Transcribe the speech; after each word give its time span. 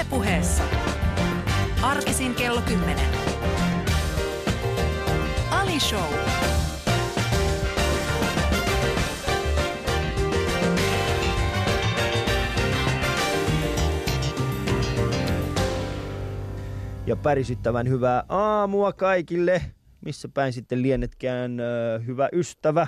Ylepuheessa 0.00 0.62
arkisin 1.82 2.34
kello 2.34 2.62
10. 2.62 3.04
Ali 5.50 5.80
Show. 5.80 6.14
ja 17.06 17.16
pärisyttävän 17.16 17.88
hyvää 17.88 18.24
aamua 18.28 18.92
kaikille. 18.92 19.62
Missä 20.00 20.28
päin 20.28 20.52
sitten 20.52 20.82
lienetkään 20.82 21.58
hyvä 22.06 22.28
ystävä, 22.32 22.86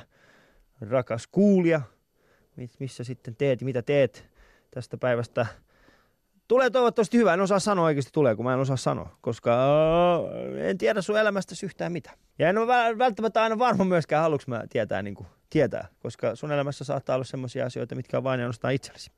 rakas 0.81 1.27
kuulija. 1.27 1.81
Mis- 2.61 2.77
Missä 2.79 3.05
sitten 3.05 3.37
teet 3.37 3.63
mitä 3.63 3.83
teet 3.83 4.27
tästä 4.71 4.97
päivästä. 4.97 5.47
Tulee 6.53 6.71
toivottavasti 6.71 7.19
hyvä. 7.19 7.35
En 7.35 7.41
osaa 7.41 7.59
sanoa 7.59 7.85
oikeasti 7.85 8.13
tulee, 8.13 8.37
kun 8.37 8.45
mä 8.45 8.53
en 8.55 8.61
osaa 8.61 8.77
sanoa. 8.77 9.17
Koska 9.21 9.51
ö, 10.55 10.69
en 10.69 10.79
tiedä 10.79 11.03
sun 11.03 11.19
elämästä 11.19 11.55
yhtään 11.65 11.93
mitään. 11.93 12.17
Ja 12.39 12.49
en 12.49 12.59
ole 12.59 12.67
vä- 12.67 12.99
välttämättä 12.99 13.43
aina 13.43 13.59
varma 13.59 13.85
myöskään, 13.85 14.23
haluanko 14.23 14.45
mä 14.47 14.65
tietää, 14.71 15.03
niin 15.03 15.15
kuin, 15.15 15.27
tietää. 15.51 15.89
Koska 16.03 16.37
sun 16.37 16.53
elämässä 16.53 16.85
saattaa 16.85 17.15
olla 17.15 17.25
sellaisia 17.25 17.67
asioita, 17.67 17.95
mitkä 17.95 18.17
on 18.17 18.25
vain 18.25 18.41
ja 18.41 18.45
ainoastaan 18.45 18.75
itsellesi. 18.75 19.11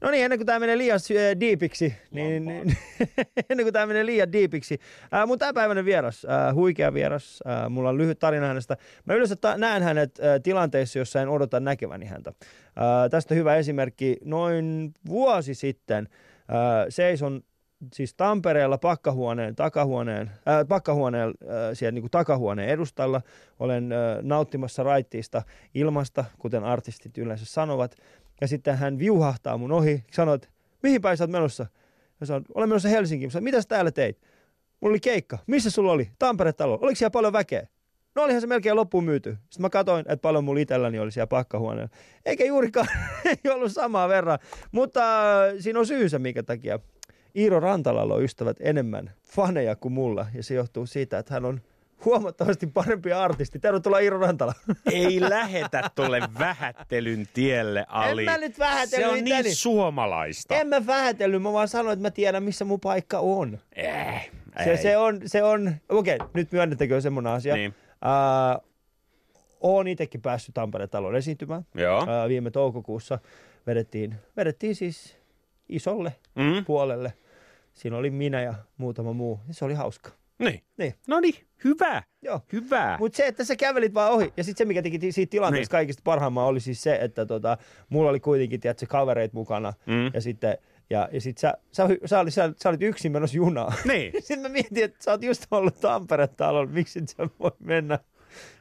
No 0.00 0.10
niin, 0.10 0.24
ennen 0.24 0.38
kuin 0.38 0.46
tämä 0.46 0.58
menee 0.58 0.78
liian 0.78 1.00
äh, 1.10 1.40
diipiksi, 1.40 1.94
niin, 2.10 2.44
niin 2.44 2.76
ennen 3.50 3.64
kuin 3.64 3.72
tämä 3.72 3.86
menee 3.86 4.06
liian 4.06 4.32
diipiksi, 4.32 4.78
äh, 5.14 5.26
mun 5.26 5.38
tämänpäiväinen 5.38 5.84
vieras, 5.84 6.24
äh, 6.24 6.54
huikea 6.54 6.94
vieras, 6.94 7.42
äh, 7.46 7.70
mulla 7.70 7.88
on 7.88 7.98
lyhyt 7.98 8.18
tarina 8.18 8.46
hänestä. 8.46 8.76
Mä 9.04 9.14
yleensä 9.14 9.36
ta- 9.36 9.58
näen 9.58 9.82
hänet 9.82 10.20
äh, 10.20 10.40
tilanteissa, 10.42 10.98
jossa 10.98 11.20
en 11.20 11.28
odota 11.28 11.60
näkeväni 11.60 12.06
häntä. 12.06 12.30
Äh, 12.30 13.10
tästä 13.10 13.34
hyvä 13.34 13.56
esimerkki, 13.56 14.16
noin 14.24 14.94
vuosi 15.06 15.54
sitten 15.54 16.08
äh, 16.12 16.35
seison 16.88 17.42
siis 17.92 18.14
Tampereella 18.14 18.78
pakkahuoneen, 18.78 19.56
takahuoneen, 19.56 20.30
äh, 20.48 20.68
pakkahuoneen 20.68 21.28
äh, 21.28 21.48
siellä 21.72 21.92
niin 21.92 22.02
kuin 22.02 22.10
takahuoneen 22.10 22.68
edustalla. 22.68 23.22
Olen 23.58 23.92
äh, 23.92 23.98
nauttimassa 24.22 24.82
raittiista 24.82 25.42
ilmasta, 25.74 26.24
kuten 26.38 26.64
artistit 26.64 27.18
yleensä 27.18 27.44
sanovat. 27.44 27.96
Ja 28.40 28.48
sitten 28.48 28.78
hän 28.78 28.98
viuhahtaa 28.98 29.58
mun 29.58 29.72
ohi, 29.72 30.04
sanoo, 30.12 30.34
että 30.34 30.48
mihin 30.82 31.02
päin 31.02 31.16
sä 31.16 31.24
oot 31.24 31.30
menossa? 31.30 31.66
Ja 32.20 32.26
sanon, 32.26 32.44
olen 32.54 32.68
menossa 32.68 32.88
Helsinkiin. 32.88 33.28
Mä 33.28 33.32
sanon, 33.32 33.44
mitä 33.44 33.62
sä 33.62 33.68
täällä 33.68 33.90
teit? 33.90 34.20
Mulla 34.80 34.92
oli 34.92 35.00
keikka. 35.00 35.38
Missä 35.46 35.70
sulla 35.70 35.92
oli? 35.92 36.10
Tampere-talo. 36.18 36.78
Oliko 36.82 36.96
siellä 36.96 37.10
paljon 37.10 37.32
väkeä? 37.32 37.66
No 38.16 38.22
olihan 38.22 38.40
se 38.40 38.46
melkein 38.46 38.76
loppuun 38.76 39.04
myyty. 39.04 39.30
Sitten 39.40 39.62
mä 39.62 39.70
katsoin, 39.70 40.00
että 40.00 40.16
paljon 40.16 40.44
mulla 40.44 40.60
itselläni 40.60 40.98
oli 40.98 41.12
siellä 41.12 41.26
pakkahuoneella. 41.26 41.90
Eikä 42.24 42.44
juurikaan 42.44 42.88
ei 43.44 43.50
ollut 43.52 43.72
samaa 43.72 44.08
verran. 44.08 44.38
Mutta 44.72 45.00
äh, 45.44 45.54
siinä 45.58 45.78
on 45.78 45.86
syysä, 45.86 46.18
minkä 46.18 46.42
takia 46.42 46.78
Iiro 47.36 47.60
Rantalalla 47.60 48.14
on 48.14 48.22
ystävät 48.24 48.56
enemmän 48.60 49.10
faneja 49.24 49.76
kuin 49.76 49.92
mulla. 49.92 50.26
Ja 50.34 50.42
se 50.42 50.54
johtuu 50.54 50.86
siitä, 50.86 51.18
että 51.18 51.34
hän 51.34 51.44
on 51.44 51.60
huomattavasti 52.04 52.66
parempi 52.66 53.12
artisti. 53.12 53.58
Tervetuloa 53.58 53.98
Iiro 53.98 54.18
Rantala. 54.18 54.54
Ei 54.92 55.20
lähetä 55.20 55.90
tuolle 55.94 56.20
vähättelyn 56.38 57.26
tielle, 57.34 57.86
Ali. 57.88 58.24
mä 58.24 58.38
nyt 58.38 58.58
vähätellyt 58.58 59.06
Se 59.06 59.12
on 59.12 59.18
itseäni. 59.18 59.42
niin 59.42 59.56
suomalaista. 59.56 60.54
En 60.54 60.68
mä 60.68 60.86
vähätellyt, 60.86 61.42
mä 61.42 61.52
vaan 61.52 61.68
sanoin, 61.68 61.92
että 61.92 62.02
mä 62.02 62.10
tiedän, 62.10 62.42
missä 62.42 62.64
mun 62.64 62.80
paikka 62.80 63.18
on. 63.18 63.58
Eh, 63.76 64.30
Se, 64.64 64.70
ei. 64.70 64.76
se 64.76 64.96
on, 64.96 65.20
se 65.26 65.42
on, 65.42 65.74
okei, 65.88 66.16
okay, 66.16 66.28
nyt 66.34 66.52
myönnettekö 66.52 67.00
semmoinen 67.00 67.32
asia. 67.32 67.54
Niin. 67.54 67.74
Uh, 68.04 68.64
oon 69.60 69.88
itsekin 69.88 70.22
päässyt 70.22 70.54
Tampereen 70.54 70.90
talon 70.90 71.16
esiintymään. 71.16 71.66
Joo. 71.74 72.02
Uh, 72.02 72.28
viime 72.28 72.50
toukokuussa 72.50 73.18
vedettiin, 73.66 74.14
vedettiin 74.36 74.74
siis 74.74 75.16
isolle 75.68 76.12
Mm? 76.34 76.64
puolelle. 76.64 77.12
Siinä 77.74 77.96
oli 77.96 78.10
minä 78.10 78.42
ja 78.42 78.54
muutama 78.76 79.12
muu. 79.12 79.40
Ja 79.48 79.54
se 79.54 79.64
oli 79.64 79.74
hauska. 79.74 80.10
Niin. 80.38 80.62
Niin. 80.76 80.94
No 81.08 81.20
niin, 81.20 81.34
hyvä. 81.64 82.02
Joo. 82.22 82.40
Hyvä. 82.52 82.96
Mutta 83.00 83.16
se, 83.16 83.26
että 83.26 83.44
sä 83.44 83.56
kävelit 83.56 83.94
vaan 83.94 84.12
ohi. 84.12 84.32
Ja 84.36 84.44
sitten 84.44 84.64
se, 84.64 84.68
mikä 84.68 84.82
teki 84.82 85.12
siitä 85.12 85.30
tilanteesta 85.30 85.76
Niin. 85.76 85.78
kaikista 85.78 86.00
parhaimman, 86.04 86.44
oli 86.44 86.60
siis 86.60 86.82
se, 86.82 86.98
että 87.00 87.26
tota, 87.26 87.58
mulla 87.88 88.10
oli 88.10 88.20
kuitenkin, 88.20 88.60
tiedätkö, 88.60 88.86
kavereit 88.88 89.32
mukana. 89.32 89.72
Mm. 89.86 90.10
Ja 90.14 90.20
sitten, 90.20 90.58
ja, 90.90 91.08
ja 91.12 91.20
sit 91.20 91.38
sä, 91.38 91.54
sä, 91.72 91.88
sä, 92.04 92.20
olit, 92.20 92.34
sä, 92.34 92.52
sä 92.62 92.68
olit 92.68 92.82
yksin 92.82 93.12
menossa 93.12 93.36
junaan. 93.36 93.72
Niin. 93.84 94.12
Sitten 94.22 94.40
mä 94.40 94.48
mietin, 94.48 94.84
että 94.84 95.04
sä 95.04 95.10
oot 95.10 95.22
just 95.22 95.46
ollut 95.50 95.80
Tampere-talolla, 95.80 96.70
miksi 96.72 96.98
et 96.98 97.08
sä 97.08 97.28
voi 97.40 97.50
mennä 97.58 97.98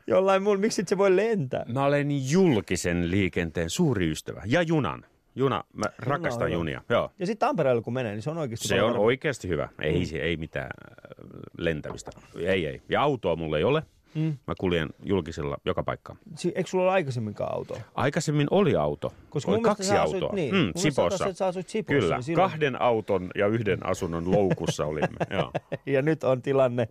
jollain 0.08 0.44
muulla, 0.44 0.60
miksi 0.60 0.82
et 0.82 0.88
sä 0.88 0.98
voi 0.98 1.16
lentää? 1.16 1.66
Mä 1.74 1.86
olen 1.86 2.32
julkisen 2.32 3.12
liikenteen 3.12 3.70
suuri 3.70 4.12
ystävä. 4.12 4.42
Ja 4.46 4.62
junan. 4.62 5.06
Juna, 5.38 5.64
mä 5.74 5.86
rakastan 5.98 6.48
hyvä. 6.48 6.54
junia. 6.56 6.82
Joo. 6.90 7.12
Ja 7.20 7.26
sitten 7.26 7.48
Tampereella 7.48 7.82
kun 7.82 7.94
menee, 7.94 8.12
niin 8.12 8.22
se 8.22 8.30
on 8.30 8.38
oikeasti 8.38 8.68
Se 8.68 8.76
on 8.76 8.80
parempi. 8.82 9.06
oikeasti 9.06 9.48
hyvä. 9.48 9.70
Ei, 9.82 10.06
se, 10.06 10.18
ei 10.18 10.38
mitään 10.38 10.66
äh, 10.66 11.16
lentämistä. 11.58 12.12
Ei, 12.40 12.66
ei. 12.66 12.82
Ja 12.90 13.02
autoa 13.02 13.36
mulla 13.36 13.58
ei 13.58 13.64
ole. 13.64 13.84
Mm. 14.16 14.38
Mä 14.48 14.54
kuljen 14.60 14.90
julkisella 15.04 15.58
joka 15.66 15.84
paikkaan. 15.84 16.18
Si- 16.36 16.52
Eikö 16.56 16.70
sulla 16.70 16.84
ole 16.84 16.92
aikaisemmin 16.92 17.36
autoa? 17.40 17.78
Aikaisemmin 17.96 18.48
oli 18.52 18.76
auto. 18.76 19.14
Koska 19.30 19.52
oli 19.52 19.62
kaksi 19.62 19.84
sä 19.84 20.02
autoa. 20.02 20.34
niin. 20.34 20.56
Mm, 20.56 20.72
Sipossa. 20.76 21.26
että 21.26 21.38
sä 21.38 21.46
asut 21.48 21.70
Sipossa, 21.70 22.00
Kyllä. 22.00 22.16
niin 22.16 22.24
silloin- 22.24 22.50
Kahden 22.52 22.82
auton 22.82 23.30
ja 23.36 23.48
yhden 23.48 23.86
asunnon 23.86 24.32
loukussa 24.32 24.86
olimme. 24.86 25.18
Joo. 25.38 25.52
Ja 25.86 26.02
nyt 26.02 26.24
on 26.24 26.42
tilanne. 26.42 26.88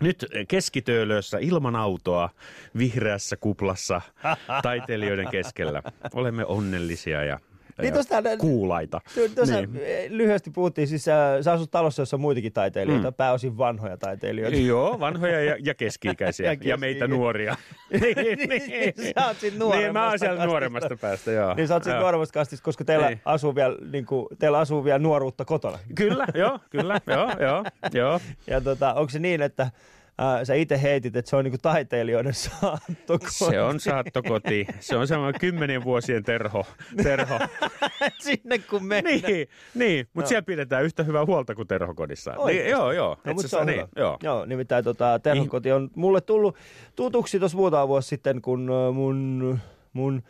Nyt 0.00 0.26
keskitöölössä 0.48 1.38
ilman 1.40 1.76
autoa, 1.76 2.30
vihreässä 2.78 3.36
kuplassa, 3.36 4.00
taiteilijoiden 4.62 5.28
keskellä. 5.30 5.82
Olemme 6.14 6.44
onnellisia 6.44 7.24
ja, 7.24 7.38
Niin 7.82 7.94
tosta- 7.94 8.36
kuulaita. 8.38 9.00
Tu- 9.14 9.28
Tuossa 9.34 9.54
Niin. 9.60 9.72
niin. 9.72 10.18
lyhyesti 10.18 10.50
puhuttiin, 10.50 10.88
siis 10.88 11.04
sä, 11.04 11.38
sä 11.42 11.52
asut 11.52 11.70
talossa, 11.70 12.02
jossa 12.02 12.16
on 12.16 12.20
muitakin 12.20 12.52
taiteilijoita, 12.52 13.10
mm. 13.10 13.14
pääosin 13.14 13.58
vanhoja 13.58 13.96
taiteilijoita. 13.96 14.56
Joo, 14.58 15.00
vanhoja 15.00 15.40
ja, 15.44 15.56
ja 15.64 15.74
keski-ikäisiä 15.74 16.46
Ja 16.52 16.52
ja, 16.52 16.68
ja 16.68 16.76
meitä 16.76 17.06
nuoria. 17.08 17.56
niin, 17.90 18.94
Sä 19.18 19.26
oot 19.26 19.36
sit 19.40 19.52
niin, 19.52 19.58
mä 19.58 19.64
nuoremmasta 19.64 20.08
oon 20.08 20.18
siellä 20.18 20.36
kastista. 20.36 20.46
nuoremmasta 20.46 20.96
päästä, 20.96 21.30
joo. 21.30 21.54
Niin 21.54 21.68
sä 21.68 21.74
oot 21.74 21.82
siitä 21.84 21.96
Joo. 21.96 22.02
nuoremmasta 22.02 22.32
kastista, 22.32 22.64
koska 22.64 22.84
teillä 22.84 23.06
Niin. 23.08 23.20
asuu, 23.24 23.54
vielä, 23.54 23.76
niin 23.92 24.06
kuin, 24.06 24.26
teillä 24.38 24.58
asuu 24.58 24.84
vielä 24.84 24.98
nuoruutta 24.98 25.44
kotona. 25.44 25.78
Kyllä, 25.94 26.26
joo, 26.34 26.58
kyllä, 26.70 27.00
joo, 27.06 27.30
joo, 27.40 27.64
joo. 27.92 28.20
Ja 28.46 28.60
tota, 28.60 28.94
onko 28.94 29.10
se 29.10 29.18
niin, 29.18 29.42
että 29.42 29.70
ää, 30.18 30.44
sä 30.44 30.54
itse 30.54 30.82
heitit, 30.82 31.16
että 31.16 31.28
se 31.30 31.36
on 31.36 31.44
niinku 31.44 31.58
taiteilijoiden 31.62 32.34
saattokoti? 32.34 33.30
Se 33.34 33.62
on 33.62 33.80
saattokoti. 33.80 34.66
Se 34.80 34.96
on 34.96 35.08
semmoinen 35.08 35.40
kymmenien 35.40 35.84
vuosien 35.84 36.22
terho. 36.24 36.66
terho. 37.02 37.38
Sinne 38.24 38.58
kun 38.58 38.84
mennään. 38.86 39.20
niin, 39.26 39.48
niin 39.74 40.06
mutta 40.14 40.24
Joo. 40.24 40.28
siellä 40.28 40.42
pidetään 40.42 40.84
yhtä 40.84 41.02
hyvää 41.02 41.24
huolta 41.26 41.54
kuin 41.54 41.68
terhokodissa. 41.68 42.34
Niin, 42.46 42.68
joo, 42.70 42.92
joo. 42.92 43.16
No, 43.24 43.34
mutta 43.34 43.48
se 43.48 43.56
on 43.56 43.66
niin, 43.66 43.76
hyvä. 43.76 43.88
joo. 43.96 44.18
Joo, 44.22 44.44
nimittäin 44.44 44.84
tota, 44.84 45.18
terhokoti 45.22 45.72
on 45.72 45.90
mulle 45.94 46.20
tullut 46.20 46.56
tutuksi 46.96 47.38
tuossa 47.38 47.58
muutama 47.58 47.88
vuosi 47.88 48.08
sitten, 48.08 48.42
kun 48.42 48.68
mun, 48.94 49.58
mun 49.92 50.22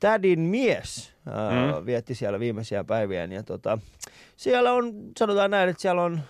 tädin 0.00 0.40
mies 0.40 1.12
ää, 1.26 1.52
Mm. 1.80 1.86
vietti 1.86 2.14
siellä 2.14 2.40
viimeisiä 2.40 2.84
päiviään. 2.84 3.32
Ja 3.32 3.42
tota, 3.42 3.78
siellä 4.36 4.72
on, 4.72 4.92
sanotaan 5.18 5.50
näin, 5.50 5.68
että 5.68 5.82
siellä 5.82 6.02
on, 6.02 6.20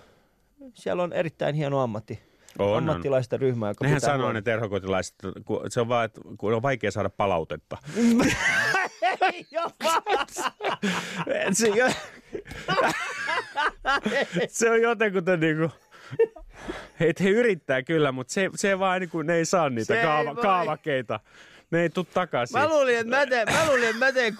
siellä 0.73 1.03
on 1.03 1.13
erittäin 1.13 1.55
hieno 1.55 1.79
ammatti. 1.81 2.19
On, 2.59 2.67
on. 2.69 2.77
ammattilaisten 2.77 3.41
ryhmä, 3.41 3.67
joka 3.67 3.85
Nehän 3.85 4.01
sanoo 4.01 4.31
ne 4.31 4.41
terhokotilaiset, 4.41 5.15
kun 5.45 5.61
se 5.71 5.81
on 5.81 5.87
vaan, 5.87 6.05
että 6.05 6.21
kun 6.37 6.53
on 6.53 6.61
vaikea 6.61 6.91
saada 6.91 7.09
palautetta. 7.09 7.77
Ei 11.27 11.53
se, 11.53 11.67
jo, 11.67 11.89
se 14.47 14.69
on 14.69 14.81
jotenkin 14.81 15.23
niinku, 15.39 15.75
että 16.99 17.23
he 17.23 17.29
yrittää 17.29 17.83
kyllä, 17.83 18.11
mutta 18.11 18.33
se, 18.33 18.49
se 18.55 18.79
vaan 18.79 18.99
niinku, 19.01 19.21
ne 19.21 19.35
ei 19.35 19.45
saa 19.45 19.69
niitä 19.69 19.93
Se 19.93 19.99
ei 19.99 20.05
kaava, 20.05 20.35
voi. 20.35 20.41
kaavakkeita. 20.41 21.19
Ne 21.71 21.81
ei 21.81 21.89
tuu 21.89 22.03
takaisin. 22.03 22.59
Mä 22.59 22.67
luulin, 22.67 22.97
että 22.97 23.15
mä 23.15 23.25
teen, 23.25 23.47
mä 23.53 23.67
luulin, 23.67 23.83
että 23.89 24.05
mä 24.05 24.11
teen 24.11 24.37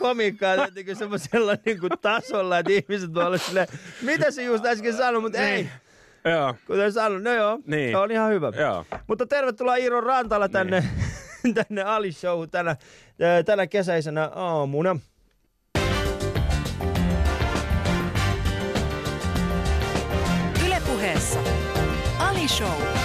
jotenkin 0.65 0.95
semmoisella 0.95 1.55
niin 1.65 1.79
kuin 1.79 1.91
tasolla, 2.01 2.59
että 2.59 2.71
ihmiset 2.71 3.13
voi 3.13 3.25
olla 3.25 3.37
silleen, 3.37 3.67
mitä 4.01 4.31
se 4.31 4.43
just 4.43 4.65
äsken 4.65 4.93
sanoi, 4.93 5.21
mutta 5.21 5.37
ei. 5.37 5.55
Niin. 5.55 5.69
Joo, 6.25 6.55
Kuten 6.67 6.91
sanoin, 6.93 7.23
no 7.23 7.33
joo, 7.33 7.59
Niin. 7.65 7.91
se 7.91 7.97
on 7.97 8.11
ihan 8.11 8.31
hyvä. 8.31 8.51
joo. 8.59 8.85
Mutta 9.07 9.25
tervetuloa 9.25 9.75
Iiro 9.75 10.01
Rantala 10.01 10.49
tänne, 10.49 10.83
tänne 11.67 11.83
Ali 11.83 12.11
Show 12.11 12.49
tänä, 12.51 12.75
ää, 13.21 13.43
tänä 13.43 13.67
kesäisenä 13.67 14.27
aamuna. 14.35 14.99
Ylepuheessa 20.65 21.39
Ali 22.19 22.47
Show. 22.47 23.02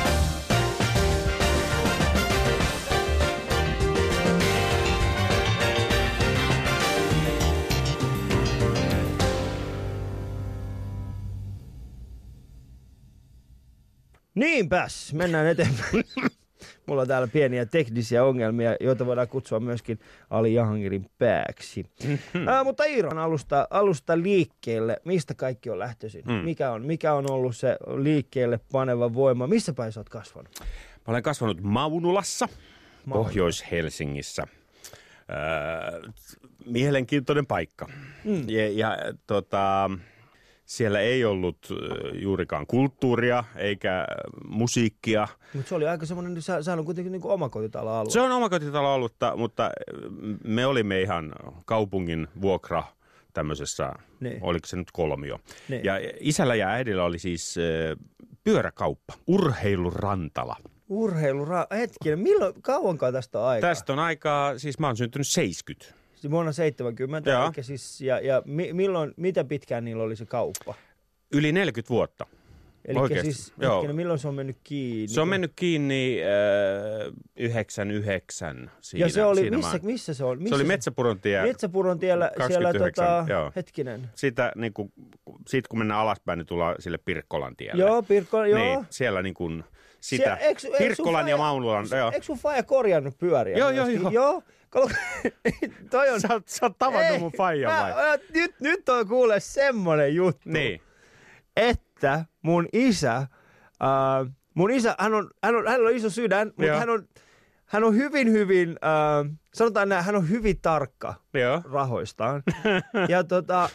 Niinpäs, 14.39 15.15
mennään 15.15 15.47
eteenpäin. 15.47 16.05
Mulla 16.87 17.03
on 17.03 17.09
täällä 17.09 17.29
pieniä 17.29 17.67
teknisiä 17.67 18.25
ongelmia, 18.25 18.77
joita 18.81 19.07
voidaan 19.07 19.29
kutsua 19.29 19.61
myöskin 19.61 20.01
Ali 20.31 20.55
Jahangirin 20.55 21.11
pääksi. 21.19 21.85
Mhm. 22.05 22.49
Ää, 22.49 22.65
mutta 22.65 22.85
Iiro, 22.85 23.11
alusta, 23.23 23.67
alusta 23.71 24.23
liikkeelle. 24.23 24.97
Mistä 25.05 25.35
kaikki 25.35 25.71
on 25.71 25.79
lähtöisin? 25.79 26.23
Mm. 26.27 26.33
Mikä, 26.33 26.71
on, 26.71 26.87
mikä 26.87 27.13
on 27.13 27.31
ollut 27.31 27.57
se 27.57 27.77
liikkeelle 27.97 28.61
paneva 28.73 29.15
voima? 29.15 29.47
Missä 29.47 29.73
päin 29.73 29.93
sä 29.93 30.01
oot 30.01 30.09
kasvanut? 30.09 30.51
Mä 30.61 30.67
olen 31.07 31.23
kasvanut 31.23 31.61
Maunulassa, 31.63 32.49
Maunula. 33.05 33.25
Pohjois-Helsingissä. 33.29 34.47
Öö, 35.31 36.01
mielenkiintoinen 36.67 37.47
paikka. 37.47 37.89
Mm. 38.25 38.49
Ja, 38.49 38.69
ja 38.73 38.97
tota, 39.27 39.91
siellä 40.69 41.01
ei 41.01 41.25
ollut 41.25 41.59
ö, 41.71 41.75
juurikaan 42.15 42.67
kulttuuria 42.67 43.45
eikä 43.57 44.07
musiikkia. 44.45 45.29
Mutta 45.55 45.69
se 45.69 45.75
oli 45.75 45.87
aika 45.89 46.07
semmoinen, 46.07 46.43
sä, 46.43 46.63
sehän 46.63 46.79
on 46.79 46.85
kuitenkin 46.85 47.13
niin 47.13 47.23
omakotitalo-alue. 47.25 48.11
Se 48.11 48.21
on 48.21 48.33
omakotitalo 48.33 48.95
ollut, 48.95 49.15
mutta 49.37 49.71
me 50.45 50.67
olimme 50.67 51.01
ihan 51.01 51.33
kaupungin 51.65 52.29
vuokra 52.41 52.83
tämmöisessä, 53.33 53.93
Niin. 54.21 54.39
oliko 54.41 54.67
se 54.67 54.77
nyt 54.77 54.91
kolmio. 54.93 55.39
Niin. 55.69 55.85
Ja 55.85 55.93
isällä 56.21 56.55
ja 56.55 56.69
äidillä 56.69 57.05
oli 57.05 57.19
siis 57.19 57.55
pyöräkauppa, 58.45 59.15
urheilurantala. 59.27 60.57
Urheilura, 60.89 61.67
hetkinen, 61.71 62.19
milloin, 62.19 62.63
kauankaan 62.63 63.13
tästä 63.13 63.39
on 63.41 63.47
aikaa? 63.47 63.71
Tästä 63.71 63.93
on 63.93 63.99
aikaa, 63.99 64.59
siis 64.59 64.79
mä 64.79 64.87
oon 64.87 64.97
syntynyt 64.97 65.27
70. 65.29 65.98
Vuonna 66.31 66.53
70, 66.53 67.31
Joo. 67.31 67.45
eikä 67.45 67.63
siis, 67.63 68.01
ja, 68.01 68.21
ja 68.21 68.43
mi, 68.47 68.73
milloin, 68.73 69.15
mitä 69.17 69.45
pitkään 69.45 69.85
niillä 69.85 70.03
oli 70.03 70.17
se 70.17 70.27
kauppa? 70.27 70.75
Yli 71.33 71.53
40 71.53 71.89
vuotta. 71.89 72.27
Eli 72.85 73.23
siis, 73.23 73.53
hetkinen, 73.63 73.97
milloin 73.97 74.19
se 74.19 74.29
on 74.29 74.35
mennyt 74.35 74.57
kiinni? 74.65 75.09
Se 75.09 75.21
on 75.21 75.29
mennyt 75.29 75.53
kiinni 75.57 76.21
äh, 76.23 77.15
99 77.37 78.71
siinä. 78.81 79.07
ja 79.07 79.13
se 79.13 79.25
oli, 79.25 79.41
siinä 79.41 79.57
missä, 79.57 79.73
vaan. 79.73 79.87
missä 79.87 80.15
se 80.15 80.25
oli? 80.25 80.39
Missä 80.39 80.49
Se 80.49 80.55
oli 80.55 80.65
Metsäpuron 80.65 81.21
tie. 81.21 81.43
Metsäpuron 81.43 81.99
tiellä, 81.99 82.31
siellä 82.47 82.69
29, 82.73 83.07
tota, 83.07 83.33
joo. 83.33 83.53
hetkinen. 83.57 84.11
Sitä, 84.15 84.53
niin 84.57 84.73
kuin, 84.73 84.93
siitä 85.47 85.69
kun 85.69 85.79
mennään 85.79 86.01
alaspäin, 86.01 86.39
niin 86.39 86.47
tullaan 86.47 86.75
sille 86.79 86.99
Pirkkolan 86.99 87.57
tielle. 87.57 87.83
Joo, 87.83 88.03
Pirkko, 88.03 88.45
joo. 88.45 88.59
Niin, 88.59 88.87
siellä 88.91 89.23
niin 89.23 89.35
kuin 89.35 89.65
sitä. 90.01 90.39
Siellä- 90.57 90.79
Pirkkolan 90.79 91.29
ja 91.29 91.37
Maunulan. 91.37 91.87
Eikö 92.13 92.27
sun 92.27 92.39
faija 92.39 92.63
korjannut 92.63 93.19
pyöriä? 93.19 93.57
Joo, 93.59 93.71
joo, 93.71 93.87
joo. 93.87 94.11
Joo, 94.11 94.43
toi 95.91 96.11
on... 96.11 96.21
Sä, 96.21 96.29
oot- 96.29 96.43
sä 96.47 96.67
oot 96.67 96.79
tavannut 96.79 97.13
Ei, 97.13 97.19
mun 97.19 97.33
faijan 97.37 97.73
vai? 97.83 97.93
mä- 97.93 98.19
Nyt, 98.35 98.55
nyt 98.61 98.89
on 98.89 99.09
kuule 99.09 99.41
semmonen 99.41 100.15
juttu. 100.15 100.49
Niin. 100.49 100.81
että 101.57 102.25
mun 102.43 102.69
isä, 102.73 103.17
äh, 103.17 103.29
mun 104.55 104.71
isä, 104.71 104.95
hän 104.99 105.15
on, 105.15 105.31
hän 105.45 105.57
on, 105.57 105.67
hänellä 105.67 105.89
on 105.89 105.97
iso 105.97 106.11
sydän, 106.11 106.53
mutta 106.57 106.79
hän 106.79 106.91
on, 106.91 107.09
hän 107.67 107.85
on 107.85 107.95
hyvin, 107.95 108.33
hyvin, 108.33 108.69
äh, 108.69 109.37
sanotaan 109.55 109.89
näin, 109.89 110.05
hän 110.05 110.17
on 110.17 110.29
hyvin 110.31 110.61
tarkka 110.63 111.15
Joo. 111.35 111.63
rahoistaan. 111.73 112.43
ja 113.09 113.25
tota, 113.25 113.69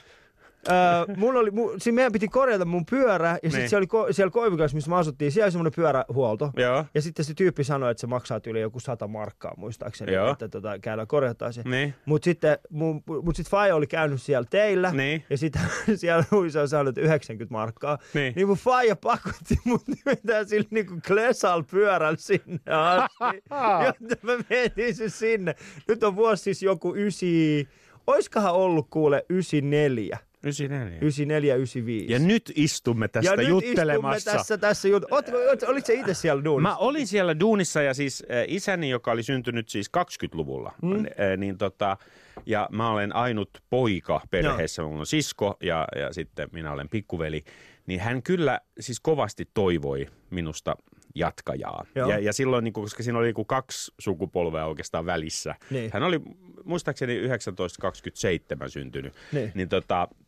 Öö, 0.69 1.15
mulla 1.15 1.39
oli, 1.39 1.51
mu, 1.51 1.69
siis 1.77 1.95
meidän 1.95 2.11
piti 2.11 2.27
korjata 2.27 2.65
mun 2.65 2.85
pyörä, 2.85 3.29
ja 3.29 3.33
sitten 3.33 3.59
Niin. 3.59 3.69
siellä, 3.69 3.79
oli 3.79 3.87
ko, 3.87 4.07
siellä 4.11 4.31
Koivikassa, 4.31 4.75
missä 4.75 4.89
me 4.89 4.95
asuttiin, 4.95 5.31
siellä 5.31 5.45
oli 5.45 5.51
semmoinen 5.51 5.73
pyörähuolto. 5.75 6.51
Joo. 6.57 6.85
Ja 6.93 7.01
sitten 7.01 7.25
se 7.25 7.33
tyyppi 7.33 7.63
sanoi, 7.63 7.91
että 7.91 8.01
se 8.01 8.07
maksaa 8.07 8.39
yli 8.47 8.61
joku 8.61 8.79
sata 8.79 9.07
markkaa, 9.07 9.53
muistaakseni, 9.57 10.13
Joo. 10.13 10.31
että 10.31 10.47
tota, 10.49 10.79
käydään 10.79 11.07
korjataan 11.07 11.53
se. 11.53 11.61
Niin. 11.65 11.93
Mutta 12.05 12.25
sitten 12.25 12.57
mun, 12.69 13.03
mut 13.23 13.35
sit 13.35 13.49
Faija 13.49 13.75
oli 13.75 13.87
käynyt 13.87 14.21
siellä 14.21 14.47
teillä, 14.49 14.91
Niin. 14.91 15.23
ja 15.29 15.37
sitten 15.37 15.61
siellä 15.95 16.23
Luisa 16.31 16.61
on 16.61 16.67
saanut 16.69 16.97
90 16.97 17.53
markkaa. 17.53 17.97
Niin. 18.13 18.33
niin 18.35 18.47
mun 18.47 18.57
Faija 18.57 18.95
pakotti 18.95 19.55
mut 19.65 19.81
nimetään 19.87 20.47
sillä 20.47 20.67
niinku 20.71 20.93
Klesal 21.07 21.63
pyörällä 21.71 22.17
sinne 22.19 22.59
asti, 22.71 23.43
jotta 23.85 24.15
mä 24.21 24.33
mietin 24.49 24.95
se 24.95 25.09
sinne. 25.09 25.55
Nyt 25.87 26.03
on 26.03 26.15
vuosi 26.15 26.43
siis 26.43 26.63
joku 26.63 26.95
ysi, 26.95 27.67
oiskohan 28.07 28.53
ollut 28.53 28.87
kuule 28.89 29.25
94, 29.29 30.17
94. 30.43 30.97
94, 30.97 31.55
95. 31.55 32.13
Ja 32.13 32.19
nyt 32.19 32.51
istumme 32.55 33.07
tästä 33.07 33.31
ja 33.31 33.37
nyt 33.37 33.47
juttelemassa. 33.47 34.17
istumme 34.17 34.37
tässä, 34.37 34.57
tässä 34.57 34.87
jut... 34.87 35.05
Oot, 35.11 35.25
olit 35.67 35.85
se 35.85 35.93
itse 35.93 36.13
siellä 36.13 36.43
duunissa? 36.43 36.69
Mä 36.69 36.77
olin 36.77 37.07
siellä 37.07 37.39
duunissa 37.39 37.81
ja 37.81 37.93
siis 37.93 38.23
äh, 38.31 38.45
isäni, 38.47 38.89
joka 38.89 39.11
oli 39.11 39.23
syntynyt 39.23 39.69
siis 39.69 39.91
20-luvulla, 39.97 40.73
mm. 40.81 40.95
äh, 40.95 41.03
niin 41.37 41.57
tota, 41.57 41.97
ja 42.45 42.69
mä 42.71 42.91
olen 42.91 43.15
ainut 43.15 43.49
poika 43.69 44.21
perheessä, 44.31 44.83
mulla 44.83 44.99
on 44.99 45.05
sisko 45.05 45.57
ja, 45.63 45.87
ja 45.95 46.13
sitten 46.13 46.49
minä 46.51 46.71
olen 46.71 46.89
pikkuveli, 46.89 47.43
niin 47.87 47.99
hän 47.99 48.23
kyllä 48.23 48.59
siis 48.79 48.99
kovasti 48.99 49.49
toivoi 49.53 50.07
minusta 50.29 50.75
jatkajaa. 51.15 51.85
Joo. 51.95 52.09
Ja, 52.09 52.19
ja 52.19 52.33
silloin, 52.33 52.63
niin 52.63 52.73
kuin, 52.73 52.83
koska 52.83 53.03
siinä 53.03 53.19
oli 53.19 53.27
niin 53.27 53.35
kuin 53.35 53.47
kaksi 53.47 53.93
sukupolvea 53.99 54.65
oikeastaan 54.65 55.05
välissä. 55.05 55.55
Niin. 55.69 55.91
Hän 55.93 56.03
oli 56.03 56.19
muistaakseni 56.63 57.15
1927 57.15 58.69
syntynyt. 58.69 59.13
Niin. 59.31 59.51
niin 59.55 59.69
tota, 59.69 60.07
eh, 60.11 60.22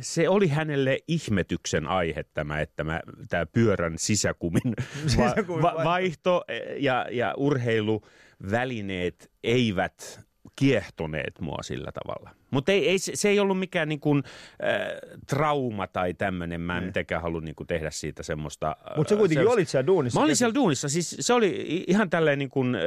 se 0.00 0.28
oli 0.28 0.48
hänelle 0.48 0.98
ihmetyksen 1.08 1.86
aihe 1.86 2.24
tämä, 2.34 2.60
että 2.60 2.84
mä, 2.84 3.00
tämä 3.28 3.46
pyörän 3.46 3.98
sisäkumin, 3.98 4.74
Sisäkumin 5.06 5.62
va, 5.62 5.72
vaihto. 5.74 5.84
vaihto 5.84 6.44
eh, 6.48 6.82
ja, 6.82 7.06
ja 7.10 7.34
urheiluvälineet 7.36 9.30
eivät 9.44 10.20
kiehtoneet 10.56 11.40
mua 11.40 11.62
sillä 11.62 11.92
tavalla. 11.92 12.37
Mutta 12.50 12.72
ei, 12.72 12.88
ei, 12.88 12.98
se, 12.98 13.12
se 13.14 13.28
ei 13.28 13.40
ollut 13.40 13.58
mikään 13.58 13.88
niin 13.88 14.00
kuin, 14.00 14.22
äh, 14.64 15.18
trauma 15.26 15.86
tai 15.86 16.14
tämmöinen. 16.14 16.60
Mä 16.60 16.78
en 16.78 16.84
mitenkään 16.84 17.22
halua 17.22 17.40
niin 17.40 17.54
kuin, 17.54 17.66
tehdä 17.66 17.90
siitä 17.90 18.22
semmoista... 18.22 18.68
äh, 18.90 18.96
Mutta 18.96 19.10
sä 19.10 19.16
kuitenkin 19.16 19.38
semmoista- 19.38 19.54
olit 19.54 19.68
siellä 19.68 19.86
duunissa. 19.86 20.20
Mä 20.20 20.24
olin 20.24 20.36
siellä 20.36 20.54
duunissa, 20.54 20.88
siis 20.88 21.16
se 21.20 21.32
oli 21.32 21.84
ihan 21.86 22.10
tälleen 22.10 22.38
niin 22.38 22.50
kuin 22.50 22.74
äh, 22.74 22.80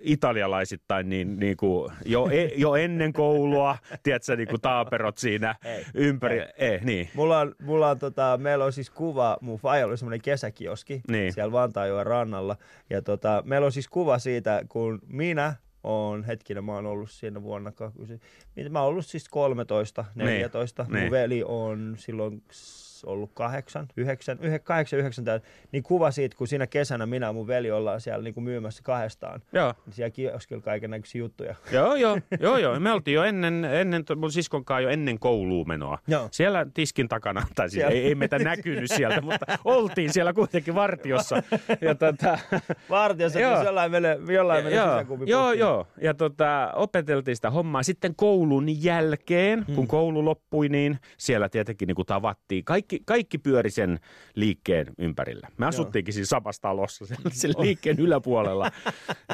italialaisittain 0.00 1.08
niin, 1.08 1.36
niin 1.40 1.56
kuin 1.56 1.92
jo, 2.04 2.28
e, 2.30 2.44
jo 2.56 2.74
ennen 2.74 3.12
koulua, 3.12 3.78
tiedätkö, 4.02 4.36
niin 4.36 4.48
kuin 4.48 4.60
taaperot 4.60 5.18
siinä 5.18 5.54
Ei, 5.64 5.84
ympäri. 5.94 6.38
ei. 6.38 6.46
Ei, 6.58 6.80
niin. 6.84 7.08
Mulla 7.14 7.38
on, 7.40 7.54
mulla 7.62 7.90
on 7.90 7.98
tota, 7.98 8.38
meillä 8.42 8.64
on 8.64 8.72
siis 8.72 8.90
kuva, 8.90 9.36
mun 9.40 9.58
faija 9.58 9.86
oli 9.86 9.96
semmoinen 9.98 10.22
kesäkioski 10.22 11.00
Niin. 11.08 11.32
siellä 11.32 11.52
Vantaajoen 11.52 12.06
rannalla. 12.06 12.56
Ja 12.90 13.02
tota, 13.02 13.42
meillä 13.46 13.64
on 13.64 13.72
siis 13.72 13.88
kuva 13.88 14.18
siitä, 14.18 14.62
kun 14.68 14.98
minä 15.06 15.54
on 15.84 16.24
hetkinen, 16.24 16.64
mä 16.64 16.74
oon 16.74 16.86
ollut 16.86 17.10
siinä 17.10 17.42
vuonna, 17.42 17.72
mä 18.70 18.80
oon 18.80 18.88
ollut 18.88 19.06
siis 19.06 19.28
13, 19.28 20.04
14. 20.14 20.86
niin. 20.88 21.02
Mun 21.02 21.10
veli 21.10 21.42
on 21.46 21.94
silloin 21.98 22.42
ollut 23.04 23.30
kahdeksan, 23.34 23.88
yhdeksän, 23.96 24.38
yhä, 24.40 24.58
kahdeksan, 24.58 24.98
yhdeksän, 24.98 25.24
täynnä. 25.24 25.46
niin 25.72 25.82
kuva 25.82 26.10
siitä, 26.10 26.36
kun 26.36 26.48
siinä 26.48 26.66
kesänä 26.66 27.06
minä 27.06 27.32
ja 27.32 27.32
mun 27.32 27.46
veli 27.46 27.70
ollaan 27.70 28.00
siellä 28.00 28.22
niin 28.22 28.34
kuin 28.34 28.44
myymässä 28.44 28.82
kahdestaan. 28.82 29.42
Joo. 29.52 29.74
Niin 29.86 29.94
siellä 29.94 30.10
kioskilla 30.10 30.62
kaiken 30.62 30.90
näköisiä 30.90 31.18
juttuja. 31.18 31.54
Joo, 31.72 31.94
joo, 31.94 32.18
joo, 32.40 32.58
joo. 32.58 32.80
Me 32.80 32.92
oltiin 32.92 33.14
jo 33.14 33.24
ennen, 33.24 33.64
ennen 33.64 34.04
mun 34.16 34.32
siskon 34.32 34.64
kanssa 34.64 34.80
jo 34.80 34.88
ennen 34.88 35.18
kouluun 35.18 35.68
menoa. 35.68 35.98
Joo. 36.08 36.28
Siellä 36.30 36.66
tiskin 36.74 37.08
takana, 37.08 37.46
tai 37.54 37.70
siis 37.70 37.80
Siellä. 37.80 37.94
ei, 37.94 38.04
ei 38.04 38.14
meitä 38.14 38.38
näkynyt 38.38 38.90
sieltä, 38.90 39.20
mutta 39.20 39.46
oltiin 39.64 40.12
siellä 40.12 40.32
kuitenkin 40.32 40.74
vartiossa. 40.74 41.42
Ja 41.80 41.94
tota, 41.94 42.38
Vartiossa, 42.90 43.40
Joo. 43.40 43.62
jollain 43.64 43.90
menee, 43.90 44.18
jollain 44.32 44.64
menee 44.64 44.78
joo, 44.78 45.04
joo, 45.26 45.52
joo. 45.52 45.86
Ja 46.00 46.14
tota, 46.14 46.72
opeteltiin 46.74 47.36
sitä 47.36 47.50
hommaa. 47.50 47.82
Sitten 47.82 48.14
koulun 48.16 48.84
jälkeen, 48.84 49.64
kun 49.74 49.86
koulu 49.86 50.24
loppui, 50.24 50.68
niin 50.68 50.98
siellä 51.16 51.48
tietenkin 51.48 51.86
niin 51.86 51.96
kuin 51.96 52.06
tavattiin. 52.06 52.64
Kaikki, 52.64 52.91
kaikki 53.04 53.38
pyöri 53.38 53.70
sen 53.70 53.98
liikkeen 54.34 54.86
ympärillä. 54.98 55.48
Me 55.56 55.66
asuttiinkin 55.66 56.14
siinä 56.14 56.26
samassa 56.26 56.62
talossa, 56.62 57.06
sen, 57.06 57.16
sen 57.30 57.54
liikkeen 57.58 57.98
yläpuolella. 57.98 58.70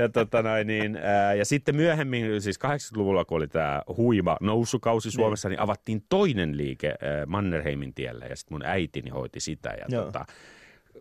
ja, 0.00 0.08
tota 0.08 0.42
noin, 0.42 0.66
niin, 0.66 0.96
ää, 0.96 1.34
ja 1.34 1.44
sitten 1.44 1.76
myöhemmin, 1.76 2.42
siis 2.42 2.58
80-luvulla, 2.58 3.24
kun 3.24 3.36
oli 3.36 3.48
tämä 3.48 3.82
huima 3.96 4.36
nousukausi 4.40 5.10
Suomessa, 5.10 5.48
niin 5.48 5.60
avattiin 5.60 6.04
toinen 6.08 6.56
liike 6.56 6.88
ää, 6.88 7.26
Mannerheimin 7.26 7.94
tiellä. 7.94 8.26
Ja 8.26 8.36
sitten 8.36 8.54
mun 8.54 8.64
äitini 8.64 9.10
hoiti 9.10 9.40
sitä. 9.40 9.68
Ja 9.68 9.86
Joo. 9.88 10.04
tota, 10.04 10.24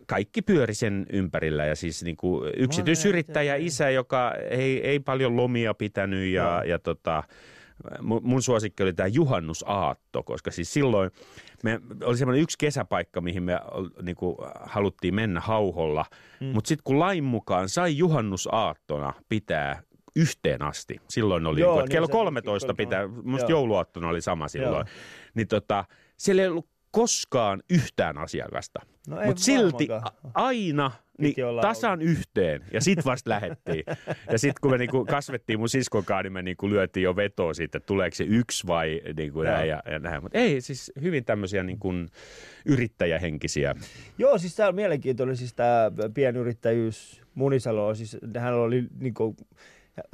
kaikki 0.06 0.42
pyöri 0.42 0.74
sen 0.74 1.06
ympärillä 1.12 1.64
ja 1.66 1.76
siis 1.76 2.04
niin 2.04 2.16
kuin 2.16 2.52
yksityisyrittäjä 2.56 3.56
isä, 3.56 3.90
joka 3.90 4.34
ei, 4.50 4.86
ei 4.86 5.00
paljon 5.00 5.36
lomia 5.36 5.74
pitänyt 5.74 6.28
ja, 6.28 6.62
ja 6.66 6.78
tota, 6.78 7.22
mun, 8.00 8.42
suosikki 8.42 8.82
oli 8.82 8.92
tämä 8.92 9.06
juhannusaatto, 9.06 10.22
koska 10.22 10.50
siis 10.50 10.72
silloin 10.72 11.10
me 11.62 11.80
oli 12.04 12.16
semmoinen 12.16 12.42
yksi 12.42 12.58
kesäpaikka, 12.58 13.20
mihin 13.20 13.42
me 13.42 13.60
niin 14.02 14.16
kuin, 14.16 14.36
haluttiin 14.60 15.14
mennä 15.14 15.40
hauholla, 15.40 16.04
mm. 16.40 16.46
mutta 16.46 16.68
sitten 16.68 16.84
kun 16.84 16.98
lain 16.98 17.24
mukaan 17.24 17.68
sai 17.68 17.98
juhannusaattona 17.98 19.12
pitää 19.28 19.82
yhteen 20.16 20.62
asti. 20.62 20.96
Silloin 21.08 21.46
oli, 21.46 21.60
Joo, 21.60 21.74
niin, 21.74 21.84
niin 21.84 21.92
kello 21.92 22.06
se- 22.06 22.12
13 22.12 22.66
kyllä, 22.66 22.76
pitää, 22.76 23.08
musta 23.22 23.50
jouluaattona 23.50 24.08
oli 24.08 24.20
sama 24.20 24.48
silloin. 24.48 24.86
Joo. 24.86 24.96
Niin 25.34 25.48
tota, 25.48 25.84
siellä 26.16 26.42
ei 26.42 26.48
ollut 26.48 26.68
koskaan 26.90 27.62
yhtään 27.70 28.18
asiakasta. 28.18 28.80
No 29.08 29.16
Mutta 29.26 29.42
silti 29.42 29.88
aina 30.34 30.90
niin 31.18 31.34
tasan 31.60 32.02
yhteen. 32.02 32.64
Ja 32.72 32.80
sit 32.80 33.04
vasta 33.04 33.30
lähettiin. 33.30 33.84
Ja 34.32 34.38
sit 34.38 34.58
kun 34.58 34.70
me 34.70 34.78
niinku 34.78 35.04
kasvettiin 35.04 35.58
mun 35.58 35.68
siskonkaan, 35.68 36.24
niin 36.24 36.32
me 36.32 36.42
niinku 36.42 36.70
lyötiin 36.70 37.04
jo 37.04 37.16
vetoa 37.16 37.54
siitä, 37.54 37.78
että 37.78 37.86
tuleeko 37.86 38.14
se 38.14 38.24
yksi 38.24 38.66
vai 38.66 39.00
niinku 39.16 39.42
näin 39.42 39.68
ja, 39.68 39.82
ja 39.90 39.98
näin. 39.98 40.22
Mutta 40.22 40.38
ei, 40.38 40.60
siis 40.60 40.92
hyvin 41.02 41.24
tämmöisiä 41.24 41.62
niinku 41.62 41.92
yrittäjähenkisiä. 42.66 43.74
Joo, 44.18 44.38
siis 44.38 44.56
tämä 44.56 44.68
on 44.68 44.74
mielenkiintoinen, 44.74 45.36
siis 45.36 45.54
tämä 45.54 45.90
pienyrittäjyys 46.14 47.22
Munisalo, 47.34 47.94
siis 47.94 48.16
hän 48.38 48.54
oli 48.54 48.84
niinku, 49.00 49.36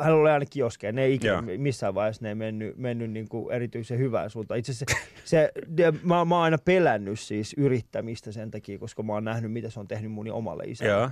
hän 0.00 0.14
oli 0.14 0.30
aina 0.30 0.46
kioskeja, 0.50 0.92
ne 0.92 1.04
ei 1.04 1.14
ikinä, 1.14 1.32
Joo. 1.32 1.42
missään 1.58 1.94
vaiheessa 1.94 2.22
ne 2.22 2.28
ei 2.28 2.34
mennyt, 2.34 2.76
mennyt 2.76 3.10
niinku 3.10 3.50
erityisen 3.50 3.98
hyvään 3.98 4.30
suuntaan. 4.30 4.58
Itse 4.58 4.72
asiassa 4.72 4.96
se, 5.24 5.52
se 5.76 5.92
mä, 6.02 6.24
mä 6.24 6.36
oon 6.36 6.42
aina 6.44 6.58
pelännyt 6.58 7.20
siis 7.20 7.54
yrittämistä 7.58 8.32
sen 8.32 8.50
takia, 8.50 8.78
koska 8.78 9.02
mä 9.02 9.12
oon 9.12 9.24
nähnyt, 9.24 9.52
mitä 9.52 9.70
se 9.70 9.80
on 9.80 9.88
tehnyt 9.88 10.12
mun 10.12 10.32
omalle 10.32 10.64
isälle. 10.66 11.04
Uh, 11.04 11.10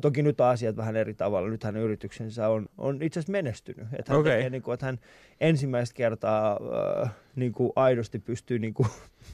toki 0.00 0.22
nyt 0.22 0.40
asiat 0.40 0.76
vähän 0.76 0.96
eri 0.96 1.14
tavalla. 1.14 1.48
Nyt 1.48 1.64
hänen 1.64 1.82
yrityksensä 1.82 2.48
on, 2.48 2.66
on 2.78 3.02
itse 3.02 3.20
asiassa 3.20 3.32
menestynyt. 3.32 3.86
Että 3.98 4.12
hän, 4.12 4.20
Okei. 4.20 4.32
tekee, 4.32 4.50
niin 4.50 4.62
kuin, 4.62 4.74
että 4.74 4.86
hän 4.86 4.98
ensimmäistä 5.40 5.94
kertaa 5.94 6.56
uh, 6.56 7.08
niin 7.36 7.52
kuin 7.52 7.72
aidosti 7.76 8.18
pystyy, 8.18 8.58
niin 8.58 8.74
kuin, 8.74 8.88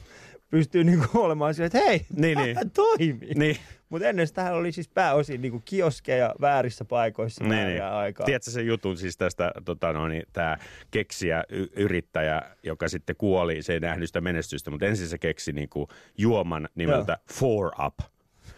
pystyy 0.51 0.83
niin 0.83 0.99
kuin 0.99 1.23
olemaan 1.23 1.53
sillä, 1.53 1.65
että 1.65 1.79
hei, 1.79 2.05
Niin, 2.15 2.37
niin. 2.37 2.57
toimii. 2.73 3.33
Niin, 3.35 3.57
Mutta 3.91 4.07
ennen 4.07 4.27
sitä 4.27 4.53
oli 4.53 4.71
siis 4.71 4.89
pääosin 4.89 5.41
niin 5.41 5.51
kuin 5.51 5.63
kioskeja 5.65 6.35
väärissä 6.41 6.85
paikoissa 6.85 7.43
niin, 7.43 7.67
niin, 7.67 7.83
aikaa. 7.83 8.25
Tiedätkö 8.25 8.51
sen 8.51 8.67
jutun 8.67 8.97
siis 8.97 9.17
tästä, 9.17 9.51
tota, 9.65 9.93
no, 9.93 10.07
niin, 10.07 10.23
tämä 10.33 10.57
keksiä 10.91 11.43
y- 11.49 11.67
yrittäjä, 11.75 12.41
joka 12.63 12.87
sitten 12.87 13.15
kuoli, 13.15 13.61
se 13.61 13.73
ei 13.73 13.79
nähnyt 13.79 14.09
sitä 14.09 14.21
menestystä, 14.21 14.71
mutta 14.71 14.85
ensin 14.85 15.07
se 15.07 15.17
keksi 15.17 15.51
niinku 15.51 15.87
juoman 16.17 16.69
nimeltä 16.75 17.17
Four 17.33 17.71
Up. 17.85 17.99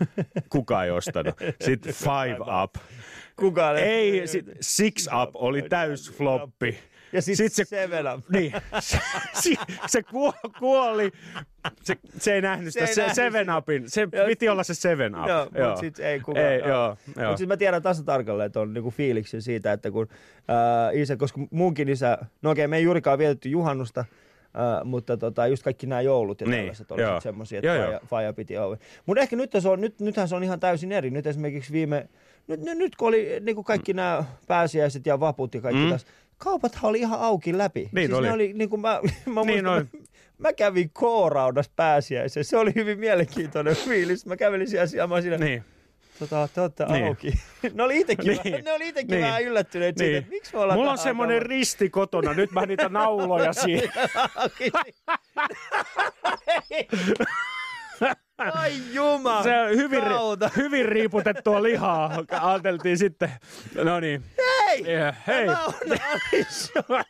Kuka 0.49 0.83
ei 0.83 0.91
ostanut. 0.91 1.35
Sitten 1.61 1.93
Five 1.93 2.37
Up. 2.63 2.75
Kukaan 3.35 3.77
Ei, 3.77 4.27
sit 4.27 4.45
Six 4.61 5.07
Up 5.23 5.29
oli 5.33 5.61
täys 5.61 6.11
floppi. 6.11 6.79
Ja 7.13 7.21
sitten 7.21 7.49
Sit 7.49 7.53
se- 7.53 7.65
se, 7.65 7.69
Seven 7.69 8.05
Up. 8.13 8.29
Niin, 8.29 8.51
se, 8.79 8.99
se, 9.33 9.53
se 9.87 10.01
kuo- 10.01 10.51
kuoli. 10.59 11.11
Se, 11.83 11.95
se 12.19 12.33
ei 12.33 12.41
nähnyt 12.41 12.73
Se 12.73 12.85
sitä 12.87 13.03
ei 13.03 13.09
se, 13.09 13.13
Seven. 13.15 13.47
Upin. 13.57 13.83
Se 13.89 14.07
Joo. 14.13 14.25
piti 14.25 14.49
olla 14.49 14.63
se 14.63 14.73
Seven 14.73 15.15
Up. 15.19 15.27
Joo, 15.27 15.45
mutta 15.45 15.75
sitten 15.79 16.05
ei 16.05 16.19
kukaan. 16.19 16.45
Ei, 16.45 16.59
joo, 16.59 16.67
joo. 16.69 16.95
Mutta 17.07 17.27
sitten 17.37 17.47
mä 17.47 17.57
tiedän 17.57 17.81
tasa 17.81 18.03
tarkalleen 18.03 18.51
tuon 18.51 18.73
niinku 18.73 18.91
fiiliksen 18.91 19.41
siitä, 19.41 19.73
että 19.73 19.91
kun 19.91 20.07
ää, 20.47 20.91
isä, 20.91 21.15
koska 21.17 21.41
munkin 21.51 21.89
isä, 21.89 22.17
no 22.41 22.51
okei, 22.51 22.67
me 22.67 22.77
ei 22.77 22.83
juurikaan 22.83 23.17
vietetty 23.19 23.49
juhannusta, 23.49 24.05
ää, 24.53 24.83
mutta 24.83 25.17
tota, 25.17 25.47
just 25.47 25.63
kaikki 25.63 25.87
nämä 25.87 26.01
joulut 26.01 26.41
ja 26.41 26.47
Niin, 26.47 26.59
tällaiset 26.59 26.91
oli 26.91 27.01
joo. 27.01 27.15
sit 27.15 27.23
semmosia, 27.23 27.59
että 27.59 27.67
Joo, 27.67 27.75
joo. 27.75 27.85
faija, 27.85 27.99
faija 28.05 28.33
piti 28.33 28.57
olla. 28.57 28.77
Mutta 29.05 29.21
ehkä 29.21 29.35
nyt 29.35 29.51
se 29.59 29.69
on, 29.69 29.81
nyt, 29.81 29.99
nythän 29.99 30.27
se 30.27 30.35
on 30.35 30.43
ihan 30.43 30.59
täysin 30.59 30.91
eri. 30.91 31.09
Nyt 31.09 31.27
esimerkiksi 31.27 31.73
viime, 31.73 32.09
nyt, 32.47 32.59
nyt, 32.61 32.95
kun 32.95 33.07
oli 33.07 33.37
niinku 33.41 33.63
kaikki 33.63 33.93
nämä 33.93 34.23
pääsiäiset 34.47 35.05
ja 35.05 35.19
vaput 35.19 35.55
ja 35.55 35.61
kaikki 35.61 35.79
Mm. 35.81 35.85
mm. 35.85 35.91
tässä, 35.91 36.07
kaupathan 36.43 36.89
oli 36.89 36.99
ihan 36.99 37.19
auki 37.19 37.57
läpi. 37.57 37.89
Niin 37.91 38.07
siis 38.07 38.17
oli. 38.19 38.27
Ne 38.27 38.33
oli 38.33 38.53
niin 38.53 38.69
kuin 38.69 38.81
mä, 38.81 38.99
mä, 39.25 39.41
Niin 39.41 39.65
muistan, 39.65 39.87
mä, 39.93 39.99
mä 40.37 40.53
kävin 40.53 40.89
K-raudas 40.89 41.69
pääsiäisen. 41.75 42.43
Se 42.45 42.57
oli 42.57 42.71
hyvin 42.75 42.99
mielenkiintoinen 42.99 43.75
fiilis. 43.85 44.25
Mä 44.25 44.37
kävelin 44.37 44.67
siellä 44.69 44.87
siellä, 44.87 45.07
mä 45.07 45.21
siinä, 45.21 45.37
Niin. 45.37 45.63
tota, 46.19 46.49
te 46.55 46.61
olette 46.61 46.85
Niin. 46.85 47.07
auki. 47.07 47.33
ne 47.73 47.83
oli 47.83 47.99
itekin, 47.99 48.27
Niin. 48.27 48.39
niin. 48.53 48.65
ne 48.65 48.73
oli 48.73 48.87
itekin 48.87 49.07
Niin. 49.11 49.21
niin. 49.21 49.27
vähän 49.27 49.43
yllättyneet 49.43 49.95
Niin. 49.99 50.05
siitä, 50.07 50.17
että 50.19 50.29
miksi 50.31 50.53
me 50.53 50.59
ollaan 50.59 50.79
Mulla 50.79 50.91
on 50.91 50.97
semmoinen 50.97 51.41
risti 51.41 51.89
kotona, 51.89 52.33
nyt 52.33 52.51
mä 52.51 52.65
niitä 52.65 52.89
nauloja 52.89 53.53
siihen. 53.53 53.89
Ai 58.37 58.73
juma, 58.93 59.43
Se 59.43 59.59
on 59.61 59.69
hyvin, 59.69 60.01
Kautta. 60.03 60.49
hyvin 60.57 60.85
riiputettua 60.85 61.63
lihaa. 61.63 62.11
Ajateltiin 62.41 62.97
sitten, 62.97 63.31
no 63.83 63.99
niin. 63.99 64.23
Hei! 64.37 64.85
Yeah, 64.87 65.15
hei. 65.27 65.45
Tämä 65.45 65.59
on. 66.89 67.03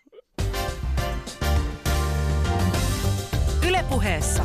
Ylepuheessa 3.67 4.43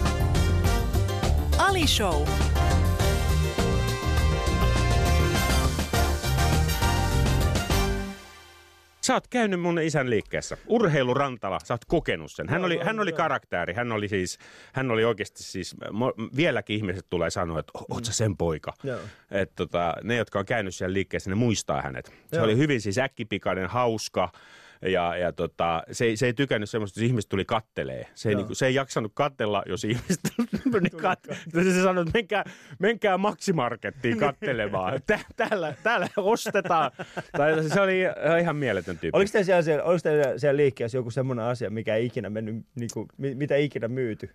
Ali 1.59 1.87
Show. 1.87 2.27
Sä 9.09 9.15
oot 9.15 9.29
käynyt 9.29 9.61
mun 9.61 9.79
isän 9.79 10.11
liikkeessä. 10.11 10.57
Urheilurantala, 10.67 11.59
sä 11.65 11.75
oot 11.75 11.85
kokenut 11.85 12.33
sen. 12.33 12.49
Hän 12.49 12.61
Joo, 12.61 12.67
oli, 12.67 12.75
joo, 12.75 12.85
hän 12.85 13.01
oli 13.01 13.11
joo. 13.11 13.17
karakteri, 13.17 13.75
hän 13.75 13.93
oli 13.93 14.09
siis, 14.09 14.39
hän 14.73 14.91
oli 14.91 15.05
oikeasti 15.05 15.43
siis, 15.43 15.77
mo- 15.85 16.37
vieläkin 16.37 16.77
ihmiset 16.77 17.07
tulee 17.11 17.31
sanoa, 17.31 17.61
että 17.61 17.73
oot 17.91 18.05
sä 18.05 18.13
sen 18.13 18.37
poika. 18.37 18.73
Joo. 18.85 19.01
Et 19.31 19.53
tota, 19.57 19.95
ne, 20.03 20.17
jotka 20.17 20.39
on 20.39 20.47
käynyt 20.47 20.75
siellä 20.75 20.95
liikkeessä, 20.95 21.31
ne 21.31 21.35
muistaa 21.35 21.83
hänet. 21.83 22.07
Se 22.07 22.37
Joo. 22.37 22.45
oli 22.45 22.57
hyvin 22.57 22.81
siis 22.81 22.99
äkkipikainen, 22.99 23.67
hauska. 23.67 24.33
Ja, 24.83 25.17
ja 25.17 25.33
tota, 25.33 25.83
se, 25.93 26.05
ei- 26.05 26.17
se 26.17 26.27
ei 26.27 26.33
tykännyt 26.35 26.71
semmoista, 26.71 27.01
että 27.01 27.07
ihmiset 27.07 27.29
tuli 27.29 27.45
kattelee. 27.45 28.07
Se 28.15 28.29
ei, 28.29 28.33
Joo. 28.33 28.39
niinku, 28.41 28.55
se 28.55 28.67
ei 28.67 28.75
jaksanut 28.75 29.13
kattella, 29.15 29.63
jos 29.67 29.85
ihmiset 29.85 30.21
tuli 30.73 30.91
kat... 31.03 31.19
Se 31.65 31.83
sanoi, 31.83 32.03
että 32.03 32.19
menkää, 32.19 32.45
menkää 32.79 33.19
maksimarkettiin 33.19 34.19
kattelemaan. 34.27 35.01
Tä, 35.07 35.19
täällä, 35.37 35.75
täällä 35.83 36.09
ostetaan. 36.17 36.91
Tai 37.33 37.69
se 37.69 37.81
oli 37.81 37.99
ihan 38.41 38.57
mieletön 38.57 38.99
tyyppi. 38.99 39.17
Oliko 39.17 39.31
teillä 39.33 39.63
siellä, 39.63 39.85
oliko 39.85 40.01
teillä 40.03 40.39
siellä 40.39 40.57
liikkeessä 40.57 40.99
joku 40.99 41.11
semmoinen 41.11 41.45
asia, 41.45 41.71
mikä 41.71 41.95
ei 41.95 42.07
ikinä 42.07 42.31
mennyt, 42.31 42.67
niin 42.75 42.91
kuin, 42.95 43.09
mitä 43.17 43.55
ei 43.55 43.65
ikinä 43.65 43.89
myyty? 43.89 44.31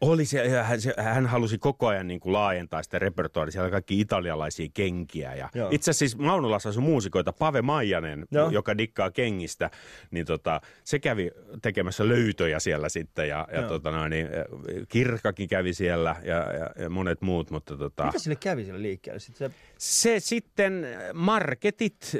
Oli 0.00 0.24
se, 0.24 0.48
hän, 0.48 0.80
se, 0.80 0.94
hän 0.98 1.26
halusi 1.26 1.58
koko 1.58 1.86
ajan 1.86 2.06
niin 2.06 2.20
kuin 2.20 2.32
laajentaa 2.32 2.82
sitä 2.82 2.98
repertoaria. 2.98 3.52
Siellä 3.52 3.64
oli 3.64 3.70
kaikki 3.70 4.00
italialaisia 4.00 4.68
kenkiä. 4.74 5.34
Ja 5.34 5.48
Joo. 5.54 5.68
itse 5.72 5.90
asiassa 5.90 5.98
siis 5.98 6.18
Maunulassa 6.18 6.68
asui 6.68 6.82
muusikoita, 6.82 7.32
Pave 7.32 7.62
Maijanen, 7.62 8.26
Joo. 8.30 8.50
joka 8.50 8.78
dikkaa 8.78 9.10
kengistä, 9.10 9.70
niin 10.10 10.26
tota, 10.26 10.60
se 10.84 10.98
kävi 10.98 11.30
tekemässä 11.62 12.08
löytöjä 12.08 12.60
siellä 12.60 12.88
sitten. 12.88 13.28
Ja, 13.28 13.48
ja 13.52 13.60
Joo. 13.60 13.68
tota 13.68 13.90
noin, 13.90 14.10
niin, 14.10 14.28
Kirkkakin 14.88 15.48
kävi 15.48 15.74
siellä 15.74 16.16
ja, 16.22 16.34
ja, 16.34 16.70
ja 16.82 16.90
monet 16.90 17.20
muut, 17.20 17.50
mutta 17.50 17.76
tota, 17.76 18.06
Mitä 18.06 18.18
sille 18.18 18.36
kävi 18.36 18.64
sille 18.64 18.82
liikkeelle? 18.82 19.20
Sitten 19.20 19.50
se, 19.50 19.56
se 19.78 20.20
sitten 20.20 20.86
marketit 21.14 22.16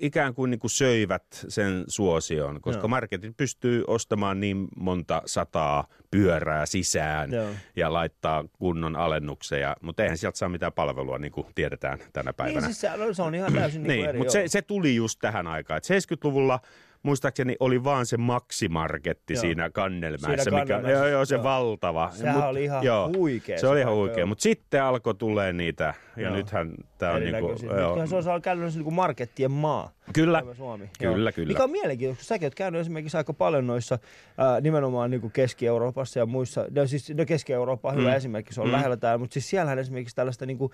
ikään 0.00 0.34
kuin, 0.34 0.50
niin 0.50 0.60
kuin 0.60 0.70
söivät 0.70 1.24
sen 1.48 1.84
suosion, 1.88 2.60
koska 2.60 2.80
Joo. 2.80 2.88
marketit 2.88 3.36
pystyy 3.36 3.84
ostamaan 3.86 4.40
niin 4.40 4.68
monta 4.76 5.22
sataa 5.26 5.86
pyörää 6.10 6.66
sisään 6.66 7.32
Joo. 7.32 7.48
ja 7.76 7.92
laittaa 7.92 8.44
kunnon 8.58 8.96
alennuksia, 8.96 9.76
mutta 9.82 10.02
eihän 10.02 10.18
sieltä 10.18 10.38
saa 10.38 10.48
mitään 10.48 10.72
palvelua, 10.72 11.18
niin 11.18 11.32
kuin 11.32 11.46
tiedetään 11.54 11.98
tänä 12.12 12.32
päivänä. 12.32 12.60
niin 12.60 12.64
siis 12.74 12.80
se, 12.80 12.90
on- 12.90 13.14
se 13.14 13.22
on 13.22 13.34
ihan 13.34 13.52
täysin 13.52 13.82
niin, 13.82 13.88
Niin, 13.88 14.08
eri. 14.08 14.18
mutta 14.18 14.32
se, 14.32 14.48
se 14.48 14.62
tuli 14.62 14.94
just 14.96 15.18
tähän 15.20 15.46
aikaan. 15.46 15.78
Et 15.78 15.84
70-luvulla 15.84 16.60
muistaakseni 17.02 17.56
oli 17.60 17.84
vaan 17.84 18.06
se 18.06 18.16
maksimarketti 18.16 19.34
Joo. 19.34 19.40
siinä 19.40 19.70
Kannelmäessä, 19.70 20.44
Siinä 20.50 20.60
mikä, 20.60 20.90
joo, 20.90 21.06
joo, 21.06 21.24
se 21.24 21.34
joo. 21.34 21.44
valtava. 21.44 22.10
Sehän 22.12 22.48
oli 22.48 22.64
ihan 22.64 22.82
huikea 23.16 23.56
Se 23.56 23.60
se 23.60 23.68
oli 23.68 23.80
ihan 23.80 23.94
huikea, 23.94 24.18
joo. 24.18 24.26
mutta 24.26 24.42
sitten 24.42 24.82
alkoi 24.82 25.14
tulee 25.14 25.52
niitä, 25.52 25.94
ja 26.16 26.22
Joo. 26.22 26.34
nythän 26.34 26.70
tämä 26.98 27.12
on 27.12 27.20
niinku, 27.20 27.54
joo, 27.78 28.06
se 28.06 28.16
on 28.16 28.22
saanut 28.22 28.42
käytännössä 28.44 28.78
niin 28.78 28.84
kuin 28.84 28.94
markettien 28.94 29.50
maa. 29.50 29.92
kyllä, 30.12 30.42
Suomi. 30.56 30.90
Kyllä, 30.98 31.30
Joo. 31.30 31.32
kyllä. 31.34 31.48
Mikä 31.48 31.64
on 31.64 31.70
mielenkiintoista, 31.70 32.20
kun 32.22 32.26
säkin 32.28 32.46
oot 32.46 32.54
käynyt 32.54 32.80
esimerkiksi 32.80 33.16
aika 33.16 33.32
paljon 33.32 33.66
noissa 33.66 33.98
ää, 34.38 34.60
nimenomaan 34.60 35.10
niin 35.10 35.20
kuin 35.20 35.32
Keski-Euroopassa 35.32 36.18
ja 36.18 36.26
muissa. 36.26 36.66
No 36.70 36.86
siis 36.86 37.10
no 37.14 37.24
Keski-Eurooppa 37.24 37.88
on 37.88 37.96
hyvä 37.96 38.10
Mm. 38.10 38.16
esimerkki, 38.16 38.54
se 38.54 38.60
on 38.60 38.66
Mm. 38.66 38.72
lähellä 38.72 38.96
täällä, 38.96 39.18
mutta 39.18 39.32
siis 39.34 39.50
siellähän 39.50 39.78
esimerkiksi 39.78 40.16
tällaista 40.16 40.46
niin 40.46 40.58
kuin 40.58 40.72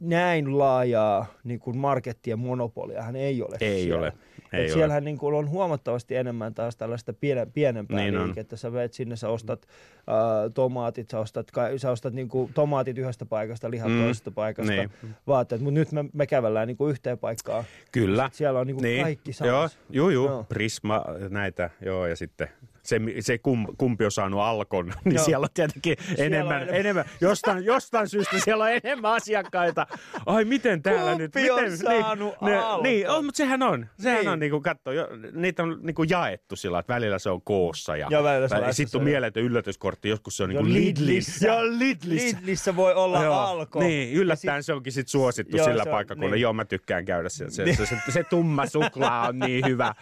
näin 0.00 0.58
laajaa 0.58 1.26
niin 1.44 1.60
kuin 1.60 1.76
markettien 1.78 2.38
monopoliahan 2.38 3.16
ei 3.16 3.42
ole 3.42 3.56
Ei 3.60 3.82
siellä. 3.82 3.98
ole, 4.02 4.12
ei 4.52 4.66
Et 4.66 4.72
siellähän 4.72 5.04
niin 5.04 5.18
kuin 5.18 5.34
on 5.34 5.48
huomattavasti 5.50 6.16
enemmän 6.16 6.54
taas 6.54 6.76
tällaista 6.76 7.12
pienen, 7.12 7.52
pienempää 7.52 7.96
Niin 8.00 8.18
on. 8.18 8.26
liikettä. 8.26 8.56
Sä 8.56 8.72
vet 8.72 8.92
sinne, 8.94 9.16
sä 9.16 9.28
ostat 9.28 9.66
äh, 9.98 10.52
tomaatit, 10.54 11.10
sä 11.10 11.18
ostat, 11.20 11.50
ka- 11.50 11.68
sä 11.78 11.90
ostat 11.90 12.12
niin 12.14 12.28
kuin 12.28 12.52
tomaatit 12.54 12.98
yhdestä 12.98 13.26
paikasta, 13.26 13.70
lihat 13.70 13.88
Mm. 13.92 14.02
toisesta 14.02 14.30
paikasta, 14.30 14.72
Niin. 14.72 14.90
vaatteet. 15.26 15.60
Mutta 15.60 15.74
nyt 15.80 15.92
me, 15.92 16.04
me 16.12 16.26
kävellään 16.26 16.68
niin 16.68 16.76
kuin 16.76 16.90
yhteen 16.90 17.18
paikkaan. 17.18 17.64
kyllä. 17.92 18.30
Siellä 18.32 18.60
on 18.60 18.66
niin 18.66 18.76
kuin 18.76 19.02
kaikki 19.02 19.30
Joo, 19.30 19.34
samassa. 19.60 19.78
juu, 19.90 20.10
juu, 20.10 20.26
Joo. 20.26 20.44
Prisma, 20.48 21.04
näitä, 21.28 21.70
joo, 21.84 22.06
ja 22.06 22.16
sitten 22.16 22.48
se, 22.82 23.00
se 23.20 23.38
kum, 23.38 23.66
kumpi 23.78 24.04
on 24.04 24.10
saanut 24.12 24.40
Alkon, 24.40 24.86
niin 25.04 25.14
Joo. 25.14 25.24
siellä 25.24 25.44
on 25.44 25.48
tietenkin 25.54 25.96
enemmän, 26.18 26.56
on 26.56 26.62
enemmän. 26.62 26.80
enemmän. 26.80 27.04
jostain, 27.20 27.64
jostain 27.64 28.08
syystä 28.08 28.38
siellä 28.38 28.64
on 28.64 28.70
enemmän 28.84 29.12
asiakkaita. 29.12 29.86
Ai 30.26 30.44
miten 30.44 30.82
täällä 30.82 31.14
nyt, 31.14 31.32
Kumpi 31.32 31.50
on 31.50 31.60
miten, 31.62 31.78
saanut 31.78 32.34
Alkon? 32.40 32.82
Niin, 32.82 33.08
on, 33.10 33.24
mutta 33.24 33.36
sehän 33.36 33.62
on, 33.62 33.86
sehän 33.98 34.18
Niin. 34.18 34.28
on 34.28 34.38
niinku, 34.38 34.60
katso, 34.60 34.92
jo, 34.92 35.08
niitä 35.32 35.62
on 35.62 35.78
niinku 35.82 36.02
jaettu 36.02 36.56
sillä, 36.56 36.78
että 36.78 36.94
välillä 36.94 37.18
se 37.18 37.30
on 37.30 37.42
koossa 37.42 37.96
ja, 37.96 38.06
Ja 38.10 38.22
välillä 38.22 38.48
se 38.48 38.54
on 38.56 38.74
sitten 38.74 38.98
on 38.98 39.04
mieletön 39.04 39.42
yllätyskortti, 39.42 40.08
joskus 40.08 40.36
se 40.36 40.42
on 40.42 40.52
Joo, 40.52 40.62
niinku 40.62 40.78
Lidlissä. 40.78 41.00
Lidlissä. 41.06 41.46
Joo, 41.46 41.62
Lidlissä. 41.78 42.36
Lidlissä 42.38 42.76
voi 42.76 42.94
olla 42.94 43.24
Joo. 43.24 43.34
alko. 43.34 43.80
Niin, 43.80 44.12
yllättäen 44.14 44.62
se 44.62 44.72
onkin 44.72 44.92
sit 44.92 45.08
suosittu 45.08 45.56
Joo, 45.56 45.66
sillä 45.66 45.86
paikkakunnalla. 45.86 46.34
niin. 46.34 46.42
Joo, 46.42 46.52
mä 46.52 46.64
tykkään 46.64 47.04
käydä 47.04 47.28
siellä. 47.28 47.52
Se, 47.54 47.74
se, 47.74 47.86
se, 47.86 47.96
se 48.12 48.24
tumma 48.24 48.66
suklaa 48.66 49.28
on 49.28 49.38
niin 49.38 49.64
hyvä. 49.68 49.94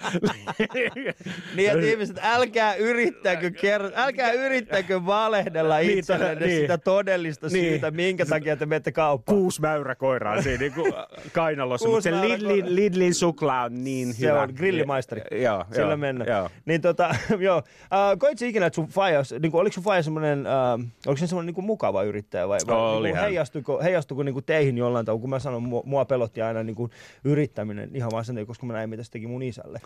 Niin, 1.54 1.70
että 1.70 1.86
ihmiset, 1.86 2.18
älkää 2.22 2.67
älkää 2.68 2.86
yrittäkö, 2.90 3.50
kerro, 3.50 3.90
älkää 3.94 4.32
yrittäkö 4.32 5.06
valehdella 5.06 5.78
Niin, 5.78 5.98
itsellenne 5.98 6.46
niin. 6.46 6.60
sitä 6.60 6.78
todellista 6.78 7.46
Niin. 7.46 7.68
syytä, 7.70 7.90
minkä 7.90 8.26
takia 8.26 8.56
te 8.56 8.66
menette 8.66 8.92
kauppaan. 8.92 9.38
Kuusi 9.38 9.60
mäyräkoiraa 9.60 10.42
siinä 10.42 10.58
niin 10.58 10.72
kuin 10.72 10.92
kainalossa, 11.32 11.88
mutta 11.88 12.02
se. 12.02 12.20
Lidlin, 12.20 12.76
Lidlin 12.76 13.14
suklaa 13.14 13.64
on 13.64 13.84
niin 13.84 14.14
Se 14.14 14.26
hyvä. 14.26 14.42
on 14.42 14.52
grillimaisteri. 14.56 15.42
Joo, 15.42 15.64
Sillä 15.72 15.86
joo, 15.88 15.96
mennään. 15.96 16.30
Joo. 16.30 16.50
Niin 16.64 16.80
tota, 16.80 17.14
joo. 17.38 17.58
Uh, 17.58 18.18
koit 18.18 18.38
sä 18.38 18.46
ikinä, 18.46 18.66
että 18.66 18.74
sun 18.74 18.86
faijas, 18.88 19.34
niin 19.42 19.50
kuin, 19.52 19.60
oliko 19.60 19.74
sun 19.74 19.84
faija 19.84 20.02
semmoinen, 20.02 20.40
uh, 20.40 20.84
oliko 21.06 21.16
se 21.18 21.26
semmoinen 21.26 21.46
niin 21.46 21.54
kuin 21.54 21.64
mukava 21.64 22.02
yrittäjä 22.02 22.48
vai, 22.48 22.58
vai 22.66 22.76
Oli 22.76 23.08
niin 23.08 23.16
kuin, 23.16 23.24
heijastuiko, 23.24 23.82
heijastuiko 23.82 24.22
niin 24.22 24.32
kuin 24.32 24.44
teihin 24.44 24.78
jollain 24.78 25.06
tavalla, 25.06 25.20
kun 25.20 25.30
mä 25.30 25.38
sanon, 25.38 25.62
mua, 25.62 25.82
mua 25.84 26.04
pelotti 26.04 26.42
aina 26.42 26.62
niin 26.62 26.76
kuin 26.76 26.90
yrittäminen 27.24 27.90
ihan 27.94 28.10
vaan 28.12 28.24
sen 28.24 28.46
koska 28.46 28.66
mä 28.66 28.72
näin, 28.72 28.90
mitä 28.90 29.02
se 29.02 29.10
teki 29.10 29.26
mun 29.26 29.42
isälle. 29.42 29.80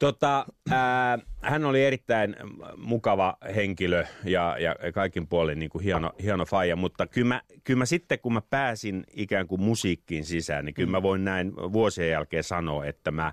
Tota, 0.00 0.46
ää, 0.70 1.18
hän 1.40 1.64
oli 1.64 1.84
erittäin 1.84 2.36
mukava 2.76 3.36
henkilö 3.54 4.04
ja, 4.24 4.56
ja 4.58 4.92
kaikin 4.92 5.26
puolin 5.26 5.58
niin 5.58 5.70
kuin 5.70 5.84
hieno, 5.84 6.12
hieno 6.22 6.44
faija, 6.44 6.76
mutta 6.76 7.06
kyllä 7.06 7.28
mä, 7.28 7.42
kyllä 7.64 7.78
mä 7.78 7.86
sitten 7.86 8.18
kun 8.18 8.32
mä 8.32 8.40
pääsin 8.40 9.04
ikään 9.12 9.46
kuin 9.46 9.62
musiikkiin 9.62 10.24
sisään, 10.24 10.64
niin 10.64 10.74
kyllä 10.74 10.90
mä 10.90 11.02
voin 11.02 11.24
näin 11.24 11.56
vuosien 11.56 12.10
jälkeen 12.10 12.44
sanoa, 12.44 12.84
että 12.84 13.10
mä 13.10 13.32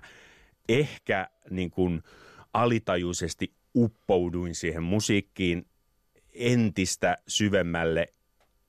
ehkä 0.68 1.28
niin 1.50 1.70
kuin 1.70 2.02
alitajuisesti 2.54 3.52
uppouduin 3.74 4.54
siihen 4.54 4.82
musiikkiin 4.82 5.66
entistä 6.34 7.16
syvemmälle 7.28 8.12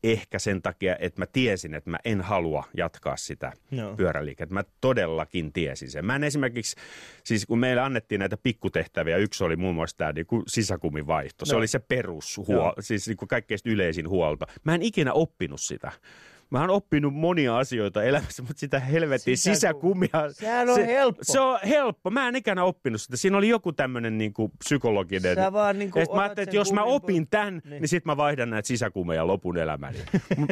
ehkä 0.04 0.40
sen 0.40 0.62
takia, 0.62 0.96
että 1.00 1.22
mä 1.22 1.26
tiesin, 1.26 1.74
että 1.74 1.90
mä 1.90 1.98
en 2.06 2.22
halua 2.22 2.64
jatkaa 2.78 3.18
sitä 3.18 3.54
Joo. 3.72 3.96
pyöräliikettä. 3.96 4.54
Mä 4.54 4.64
todellakin 4.82 5.54
tiesin 5.54 5.92
sen. 5.92 6.06
Mä 6.06 6.16
en 6.16 6.24
esimerkiksi, 6.24 6.76
siis 7.24 7.46
kun 7.46 7.60
meille 7.60 7.82
annettiin 7.82 8.20
näitä 8.20 8.38
pikkutehtäviä, 8.38 9.18
yksi 9.18 9.44
oli 9.44 9.56
muun 9.56 9.76
muassa 9.76 9.98
tämä 9.98 10.12
niin 10.12 10.26
sisäkumivaihto. 10.48 11.46
Se 11.46 11.54
Joo. 11.54 11.58
oli 11.58 11.68
se 11.68 11.80
perushuolto, 11.80 12.82
siis 12.82 13.08
niin 13.08 13.18
kuin 13.18 13.30
kaikkein 13.30 13.60
yleisin 13.66 14.10
huolto. 14.10 14.46
Mä 14.64 14.76
en 14.76 14.82
ikinä 14.82 15.14
oppinut 15.14 15.62
sitä. 15.62 15.92
Mä 16.50 16.62
oon 16.62 16.70
oppinut 16.70 17.14
monia 17.14 17.58
asioita 17.58 18.04
elämässä, 18.04 18.44
mutta 18.44 18.60
sitä 18.60 18.80
helvetin 18.80 19.38
Sisäku- 19.38 19.56
sisäkumia... 19.56 20.10
Sehän 20.32 20.70
on 20.70 20.76
se, 20.76 20.88
helppo. 20.88 21.24
Se 21.24 21.40
on 21.40 21.60
helppo. 21.70 22.10
Mä 22.10 22.28
en 22.28 22.36
ikinä 22.36 22.64
oppinut 22.64 23.02
sitä. 23.02 23.18
Siinä 23.18 23.38
oli 23.38 23.50
joku 23.50 23.74
tämmöinen 23.74 24.18
niin 24.18 24.34
kuin 24.34 24.52
psykologinen... 24.58 25.36
Sä 25.36 25.54
vaan 25.54 25.80
niin 25.80 25.92
kuin 25.92 26.06
sit 26.06 26.16
mä 26.16 26.22
ajattelin, 26.22 26.44
että 26.44 26.56
jos 26.56 26.74
mä 26.74 26.84
opin 26.84 27.28
tämän, 27.28 27.62
niin, 27.64 27.82
niin 27.82 27.90
sit 27.90 28.06
mä 28.06 28.18
vaihdan 28.18 28.50
näitä 28.50 28.68
sisäkumeja 28.68 29.28
lopun 29.28 29.58
elämäni. 29.58 29.98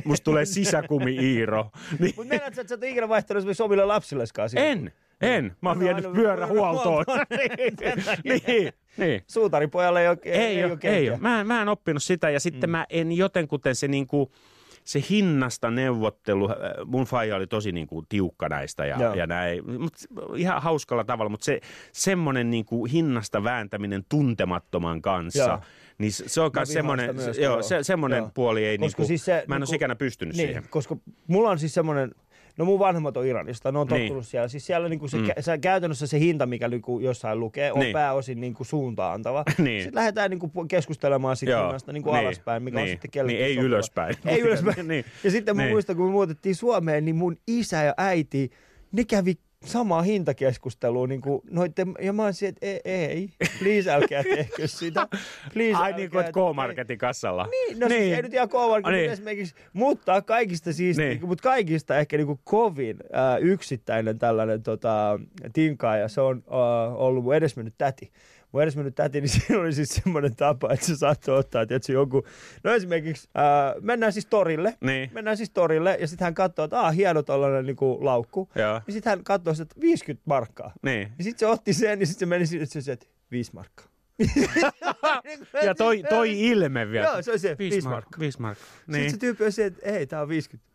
Musta 0.06 0.24
tulee 0.24 0.46
sisäkumi-Iiro. 0.46 1.70
Niin. 2.00 2.13
Mutta 2.18 2.30
meinaat 2.30 2.56
sä, 2.56 2.62
että 2.62 2.75
sä 2.75 2.80
ole 2.82 2.89
ikinä 2.89 3.10
vaihtanut 3.10 3.38
esimerkiksi 3.39 3.63
omille 3.63 3.86
lapsilleskaan 3.86 4.50
siitä? 4.50 4.66
En, 4.66 4.92
en. 5.22 5.56
Mä 5.62 5.70
oon 5.70 5.80
vienyt 5.80 6.13
pyörähuoltoon. 6.13 7.06
niin. 7.30 7.75
niin, 8.48 8.74
niin. 8.98 9.22
Suutaripojalle 9.27 10.01
ei 10.01 10.08
ole, 10.08 10.18
Ei, 10.24 10.34
ei, 10.34 10.63
ole 10.63 10.77
ei 10.84 11.10
ole. 11.10 11.18
Mä, 11.18 11.42
en- 11.42 11.48
mä 11.48 11.62
en 11.62 11.70
oppinut 11.70 12.04
sitä 12.04 12.30
ja 12.30 12.39
sitten 12.39 12.70
mm. 12.70 12.72
mä 12.72 12.86
en 12.89 13.12
jotenkuten 13.12 13.75
se 13.75 13.88
niinku, 13.88 14.32
se 14.88 15.03
hinnasta 15.10 15.72
neuvottelu, 15.72 16.50
äh, 16.51 16.58
mun 16.86 17.06
faija 17.06 17.36
oli 17.36 17.48
tosi 17.48 17.72
niinku 17.72 18.03
tiukka 18.10 18.50
näistä 18.50 18.86
ja, 18.86 18.98
Joo. 19.01 19.13
ja 19.13 19.27
näin, 19.27 19.79
mut 19.79 19.94
ihan 20.36 20.62
hauskalla 20.62 21.03
tavalla, 21.03 21.29
mutta 21.29 21.46
se 21.46 21.62
semmoinen 21.91 22.50
niinku 22.50 22.86
hinnasta 22.86 23.44
vääntäminen 23.44 24.06
tuntemattoman 24.10 25.01
kanssa, 25.01 25.44
Joo. 25.44 25.60
niin 25.98 26.12
se 26.12 26.41
on 26.41 26.51
myös 26.56 26.74
semmoinen, 26.74 27.15
myös, 27.15 27.38
joo, 27.38 27.53
joo. 27.53 27.62
se, 27.62 27.84
semmoinen 27.84 28.17
Joo. 28.17 28.32
puoli 28.34 28.65
ei 28.65 28.77
Koska 28.77 29.01
niinku, 29.01 29.08
siis 29.08 29.25
se 29.25 29.32
mä 29.48 29.56
en 29.56 29.62
niinku- 29.62 29.72
ole 29.72 29.75
ikänä 29.75 29.96
pystynyt 29.96 30.36
niin, 30.36 30.48
siihen. 30.48 30.63
koska 30.70 30.98
mulla 31.27 31.50
on 31.50 31.60
siis 31.60 31.74
semmoinen, 31.74 32.12
no 32.58 32.66
mun 32.66 32.80
vanhemmat 32.80 33.18
on 33.18 33.26
Iranista, 33.26 33.72
ne 33.72 33.80
on 33.80 33.88
Niin. 33.88 34.02
tottunut 34.02 34.28
siellä. 34.28 34.48
Siis 34.48 34.66
siellä 34.66 34.90
niinku 34.90 35.08
se, 35.08 35.18
Mm. 35.18 35.28
se, 35.40 35.58
käytännössä 35.58 36.08
se 36.08 36.20
hinta, 36.20 36.46
mikä 36.46 36.68
niinku 36.68 37.00
jossain 37.00 37.40
lukee, 37.40 37.72
on 37.72 37.80
Niin. 37.80 37.86
niin. 37.86 37.94
pääosin 37.94 38.42
niinku 38.42 38.64
suuntaan 38.64 39.14
antava. 39.14 39.44
Niin. 39.58 39.84
Sitten 39.84 39.96
lähdetään 40.00 40.30
niinku 40.30 40.52
keskustelemaan 40.68 41.38
Joo. 41.42 41.64
hinnasta 41.66 41.94
niinku 41.94 42.12
Niin. 42.12 42.20
alaspäin, 42.26 42.64
mikä 42.64 42.78
on 42.78 42.84
Niin. 42.84 42.94
sitten 42.94 43.12
kellekin 43.12 43.38
Niin, 43.38 43.46
ei 43.46 43.54
sopiva. 43.56 43.68
ylöspäin. 43.68 44.16
Ei 44.26 44.40
ylöspäin. 44.42 44.88
Niin. 44.88 45.06
Ja 45.24 45.32
sitten 45.32 45.56
mä 45.56 45.62
Niin. 45.62 45.72
muistan, 45.74 45.96
kun 45.96 46.06
me 46.06 46.12
muutettiin 46.12 46.56
Suomeen, 46.56 47.06
niin 47.06 47.16
mun 47.16 47.38
isä 47.48 47.84
ja 47.84 47.94
äiti, 47.98 48.50
ne 48.92 49.04
kävi 49.04 49.34
samaa 49.66 50.02
hintakeskustelua 50.02 51.08
niin 51.08 51.22
kuin 51.22 51.42
noitten, 51.52 51.94
ja 52.02 52.14
mä 52.14 52.26
olisin, 52.26 52.50
että 52.50 52.66
ei, 52.66 52.82
ei, 52.86 53.30
please 53.60 53.92
älkää 53.92 54.24
tehkö 54.24 54.68
sitä. 54.68 55.08
Please 55.54 55.76
Ai 55.76 55.94
niin 55.94 56.12
kuin, 56.12 56.20
että 56.20 56.32
K-Marketin 56.32 56.98
kassalla. 56.98 57.48
niin, 57.52 57.80
no 57.80 57.88
niin. 57.88 58.02
Siis 58.04 58.16
ei 58.16 58.22
nyt 58.22 58.34
ihan 58.34 58.50
K-Market, 58.50 58.92
niin. 58.92 59.02
niin. 59.02 59.12
esimerkiksi, 59.12 59.56
mutta 59.74 60.22
kaikista 60.22 60.74
siis, 60.74 60.98
Niin. 60.98 61.10
niin. 61.10 61.28
mutta 61.28 61.44
kaikista 61.44 61.98
ehkä 61.98 62.18
niin 62.18 62.28
kuin 62.28 62.40
kovin 62.44 62.98
äh, 63.16 63.42
yksittäinen 63.42 64.20
tällainen 64.20 64.64
tota, 64.64 65.20
tinkaaja, 65.54 66.08
se 66.08 66.22
on 66.22 66.44
äh, 66.48 66.96
ollut 66.96 67.24
mun 67.24 67.36
edesmennyt 67.36 67.74
täti. 67.78 68.12
Mun 68.58 68.64
edesmennyt 68.64 68.96
täti, 68.96 69.22
niin 69.22 69.30
siinä 69.40 69.60
oli 69.62 69.74
siis 69.74 69.90
semmoinen 69.90 70.36
tapa, 70.36 70.74
että 70.74 70.86
se 70.86 70.96
saattoi 70.96 71.38
ottaa, 71.38 71.62
että 71.62 71.80
se 71.82 71.94
joku, 71.94 72.24
no 72.64 72.72
esimerkiksi 72.72 73.30
äh, 73.38 73.84
mennään 73.84 74.14
siis 74.14 74.26
torille, 74.26 74.78
Niin. 74.82 75.10
mennään 75.14 75.38
siis 75.38 75.50
torille 75.50 75.98
ja 76.00 76.08
sitten 76.08 76.26
hän 76.26 76.34
katsoo, 76.34 76.66
että 76.66 76.82
ah, 76.82 76.96
hieno 76.96 77.24
tollainen 77.24 77.65
niin 77.65 77.76
kuin 77.76 78.06
laukku. 78.06 78.50
Joo. 78.56 78.82
Ja 78.88 78.93
sitten 78.93 79.10
hän 79.12 79.24
katsoo 79.24 79.54
sitä, 79.54 79.63
että 79.63 79.82
50 79.82 80.24
markkaa. 80.26 80.74
Niin. 80.82 81.12
Ja 81.17 81.24
sitten 81.24 81.39
se 81.39 81.48
otti 81.48 81.74
sen, 81.74 82.00
ja 82.00 82.06
sitten 82.06 82.20
se 82.20 82.26
meni 82.26 82.46
sinne, 82.46 82.63
että 82.63 82.82
se 82.82 82.91
että 82.91 83.06
5 83.32 83.52
markkaa. 83.54 83.86
Ja 85.65 85.76
toi, 85.76 86.04
toi 86.10 86.39
ilme 86.48 86.91
vielä. 86.91 87.08
Joo, 87.08 87.22
se 87.22 87.32
oli 87.32 87.39
se, 87.39 87.56
Viisi 87.60 87.76
5 87.76 87.88
mark- 87.88 87.91
markkaa. 87.91 88.20
Viisi 88.20 88.41
markkaa. 88.41 88.67
Niin. 88.88 88.93
Niin. 88.93 89.12
Sitten 89.12 89.12
se 89.12 89.20
tyyppi 89.20 89.46
on 89.46 89.52
se, 89.52 89.65
että 89.65 89.86
ei, 89.89 90.08
tää 90.08 90.22
on 90.22 90.30
50. 90.30 90.70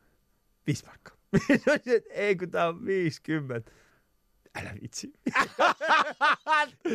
5 0.66 0.86
markkaa. 0.86 1.16
se 1.64 1.72
on 1.72 1.78
se, 1.84 1.94
että 1.96 2.10
ei, 2.12 2.36
kun 2.36 2.50
tää 2.50 2.68
on 2.68 2.84
50. 2.86 3.70
Älä 4.60 4.70
vitsi. 4.82 5.12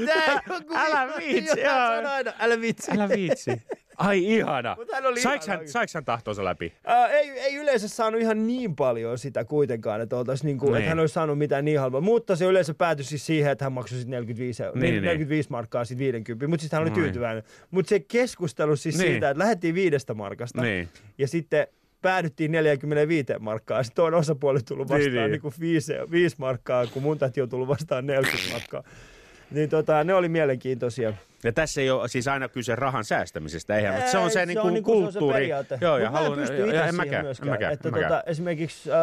Tää 0.06 0.42
joku 0.50 0.74
Älä 0.76 1.14
joo, 1.64 1.74
sanoo 1.96 2.12
aina, 2.12 2.34
älä 2.40 2.62
vitsi. 2.62 2.92
Älä 2.92 3.10
viitsi. 3.10 3.52
Ai 3.98 4.24
ihana. 4.36 4.76
Mut 4.80 4.92
hän 4.94 5.06
oli 5.06 5.22
Saiks 5.22 5.48
ihana 5.48 5.64
hän, 5.76 5.88
hän 5.94 6.06
tahtonsa 6.06 6.44
läpi? 6.46 6.74
Ää, 6.86 7.08
ei, 7.08 7.30
ei 7.30 7.56
yleensä 7.56 7.88
saanut 7.88 8.22
ihan 8.22 8.48
niin 8.48 8.76
paljon 8.76 9.18
sitä 9.18 9.46
kuitenkaan, 9.46 10.02
että, 10.02 10.18
oltais 10.18 10.44
niinku, 10.44 10.66
Niin. 10.66 10.76
että 10.78 10.90
hän 10.90 11.00
olisi 11.00 11.14
saanut 11.14 11.38
mitään 11.38 11.66
niin 11.66 11.80
halpaa. 11.80 12.02
Mutta 12.02 12.36
se 12.36 12.46
yleensä 12.46 12.74
päätyi 12.74 13.06
siis 13.06 13.26
siihen, 13.26 13.52
että 13.52 13.66
hän 13.66 13.74
maksoi 13.74 14.00
sit 14.00 14.08
45, 14.08 14.64
Niin, 14.64 14.72
niin, 14.74 14.92
niin. 14.94 15.04
45 15.04 15.50
markkaa 15.50 15.86
sit 15.86 15.98
50, 15.98 16.48
mutta 16.48 16.62
sitten 16.62 16.78
hän 16.80 16.88
oli 16.88 16.92
tyytyväinen. 16.96 17.44
Mutta 17.72 17.90
se 17.90 18.00
keskustelu 18.00 18.76
siis 18.76 18.98
Niin. 18.98 19.12
siitä, 19.12 19.30
että 19.30 19.44
lähdettiin 19.44 19.76
viidestä 19.76 20.14
markasta 20.14 20.62
Niin. 20.62 20.90
ja 21.18 21.28
sitten 21.28 21.68
päädyttiin 22.12 22.52
45 22.52 23.34
markkaa. 23.40 23.84
Sitten 23.84 23.96
toinen 23.96 24.20
osapuoli 24.20 24.60
tullut 24.68 24.90
vastaan 24.90 25.02
Niin, 25.02 25.14
niin, 25.14 25.32
niin. 25.32 25.42
niin. 25.44 25.54
Niin 25.60 25.74
5, 25.74 25.94
5 26.12 26.36
markkaa, 26.40 26.88
kun 26.88 27.04
mun 27.04 27.18
täti 27.18 27.42
on 27.42 27.50
tullut 27.50 27.68
vastaan 27.68 28.06
40 28.06 28.52
markkaa. 28.54 28.84
Niin 29.52 29.70
tota, 29.70 30.04
ne 30.04 30.14
oli 30.14 30.30
mielenkiintoisia. 30.30 31.14
Ja 31.44 31.54
tässä 31.54 31.82
ei 31.82 31.90
ole 31.90 32.08
siis 32.08 32.28
aina 32.28 32.50
kyse 32.50 32.76
rahan 32.76 33.04
säästämisestä, 33.06 33.76
eihän, 33.78 33.94
mutta 33.96 34.12
se 34.12 34.18
on 34.18 34.32
se, 34.32 34.40
Ei, 34.40 34.46
niin 34.46 34.60
kuin 34.62 34.74
niinku- 34.74 34.92
se 34.92 35.06
on 35.06 35.14
se 35.14 35.20
kulttuuri. 35.20 35.50
Joo, 35.50 35.94
Mut 35.94 36.04
ja 36.04 36.12
mä 36.12 36.18
en 36.18 36.24
haluan, 36.24 36.40
pysty 36.40 36.56
itse 36.58 36.72
siihen 36.72 36.96
mäkään, 36.96 37.20
en 37.20 37.26
myöskään. 37.26 37.50
mäkään, 37.52 37.74
että 37.74 37.92
mäkään. 37.92 38.12
tota, 38.12 38.24
esimerkiksi, 38.26 38.90
äh, 38.92 38.98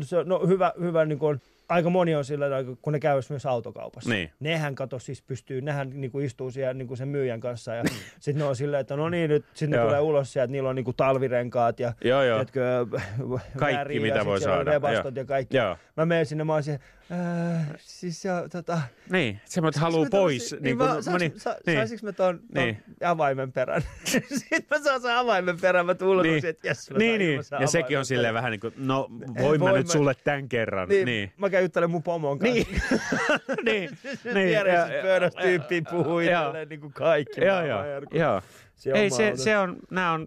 se, 0.00 0.16
on- 0.18 0.28
no 0.28 0.46
hyvä, 0.46 0.72
hyvä 0.80 1.04
niin 1.04 1.18
kuin, 1.18 1.40
aika 1.72 1.90
moni 1.90 2.14
on 2.14 2.24
sillä 2.24 2.48
tavalla, 2.48 2.76
kun 2.82 2.92
ne 2.92 3.00
käyvät 3.00 3.30
myös 3.30 3.46
autokaupassa. 3.46 4.10
Niin. 4.10 4.30
Nehän 4.40 4.74
kato 4.74 4.98
siis 4.98 5.22
pystyy, 5.22 5.60
nehän 5.60 5.90
niin 5.94 6.10
kuin 6.10 6.24
istuu 6.26 6.50
siellä 6.50 6.74
niin 6.74 6.88
kuin 6.88 6.98
sen 6.98 7.08
myyjän 7.08 7.40
kanssa 7.40 7.74
ja 7.74 7.82
Mm. 7.82 7.88
sitten 8.20 8.38
ne 8.38 8.44
on 8.44 8.56
silleen, 8.56 8.80
että 8.80 8.96
no 8.96 9.08
niin, 9.08 9.30
nyt 9.30 9.44
sitten 9.54 9.70
ne 9.70 9.76
Joo. 9.76 9.86
tulee 9.86 10.00
ulos 10.00 10.32
sieltä, 10.32 10.52
niillä 10.52 10.68
on 10.68 10.76
niin 10.76 10.84
kuin 10.84 10.96
talvirenkaat 10.96 11.80
ja 11.80 11.92
Joo, 12.04 12.22
joo. 12.22 12.36
Tiedätkö, 12.36 12.86
Kaikki, 13.58 13.78
väriä, 13.78 14.00
mitä 14.00 14.16
ja 14.16 14.24
voi 14.24 14.40
saada, 14.40 14.72
joo. 14.72 15.12
ja 15.16 15.24
kaikki. 15.24 15.56
Joo. 15.56 15.76
Mä 15.96 16.06
menen 16.06 16.26
sinne, 16.26 16.44
mä 16.44 16.52
oon 16.52 16.62
siellä, 16.62 16.82
äh, 17.10 17.66
siis 17.78 18.24
joo, 18.24 18.48
tota, 18.48 18.80
Niin, 19.10 19.40
semmoinen 19.44 19.80
Saanko 19.80 19.92
haluaa 19.92 20.10
pois. 20.10 20.42
tommosia- 20.50 20.60
Niin 20.64 20.78
mä- 20.78 20.86
kuin, 20.88 21.02
saanko- 21.04 21.18
niin, 21.18 21.40
sa- 21.40 21.56
niin. 21.66 21.78
Saisinko 21.78 22.06
mä 22.06 22.12
ton, 22.12 22.38
ton 22.38 22.64
Niin. 22.64 22.82
avaimen 23.04 23.52
perän? 23.52 23.82
Sitten 24.38 24.64
mä 24.70 24.78
saan 24.84 25.00
sen 25.02 25.14
avaimen 25.16 25.60
perän, 25.60 25.86
mä 25.86 25.94
tulen 25.94 26.22
Niin, 26.22 26.34
niin. 26.34 26.46
että 26.46 26.68
jes, 26.68 26.90
mä 26.90 26.98
niin, 26.98 27.18
niin. 27.18 27.40
ja 27.60 27.66
sekin 27.66 27.98
on 27.98 28.04
silleen 28.04 28.34
vähän 28.34 28.50
niin 28.50 28.60
kuin, 28.60 28.74
no 28.76 29.08
voin 29.42 29.62
mä 29.64 29.72
nyt 29.72 29.88
sulle 29.88 30.14
tämän 30.24 30.48
kerran. 30.48 30.88
Niin, 30.88 31.04
Niin, 31.04 31.06
niin. 31.06 31.32
Mä 31.38 31.50
käyn 31.50 31.64
juttelemaan 31.64 31.90
mun 31.92 32.02
pomon 32.02 32.38
kanssa. 32.38 32.54
niin, 32.54 32.66
niin, 33.64 33.90
niin. 34.24 34.34
niin. 34.34 34.52
Ja- 34.52 34.64
pöydässä 35.02 35.40
ja- 35.40 35.82
puhuu 35.90 36.18
itselleen 36.18 36.68
niin 36.68 36.80
kuin 36.80 36.92
kaikki. 36.92 37.40
Joo, 37.44 37.64
joo, 37.66 37.82
joo. 38.12 38.42
Se 38.82 38.90
on 38.92 38.96
Ei, 38.98 39.10
se, 39.10 39.32
se 39.36 39.58
on, 39.58 39.76
nämä 39.90 40.12
on, 40.12 40.26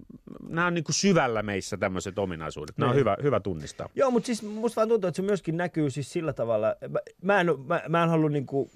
nämä 0.50 0.68
on 0.68 0.74
niin 0.74 0.84
kuin 0.84 0.96
syvällä 0.96 1.44
meissä 1.44 1.78
tämmöiset 1.78 2.20
ominaisuudet. 2.20 2.78
Nämä 2.78 2.90
on 2.90 2.96
Niin. 2.96 3.00
hyvä, 3.00 3.18
hyvä 3.24 3.40
tunnistaa. 3.40 3.90
Joo, 3.96 4.12
mutta 4.12 4.26
siis 4.26 4.44
musta 4.44 4.76
vaan 4.76 4.90
tuntuu, 4.90 5.08
että 5.08 5.16
se 5.16 5.22
myöskin 5.22 5.58
näkyy 5.58 5.90
siis 5.90 6.14
sillä 6.14 6.34
tavalla. 6.34 6.76
Mä, 6.90 7.00
mä 7.22 7.42
en, 7.42 7.48
mä, 7.68 7.82
mä 7.90 8.04
en 8.04 8.10
halua 8.10 8.30
niinku, 8.30 8.72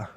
äh, 0.00 0.08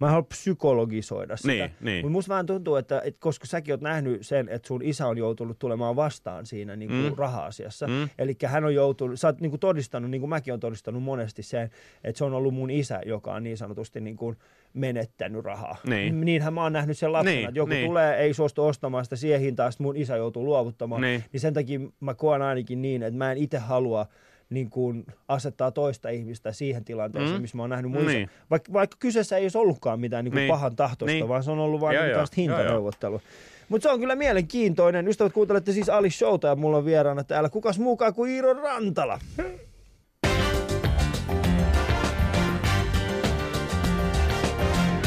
mä 0.00 0.06
en 0.06 0.10
halua 0.10 0.26
psykologisoida 0.28 1.36
sitä. 1.36 1.48
Niin, 1.52 1.70
niin. 1.80 2.04
Mutta 2.04 2.12
musta 2.12 2.34
vaan 2.34 2.46
tuntuu, 2.46 2.76
että, 2.76 3.02
että 3.04 3.20
koska 3.20 3.46
säkin 3.46 3.74
oot 3.74 3.80
nähnyt 3.80 4.26
sen, 4.26 4.48
että 4.48 4.68
sun 4.68 4.82
isä 4.82 5.06
on 5.06 5.18
joutunut 5.18 5.58
tulemaan 5.58 5.96
vastaan 5.96 6.46
siinä 6.46 6.76
niinku 6.76 6.94
Mm. 6.94 7.02
mm. 7.02 7.14
raha-asiassa. 7.16 7.86
Mm. 7.86 8.08
Eli 8.18 8.36
hän 8.46 8.64
on 8.64 8.74
joutunut, 8.74 9.20
sä 9.20 9.28
oot 9.28 9.40
niinku 9.40 9.58
todistanut, 9.58 10.10
niin 10.10 10.20
kuin 10.20 10.28
mäkin 10.30 10.52
olen 10.52 10.60
todistanut 10.60 11.02
monesti 11.02 11.42
sen, 11.42 11.70
että 12.04 12.18
se 12.18 12.24
on 12.24 12.34
ollut 12.34 12.54
mun 12.54 12.70
isä, 12.70 13.00
joka 13.06 13.34
on 13.34 13.42
niin 13.42 13.56
sanotusti 13.56 14.00
niinku 14.00 14.34
menettänyt 14.74 15.44
rahaa. 15.44 15.76
Niin. 15.86 16.20
Niinhän 16.20 16.54
mä 16.54 16.62
oon 16.62 16.72
nähnyt 16.72 16.98
sen 16.98 17.12
lapsena, 17.12 17.34
Niin, 17.36 17.48
että 17.48 17.58
joku 17.58 17.70
niin. 17.70 17.86
tulee, 17.86 18.16
ei 18.16 18.34
suostu 18.34 18.64
ostamaan 18.66 19.04
sitä 19.04 19.16
siihen 19.16 19.40
hintaan, 19.40 19.72
sitten 19.72 19.84
mun 19.84 19.96
isä 19.96 20.16
joutuu 20.16 20.44
luovuttamaan. 20.44 21.02
Niin. 21.02 21.24
Niin 21.32 21.40
sen 21.40 21.54
takia 21.54 21.80
mä 22.00 22.14
koen 22.14 22.42
ainakin 22.42 22.82
niin, 22.82 23.02
että 23.02 23.18
mä 23.18 23.32
en 23.32 23.38
itse 23.38 23.58
halua 23.58 24.06
niin 24.54 24.70
kuin 24.70 25.06
asettaa 25.28 25.70
toista 25.70 26.08
ihmistä 26.08 26.52
siihen 26.52 26.84
tilanteeseen, 26.84 27.36
Mm. 27.36 27.42
missä 27.42 27.56
mä 27.56 27.62
oon 27.62 27.70
nähnyt 27.70 27.92
muissa. 27.92 28.10
Niin. 28.12 28.30
Vaikka, 28.50 28.72
vaikka 28.72 28.96
kyseessä 29.00 29.36
ei 29.36 29.44
olisi 29.44 29.58
ollutkaan 29.58 30.00
mitään 30.00 30.24
niin 30.24 30.32
kuin 30.32 30.40
Niin. 30.40 30.50
pahan 30.50 30.76
tahtoista, 30.76 31.12
Niin. 31.14 31.28
vaan 31.28 31.42
se 31.44 31.50
on 31.50 31.58
ollut 31.58 31.80
vain 31.80 31.96
niin 32.00 32.10
joo. 32.10 32.24
hintaneuvottelua. 32.36 33.20
Mutta 33.68 33.82
se 33.82 33.92
on 33.92 34.00
kyllä 34.00 34.16
mielenkiintoinen. 34.16 35.08
Ystävät, 35.08 35.32
kuuntelette 35.32 35.72
siis 35.72 35.88
Ali 35.88 36.10
Showta 36.10 36.46
ja 36.48 36.56
mulla 36.56 36.76
on 36.76 36.84
vieraana 36.84 37.24
täällä 37.24 37.48
kukas 37.48 37.78
muukaan 37.78 38.14
kuin 38.14 38.30
Iiro 38.32 38.52
Rantala. 38.52 39.18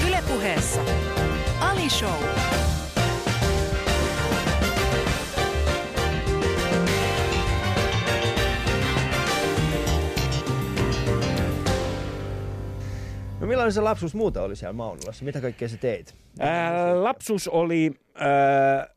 Ylepuheessa 0.07 0.81
Ali 1.59 1.89
Show. 1.89 2.23
No 13.47 13.49
millainen 13.49 13.73
se 13.73 13.81
lapsuus 13.81 14.15
muuten 14.15 14.41
oli 14.41 14.55
siellä 14.55 14.73
Maunilassa? 14.73 15.25
Mitä 15.25 15.41
kaikkea 15.41 15.69
sä 15.69 15.77
teit? 15.77 16.15
Ää, 16.39 17.03
lapsuus 17.03 17.47
oli 17.47 17.91
ää, 18.15 18.87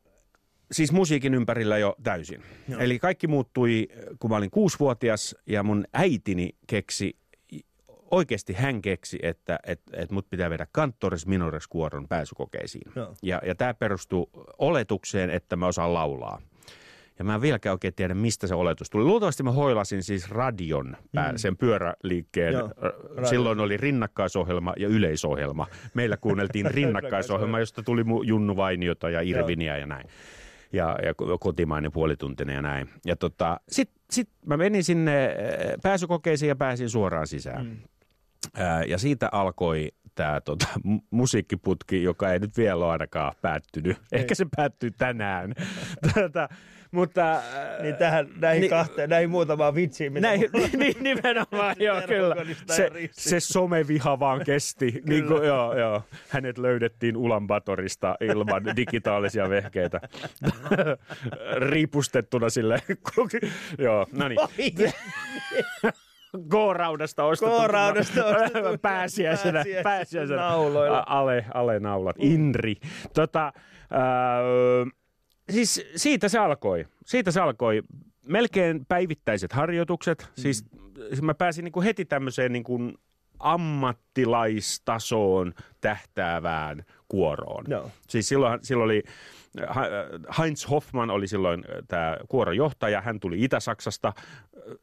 siis 0.71 0.91
musiikin 0.91 1.33
ympärillä 1.33 1.77
jo 1.77 1.95
täysin. 2.03 2.43
Joo. 2.67 2.81
Eli 2.81 2.99
kaikki 2.99 3.27
muuttui, 3.27 3.87
kun 4.19 4.29
mä 4.29 4.37
olin 4.37 4.51
kuusivuotias 4.51 5.35
ja 5.45 5.63
mun 5.63 5.85
äitini 5.93 6.49
keksi, 6.67 7.17
oikeasti 8.11 8.53
hän 8.53 8.81
keksi, 8.81 9.19
että 9.23 9.59
et, 9.63 9.81
et 9.93 10.11
mut 10.11 10.29
pitää 10.29 10.49
viedä 10.49 10.67
kanttoris 10.71 11.27
minores 11.27 11.67
kuoron 11.67 12.07
pääsykokeisiin. 12.07 12.91
Joo. 12.95 13.15
Ja, 13.23 13.41
ja 13.45 13.55
tämä 13.55 13.73
perustuu 13.73 14.29
oletukseen, 14.57 15.29
että 15.29 15.55
mä 15.55 15.67
osaan 15.67 15.93
laulaa. 15.93 16.41
Ja 17.21 17.25
mä 17.25 17.35
en 17.35 17.41
vieläkään 17.41 17.71
oikein 17.73 17.93
tiedä, 17.95 18.13
mistä 18.13 18.47
se 18.47 18.55
oletus 18.55 18.89
tuli. 18.89 19.03
Luultavasti 19.03 19.43
mä 19.43 19.51
hoilasin 19.51 20.03
siis 20.03 20.29
radion, 20.31 20.97
pää, 21.15 21.31
Mm. 21.31 21.37
sen 21.37 21.57
pyöräliikkeen. 21.57 22.53
Joo, 22.53 22.69
radio. 23.15 23.25
Silloin 23.29 23.59
oli 23.59 23.77
rinnakkaisohjelma 23.77 24.73
ja 24.77 24.87
yleisohjelma. 24.87 25.67
Meillä 25.93 26.17
kuunneltiin 26.17 26.65
rinnakkaisohjelma, 26.75 27.59
josta 27.59 27.83
tuli 27.83 28.03
Junnu 28.23 28.55
Vainiota 28.55 29.09
ja 29.09 29.21
Irviniä 29.21 29.77
ja 29.77 29.85
näin. 29.85 30.07
Ja, 30.73 30.97
ja 31.03 31.11
ko- 31.11 31.37
kotimainen 31.39 31.91
puolituntinen 31.91 32.55
ja 32.55 32.61
näin. 32.61 32.89
Ja 33.05 33.15
tota, 33.15 33.59
sitten 33.69 34.01
sit 34.11 34.29
mä 34.45 34.57
menin 34.57 34.83
sinne 34.83 35.25
äh, 35.25 35.33
pääsykokeisiin 35.83 36.49
ja 36.49 36.55
pääsin 36.55 36.89
suoraan 36.89 37.27
sisään. 37.27 37.65
Mm. 37.65 37.77
Ää, 38.55 38.83
Ja 38.83 38.97
siitä 38.97 39.29
alkoi 39.31 39.91
tämä 40.15 40.41
tota, 40.41 40.65
mu- 40.87 41.03
musiikkiputki, 41.11 42.03
joka 42.03 42.33
ei 42.33 42.39
nyt 42.39 42.57
vielä 42.57 42.85
ole 42.85 42.91
ainakaan 42.91 43.33
päättynyt. 43.41 43.97
Ehkä 44.11 44.35
se 44.35 44.45
päättyy 44.55 44.91
tänään. 44.91 45.53
Tätä, 46.13 46.49
mutta 46.91 47.21
ää, 47.31 47.41
Niin 47.81 47.95
tähän, 47.95 48.27
näihin, 48.39 48.61
Niin- 48.61 48.69
kahteen, 48.69 49.09
näihin 49.09 49.29
muutamaan 49.29 49.75
vitsiin, 49.75 50.13
mitä 50.13 50.27
näin, 50.27 50.49
mulla 50.53 50.67
niin, 50.77 50.95
nimenomaan, 51.03 51.75
joo, 51.79 52.01
kyllä. 52.07 52.35
Se, 52.67 52.89
se 53.11 53.39
someviha 53.39 54.19
vaan 54.19 54.41
kesti. 54.45 55.01
niin 55.07 55.25
kuin, 55.27 55.43
joo, 55.47 55.77
joo. 55.77 56.01
Hänet 56.29 56.57
löydettiin 56.57 57.17
Ulanbatorista 57.17 58.15
ilman 58.21 58.63
digitaalisia 58.75 59.49
vehkeitä. 59.49 60.01
Riipustettuna 61.69 62.49
sille. 62.49 62.81
joo, 63.77 64.07
no 64.11 64.27
niin. 64.27 64.39
K-raudasta 66.49 67.23
ostettu. 67.23 67.55
K-raudasta 67.61 68.25
ostettu. 68.25 68.77
pääsiäisenä. 68.81 69.53
Pääsiäisenä 69.53 69.83
pääsiäisenä. 69.83 70.41
nauloilla. 70.41 71.03
Ale, 71.07 71.45
ale 71.53 71.79
naulat. 71.79 72.15
Inri. 72.19 72.75
Tota, 73.13 73.53
ää, 73.91 74.41
siis 75.51 75.85
siitä 75.95 76.29
se 76.29 76.39
alkoi. 76.39 76.87
Siitä 77.05 77.31
se 77.31 77.41
alkoi. 77.41 77.83
Melkein 78.27 78.85
päivittäiset 78.85 79.53
harjoitukset. 79.53 80.21
Mm. 80.21 80.27
Siis 80.41 80.65
mä 81.21 81.33
pääsin 81.33 81.63
niin 81.63 81.71
kuin 81.71 81.83
heti 81.83 82.05
tämmöiseen 82.05 82.53
niin 82.53 82.63
kuin 82.63 82.97
ammattilaistasoon 83.39 85.53
tähtäävään 85.81 86.85
kuoroon. 87.07 87.65
Joo. 87.67 87.91
Siis 88.07 88.27
silloin, 88.27 88.59
silloin 88.63 88.85
oli, 88.85 89.03
Heinz 90.39 90.69
Hoffman 90.69 91.09
oli 91.09 91.27
silloin 91.27 91.63
tämä 91.87 92.17
kuorojohtaja, 92.29 93.01
hän 93.01 93.19
tuli 93.19 93.43
Itä-Saksasta. 93.43 94.13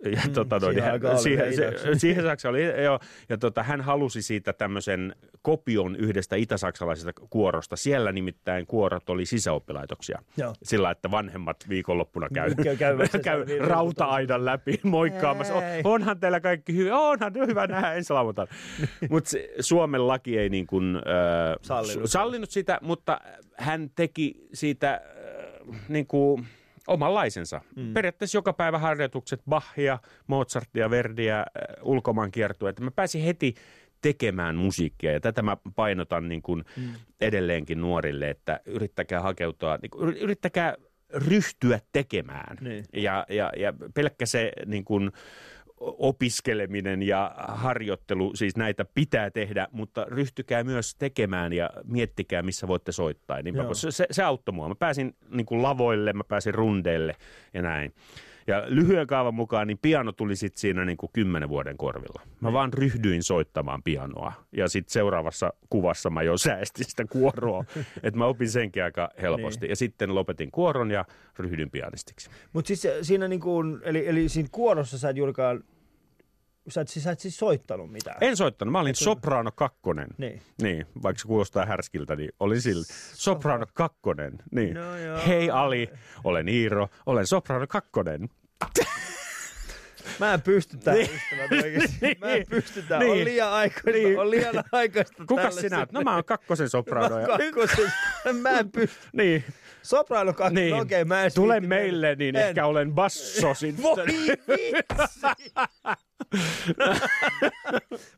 Ja 0.04 0.20
mm, 0.26 0.32
tota, 0.32 0.58
noin, 0.58 0.74
siihen 0.74 1.00
hän, 1.02 1.18
siihen, 1.18 1.56
se, 1.56 1.72
siihen 1.98 2.24
Saksa 2.24 2.48
oli, 2.48 2.82
joo, 2.82 3.00
ja 3.28 3.38
tota, 3.38 3.62
hän 3.62 3.80
halusi 3.80 4.22
siitä 4.22 4.52
tämmöisen 4.52 5.16
kopion 5.42 5.96
yhdestä 5.96 6.36
itä-saksalaisesta 6.36 7.12
kuorosta. 7.30 7.76
Siellä 7.76 8.12
nimittäin 8.12 8.66
kuorot 8.66 9.10
oli 9.10 9.26
sisäoppilaitoksia. 9.26 10.22
Joo. 10.36 10.54
Sillä, 10.62 10.90
että 10.90 11.10
vanhemmat 11.10 11.56
viikonloppuna 11.68 12.28
käy, 12.34 12.54
Käy- 12.54 13.08
käy 13.24 13.44
rauta-aidan 13.58 14.44
läpi 14.44 14.80
moikkaamassa. 14.82 15.54
On, 15.54 15.62
onhan 15.84 16.20
teillä 16.20 16.40
kaikki 16.40 16.76
hyvin, 16.76 16.92
onhan 16.92 17.32
hyvä 17.34 17.66
nähdä 17.66 17.92
ensi 17.92 18.12
lauantaina. 18.12 18.52
Mutta 19.10 19.30
Suomen 19.60 20.08
laki 20.08 20.38
ei 20.38 20.48
niin 20.48 20.66
kuin, 20.66 20.87
äh, 20.96 21.56
Sallinut. 21.62 22.10
sallinut 22.10 22.50
sitä, 22.50 22.78
mutta 22.82 23.20
hän 23.56 23.90
teki 23.94 24.34
siitä 24.52 24.94
äh, 24.94 25.80
niin 25.88 26.06
kuin 26.06 26.46
omanlaisensa. 26.86 27.60
Mm. 27.76 27.94
Periaatteessa 27.94 28.38
joka 28.38 28.52
päivä 28.52 28.78
harjoitukset 28.78 29.40
Bachia, 29.48 29.98
Mozartia, 30.26 30.90
Verdiä, 30.90 31.38
äh, 31.38 31.46
ulkomaankiertueita. 31.82 32.82
Mä 32.82 32.90
pääsin 32.90 33.22
heti 33.22 33.54
tekemään 34.00 34.56
musiikkia 34.56 35.12
ja 35.12 35.20
tätä 35.20 35.42
mä 35.42 35.56
painotan 35.76 36.28
niin 36.28 36.42
kuin 36.42 36.64
mm. 36.76 36.94
edelleenkin 37.20 37.80
nuorille, 37.80 38.30
että 38.30 38.60
yrittäkää 38.66 39.20
hakeutua, 39.20 39.78
niin 39.82 39.90
kuin, 39.90 40.16
yrittäkää 40.16 40.74
ryhtyä 41.14 41.80
tekemään. 41.92 42.56
Niin. 42.60 42.84
Ja, 42.92 43.26
ja, 43.28 43.52
ja 43.56 43.72
pelkkä 43.94 44.26
se 44.26 44.52
niin 44.66 44.84
kuin, 44.84 45.12
opiskeleminen 45.80 47.02
ja 47.02 47.34
harjoittelu, 47.38 48.36
siis 48.36 48.56
näitä 48.56 48.84
pitää 48.84 49.30
tehdä, 49.30 49.68
mutta 49.72 50.04
ryhtykää 50.08 50.64
myös 50.64 50.94
tekemään 50.94 51.52
ja 51.52 51.70
miettikää, 51.84 52.42
missä 52.42 52.68
voitte 52.68 52.92
soittaa. 52.92 53.42
Niin 53.42 53.54
se, 53.72 53.90
se, 53.90 54.06
se 54.10 54.22
auttoi 54.22 54.54
mua. 54.54 54.68
Mä 54.68 54.74
pääsin 54.74 55.16
niin 55.28 55.46
kuin 55.46 55.62
lavoille, 55.62 56.12
mä 56.12 56.24
pääsin 56.24 56.54
rundeille 56.54 57.16
ja 57.54 57.62
näin. 57.62 57.94
Ja 58.48 58.62
lyhyen 58.66 59.06
kaavan 59.06 59.34
mukaan 59.34 59.66
niin 59.66 59.78
piano 59.82 60.12
tuli 60.12 60.36
sitten 60.36 60.60
siinä 60.60 60.84
niin 60.84 60.96
kuin 60.96 61.10
kymmenen 61.12 61.48
vuoden 61.48 61.76
korvilla. 61.76 62.22
Mä 62.40 62.52
vaan 62.52 62.72
ryhdyin 62.72 63.22
soittamaan 63.22 63.82
pianoa. 63.82 64.32
Ja 64.52 64.68
sitten 64.68 64.92
seuraavassa 64.92 65.52
kuvassa 65.70 66.10
mä 66.10 66.22
jo 66.22 66.36
säästin 66.36 66.84
sitä 66.84 67.04
kuoroa. 67.04 67.64
että 68.02 68.18
mä 68.18 68.26
opin 68.26 68.50
senkin 68.50 68.84
aika 68.84 69.10
helposti. 69.22 69.60
Niin. 69.60 69.70
Ja 69.70 69.76
sitten 69.76 70.14
lopetin 70.14 70.50
kuoron 70.50 70.90
ja 70.90 71.04
ryhdyin 71.38 71.70
pianistiksi. 71.70 72.30
Mutta 72.52 72.68
siis 72.68 72.86
siinä 73.02 73.28
niin 73.28 73.40
kuin, 73.40 73.80
eli, 73.82 74.08
eli 74.08 74.28
siinä 74.28 74.48
kuorossa 74.52 74.98
sä 74.98 75.08
et 75.08 75.16
juurikaan, 75.16 75.64
sä 76.68 76.80
et, 76.80 76.88
siis, 76.88 77.04
sä 77.04 77.10
et 77.10 77.20
siis 77.20 77.36
soittanut 77.36 77.92
mitään. 77.92 78.16
En 78.20 78.36
soittanut. 78.36 78.72
Mä 78.72 78.80
olin 78.80 78.94
soprano 78.94 79.52
kakkonen. 79.52 80.08
Niin. 80.18 80.42
Niin, 80.62 80.86
vaikka 81.02 81.20
se 81.20 81.28
kuulostaa 81.28 81.66
härskiltä, 81.66 82.16
niin 82.16 82.30
olin 82.40 82.60
sillä. 82.60 82.84
Soprano 83.14 83.66
kakkonen. 83.74 84.38
Niin. 84.50 84.74
No 84.74 84.96
joo. 84.96 85.18
Hei 85.26 85.50
Ali, 85.50 85.90
olen 86.24 86.48
Iiro, 86.48 86.88
olen 87.06 87.26
soprano 87.26 87.66
kakkonen. 87.68 88.28
Mä 90.18 90.34
en 90.34 90.42
pysty 90.42 90.76
tähän 90.76 90.98
Niin. 91.00 91.10
ystävät 91.16 91.64
oikeesti. 91.64 92.16
Mä 92.20 92.26
en 92.26 92.44
pysty 92.50 92.82
tähän. 92.82 93.06
Niin. 93.06 93.12
On 93.18 93.24
liian 93.24 93.52
aikaista. 93.52 93.90
Niin. 93.90 94.18
On 94.18 94.30
liian 94.30 94.64
aikaista 94.72 95.24
Kuka 95.28 95.50
sinä 95.50 95.78
oot? 95.78 95.92
No 95.92 96.00
mä 96.02 96.14
oon 96.14 96.24
kakkosen 96.24 96.68
soprano. 96.68 97.18
Ja... 97.20 97.26
Kakkosen. 97.26 97.92
Mä 98.32 98.50
en 98.50 98.72
pysty. 98.72 98.98
niin, 99.12 99.44
Soprano 99.82 100.32
kakkonen. 100.32 100.54
niin. 100.64 100.76
No 100.76 100.82
okei, 100.82 101.04
mä 101.04 101.24
en 101.24 101.30
Tule 101.34 101.60
meille, 101.60 102.14
niin 102.14 102.36
En. 102.36 102.48
ehkä 102.48 102.66
olen 102.66 102.92
basso 102.92 103.54
sitten. 103.54 103.82
Voi 103.82 103.96
vitsi! 104.06 105.54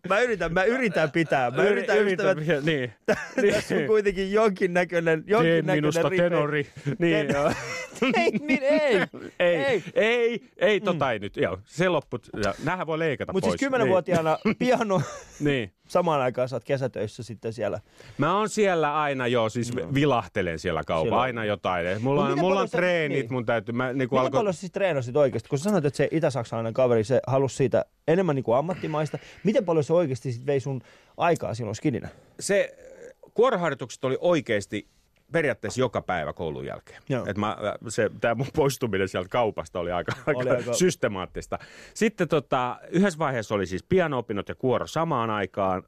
mä 0.08 0.20
yritän, 0.20 0.52
mä 0.52 0.64
yritän 0.64 1.10
pitää. 1.10 1.50
Mä 1.50 1.62
yritän, 1.62 1.98
ystävät, 1.98 2.38
Niin. 2.64 2.92
tässä 3.52 3.74
on 3.74 3.86
kuitenkin 3.86 4.32
jonkinnäköinen, 4.32 5.24
Tee 5.24 5.30
jonkinnäköinen 5.32 5.76
minusta 5.76 6.08
ripe. 6.08 6.22
tenori. 6.22 6.66
Niin, 6.98 7.26
Ten- 7.26 7.34
joo. 7.34 7.52
ei, 8.16 8.30
min, 8.40 8.62
ei, 8.62 8.94
Ei, 8.94 9.00
ei. 9.38 9.62
ei, 9.66 9.82
ei, 9.94 10.40
ei 10.56 10.80
tota 10.80 11.12
ei 11.12 11.18
nyt. 11.18 11.36
Joo, 11.36 11.58
se 11.64 11.88
lopput. 11.88 12.28
ja 12.44 12.54
Nämähän 12.64 12.86
voi 12.86 12.98
leikata 12.98 13.32
Mutta 13.32 13.46
pois. 13.46 13.52
siis 13.52 13.60
kymmenenvuotiaana 13.60 14.38
piano, 14.58 14.98
Niin. 15.40 15.44
niin. 15.44 15.72
samaan 15.88 16.20
aikaan 16.20 16.48
sä 16.48 16.56
oot 16.56 16.64
kesätöissä 16.64 17.22
sitten 17.22 17.52
siellä. 17.52 17.80
Mä 18.18 18.36
oon 18.38 18.48
siellä 18.48 19.00
aina 19.00 19.26
jo, 19.26 19.48
siis 19.48 19.74
no. 19.76 19.94
vilahtelen 19.94 20.58
siellä 20.58 20.82
kaupan, 20.86 21.04
Siellä. 21.04 21.20
aina 21.20 21.44
jotain. 21.44 22.02
Mulla 22.02 22.24
on, 22.24 22.38
mulla 22.38 22.60
on 22.60 22.70
treenit, 22.70 23.18
niin. 23.18 23.32
mun 23.32 23.46
täytyy, 23.46 23.72
mä 23.74 23.86
niin 23.86 23.96
Miten 23.96 24.18
alko... 24.18 24.30
paljon 24.36 24.54
sä 24.54 24.60
siis 24.60 24.72
treenasit 24.72 25.16
oikeasti? 25.16 25.48
Kun 25.48 25.58
sä 25.58 25.64
sanoit, 25.64 25.84
että 25.84 25.96
se 25.96 26.08
itä-saksalainen 26.10 26.74
kaveri, 26.74 27.04
se 27.04 27.20
halusi 27.26 27.56
siitä 27.56 27.84
enemmän 28.08 28.36
niin 28.36 28.44
kuin 28.44 28.56
ammattimaista. 28.56 29.18
Miten 29.44 29.64
paljon 29.64 29.84
se 29.84 29.92
oikeasti 29.92 30.32
sit 30.32 30.46
vei 30.46 30.60
sun 30.60 30.80
aikaa 31.16 31.54
silloin 31.54 31.74
skidinä? 31.76 32.08
se 32.40 32.76
kuoroharjoitukset 33.34 34.04
oli 34.04 34.18
oikeasti 34.20 34.88
periaatteessa 35.32 35.80
joka 35.80 36.02
päivä 36.02 36.32
koulun 36.32 36.66
jälkeen. 36.66 37.02
Joo. 37.08 37.26
Et 37.26 37.36
mä, 37.36 37.56
se, 37.88 38.10
tämä 38.20 38.34
mun 38.34 38.46
poistuminen 38.56 39.08
sieltä 39.08 39.28
kaupasta 39.28 39.80
oli 39.80 39.92
aika, 39.92 40.12
Oli 40.26 40.50
aika, 40.50 40.72
systemaattista. 40.72 41.58
Sitten 41.94 42.28
tota, 42.28 42.80
yhdessä 42.90 43.18
vaiheessa 43.18 43.54
oli 43.54 43.66
siis 43.66 43.82
piano-opinnot 43.82 44.48
ja 44.48 44.54
kuoro 44.54 44.86
samaan 44.86 45.30
aikaan, 45.30 45.82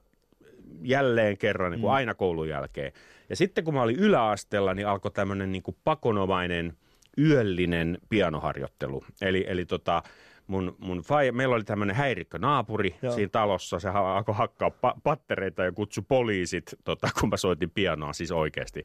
jälleen 0.83 1.38
kerran 1.38 1.71
niin 1.71 1.81
kuin 1.81 1.91
Mm. 1.91 1.95
aina 1.95 2.15
koulun 2.15 2.49
jälkeen. 2.49 2.93
Ja 3.29 3.37
sitten 3.37 3.65
kun 3.65 3.75
mä 3.75 3.83
olin 3.83 3.97
yläasteella, 3.97 4.75
niin 4.75 4.87
alkoi 4.87 5.11
tämmöinen 5.11 5.53
niin 5.53 5.62
pakonomainen 5.85 6.77
yöllinen 7.19 7.99
pianoharjoittelu. 8.09 9.05
Eli, 9.21 9.45
eli 9.49 9.67
tota, 9.67 10.03
mun, 10.46 10.76
mun 10.78 10.98
faija, 10.98 11.33
meillä 11.33 11.55
oli 11.55 11.64
tämmöinen 11.64 11.96
häirikkö 11.96 12.38
naapuri 12.38 12.94
Joo. 13.02 13.12
siinä 13.12 13.28
talossa, 13.28 13.78
se 13.78 13.88
alkoi 13.88 14.35
hakkaa 14.35 14.68
pa- 14.68 15.00
pattereita 15.02 15.62
ja 15.64 15.72
kutsui 15.72 16.05
poliisit, 16.09 16.74
tota, 16.85 17.09
kun 17.20 17.28
mä 17.28 17.37
soitin 17.37 17.70
pianoa 17.70 18.12
siis 18.12 18.33
oikeasti. 18.33 18.85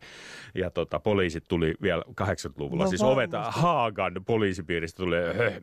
Ja 0.56 0.70
tota, 0.70 1.00
poliisit 1.00 1.44
tuli 1.48 1.74
vielä 1.82 2.04
80-luvulla, 2.22 2.84
No 2.84 2.90
siis 2.90 3.02
ovet. 3.02 3.30
Haagan 3.48 4.14
poliisipiiristä 4.26 4.98
tuli, 4.98 5.16
höh, 5.16 5.36
höh, 5.38 5.62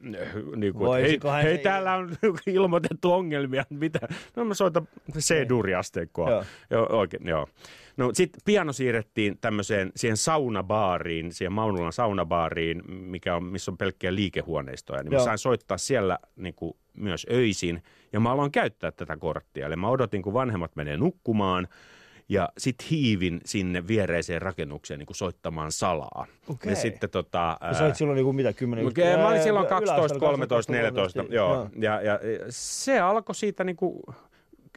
niin 0.57 0.73
kuin, 0.75 0.93
hei, 1.03 1.19
hei 1.43 1.57
se- 1.57 1.63
täällä 1.63 1.95
on 1.95 2.11
ilmoitettu 2.47 3.13
ongelmia, 3.13 3.65
mitä? 3.71 3.99
No 4.37 4.45
mä 4.45 4.55
soitan 4.55 4.89
C-duriasteikkoa. 5.19 6.31
Joo. 6.31 6.45
Joo, 6.71 6.87
oikein, 6.99 7.27
joo. 7.29 7.49
No 7.97 8.11
sitten 8.13 8.41
piano 8.45 8.73
siirrettiin 8.73 9.39
tämmöiseen 9.41 9.93
siihen 9.97 10.17
saunabaariin, 10.17 11.33
siihen 11.33 11.53
Maunulan 11.53 11.93
saunabaariin, 11.93 12.83
mikä 12.91 13.37
on, 13.37 13.45
missä 13.45 13.71
on 13.71 13.79
pelkkiä 13.79 14.15
liikehuoneistoja. 14.15 15.03
Niin 15.03 15.13
mä 15.13 15.17
Joo. 15.17 15.25
sain 15.25 15.39
soittaa 15.39 15.79
siellä 15.79 16.19
niin 16.37 16.55
kuin, 16.55 16.77
myös 16.97 17.27
öisin 17.31 17.83
ja 18.13 18.21
mä 18.21 18.33
aloin 18.33 18.53
käyttää 18.53 18.93
tätä 18.93 19.17
korttia. 19.17 19.67
Eli 19.67 19.77
mä 19.77 19.89
odotin, 19.89 20.23
kun 20.23 20.33
vanhemmat 20.33 20.77
menee 20.77 20.97
nukkumaan 20.97 21.69
ja 22.29 22.49
sitten 22.59 22.87
hiivin 22.91 23.41
sinne 23.45 23.89
viereiseen 23.89 24.43
rakennukseen 24.43 24.99
niin 24.99 25.07
kuin 25.07 25.17
soittamaan 25.17 25.73
salaa. 25.73 26.27
Okei. 26.49 26.73
Ja 26.73 26.77
sitten 26.77 27.11
tota... 27.11 27.59
Ja 27.61 27.75
sä 27.75 27.85
olit 27.85 27.97
silloin 27.97 28.17
niinku 28.17 28.33
mitä, 28.33 28.53
10? 28.53 28.87
Okei, 28.87 29.17
mä 29.17 29.29
olin 29.29 29.43
silloin 29.43 29.65
ää, 29.65 29.71
12, 29.71 29.95
yläasteella 29.95 30.27
13, 30.27 30.73
14, 30.73 31.25
joo. 31.29 31.69
Ja, 31.79 32.01
ja 32.01 32.19
se 32.51 33.01
alkoi 33.01 33.35
siitä 33.35 33.65
niinku 33.65 34.03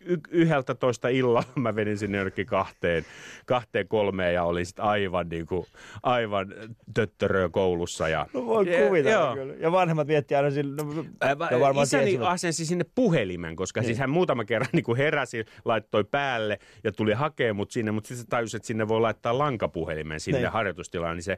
y- 0.06 0.18
yhdeltä 0.30 0.76
toista 0.76 1.08
illalla 1.08 1.44
mä 1.56 1.76
venin 1.76 1.98
sinne 1.98 2.18
jonnekin 2.18 2.46
kahteen, 2.46 3.06
kahteen 3.46 3.88
kolmeen 3.88 4.34
ja 4.34 4.44
olin 4.44 4.66
sitten 4.66 4.86
aivan, 4.86 5.30
niinku, 5.30 5.68
aivan 6.04 6.48
töttöröä 6.94 7.50
koulussa. 7.50 8.10
Ja, 8.10 8.28
No 8.34 8.46
voi 8.46 8.72
Ja- 8.74 8.86
kuvitella 8.88 9.26
joo. 9.26 9.36
kyllä. 9.36 9.54
Ja 9.60 9.72
vanhemmat 9.72 10.08
vietti 10.08 10.36
aina 10.36 10.52
sillä, 10.52 10.84
no, 10.84 11.06
ja 11.52 11.60
varmaan 11.60 11.84
Isäni 11.84 12.18
asensi 12.22 12.66
sinne 12.66 12.86
puhelimen, 12.96 13.56
koska 13.56 13.80
Niin. 13.80 13.86
siis 13.86 14.00
hän 14.00 14.10
muutama 14.10 14.46
kerran 14.46 14.70
niin 14.74 14.84
kuin 14.84 14.98
heräsi, 14.98 15.46
laittoi 15.66 16.04
päälle 16.04 16.60
ja 16.84 16.92
tuli 16.92 17.14
hakemaan 17.14 17.56
mut 17.56 17.72
sinne, 17.72 17.92
mutta 17.92 18.08
sitten 18.08 18.28
tajusi, 18.28 18.58
että 18.58 18.68
sinne 18.68 18.88
voi 18.88 19.02
laittaa 19.02 19.38
lankapuhelimen 19.38 20.20
sinne 20.20 20.40
Niin. 20.40 20.52
harjoitustilaan, 20.52 21.16
niin 21.16 21.24
se, 21.24 21.38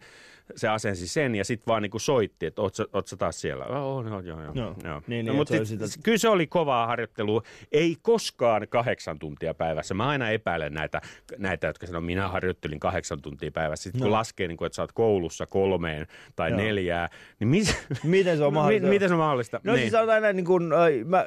se 0.55 0.67
asensi 0.67 1.07
sen 1.07 1.35
ja 1.35 1.45
sitten 1.45 1.67
vaan 1.67 1.81
niin 1.81 1.91
kuin 1.91 2.01
soitti, 2.01 2.45
että 2.45 2.61
oot, 2.61 2.75
sä- 2.75 2.85
oot 2.93 3.07
sä 3.07 3.17
taas 3.17 3.41
siellä? 3.41 3.65
Oh, 3.65 4.03
no, 4.05 4.19
joo, 4.19 4.41
joo. 4.43 4.51
Joo. 4.55 4.75
joo. 4.83 5.01
Niin, 5.07 5.25
no, 5.25 5.31
niin, 5.31 5.35
mutta 5.37 5.53
sit, 5.65 5.65
sitä- 5.81 6.03
kyllä 6.03 6.17
se 6.17 6.29
oli 6.29 6.47
kovaa 6.47 6.87
harjoittelua. 6.87 7.41
Ei 7.71 7.95
koskaan 8.01 8.48
kahdeksan 8.69 9.19
tuntia 9.19 9.53
päivässä. 9.53 9.93
Mä 9.93 10.07
aina 10.07 10.29
epäilen 10.29 10.73
näitä, 10.73 11.01
näitä 11.37 11.67
jotka 11.67 11.87
sanoo, 11.87 12.01
minä 12.01 12.27
harjoittelin 12.27 12.79
kahdeksan 12.79 13.21
tuntia 13.21 13.51
päivässä. 13.51 13.83
Sitten 13.83 13.99
kun 14.01 14.07
No. 14.07 14.11
laskee, 14.17 14.47
niin 14.47 14.57
kuin, 14.57 14.65
että 14.65 14.75
sä 14.75 14.81
oot 14.81 14.91
koulussa 14.91 15.45
kolmeen 15.45 16.07
tai 16.35 16.49
Joo. 16.49 16.57
neljää, 16.59 17.09
niin 17.39 17.47
mis, 17.47 17.77
Miten 18.03 18.37
se 18.37 18.43
on 18.43 18.53
mahdollista? 18.59 18.87
Mi- 18.87 18.89
miten 18.95 19.09
se 19.09 19.13
on 19.13 19.19
mahdollista? 19.19 19.61
No 19.63 19.73
niin. 19.73 19.81
siis 19.81 19.91
sanotaan 19.91 20.21
näin, 20.21 20.35
niin 20.35 20.45
kuin, 20.45 20.73
äh, 20.73 20.79
mä, 21.05 21.25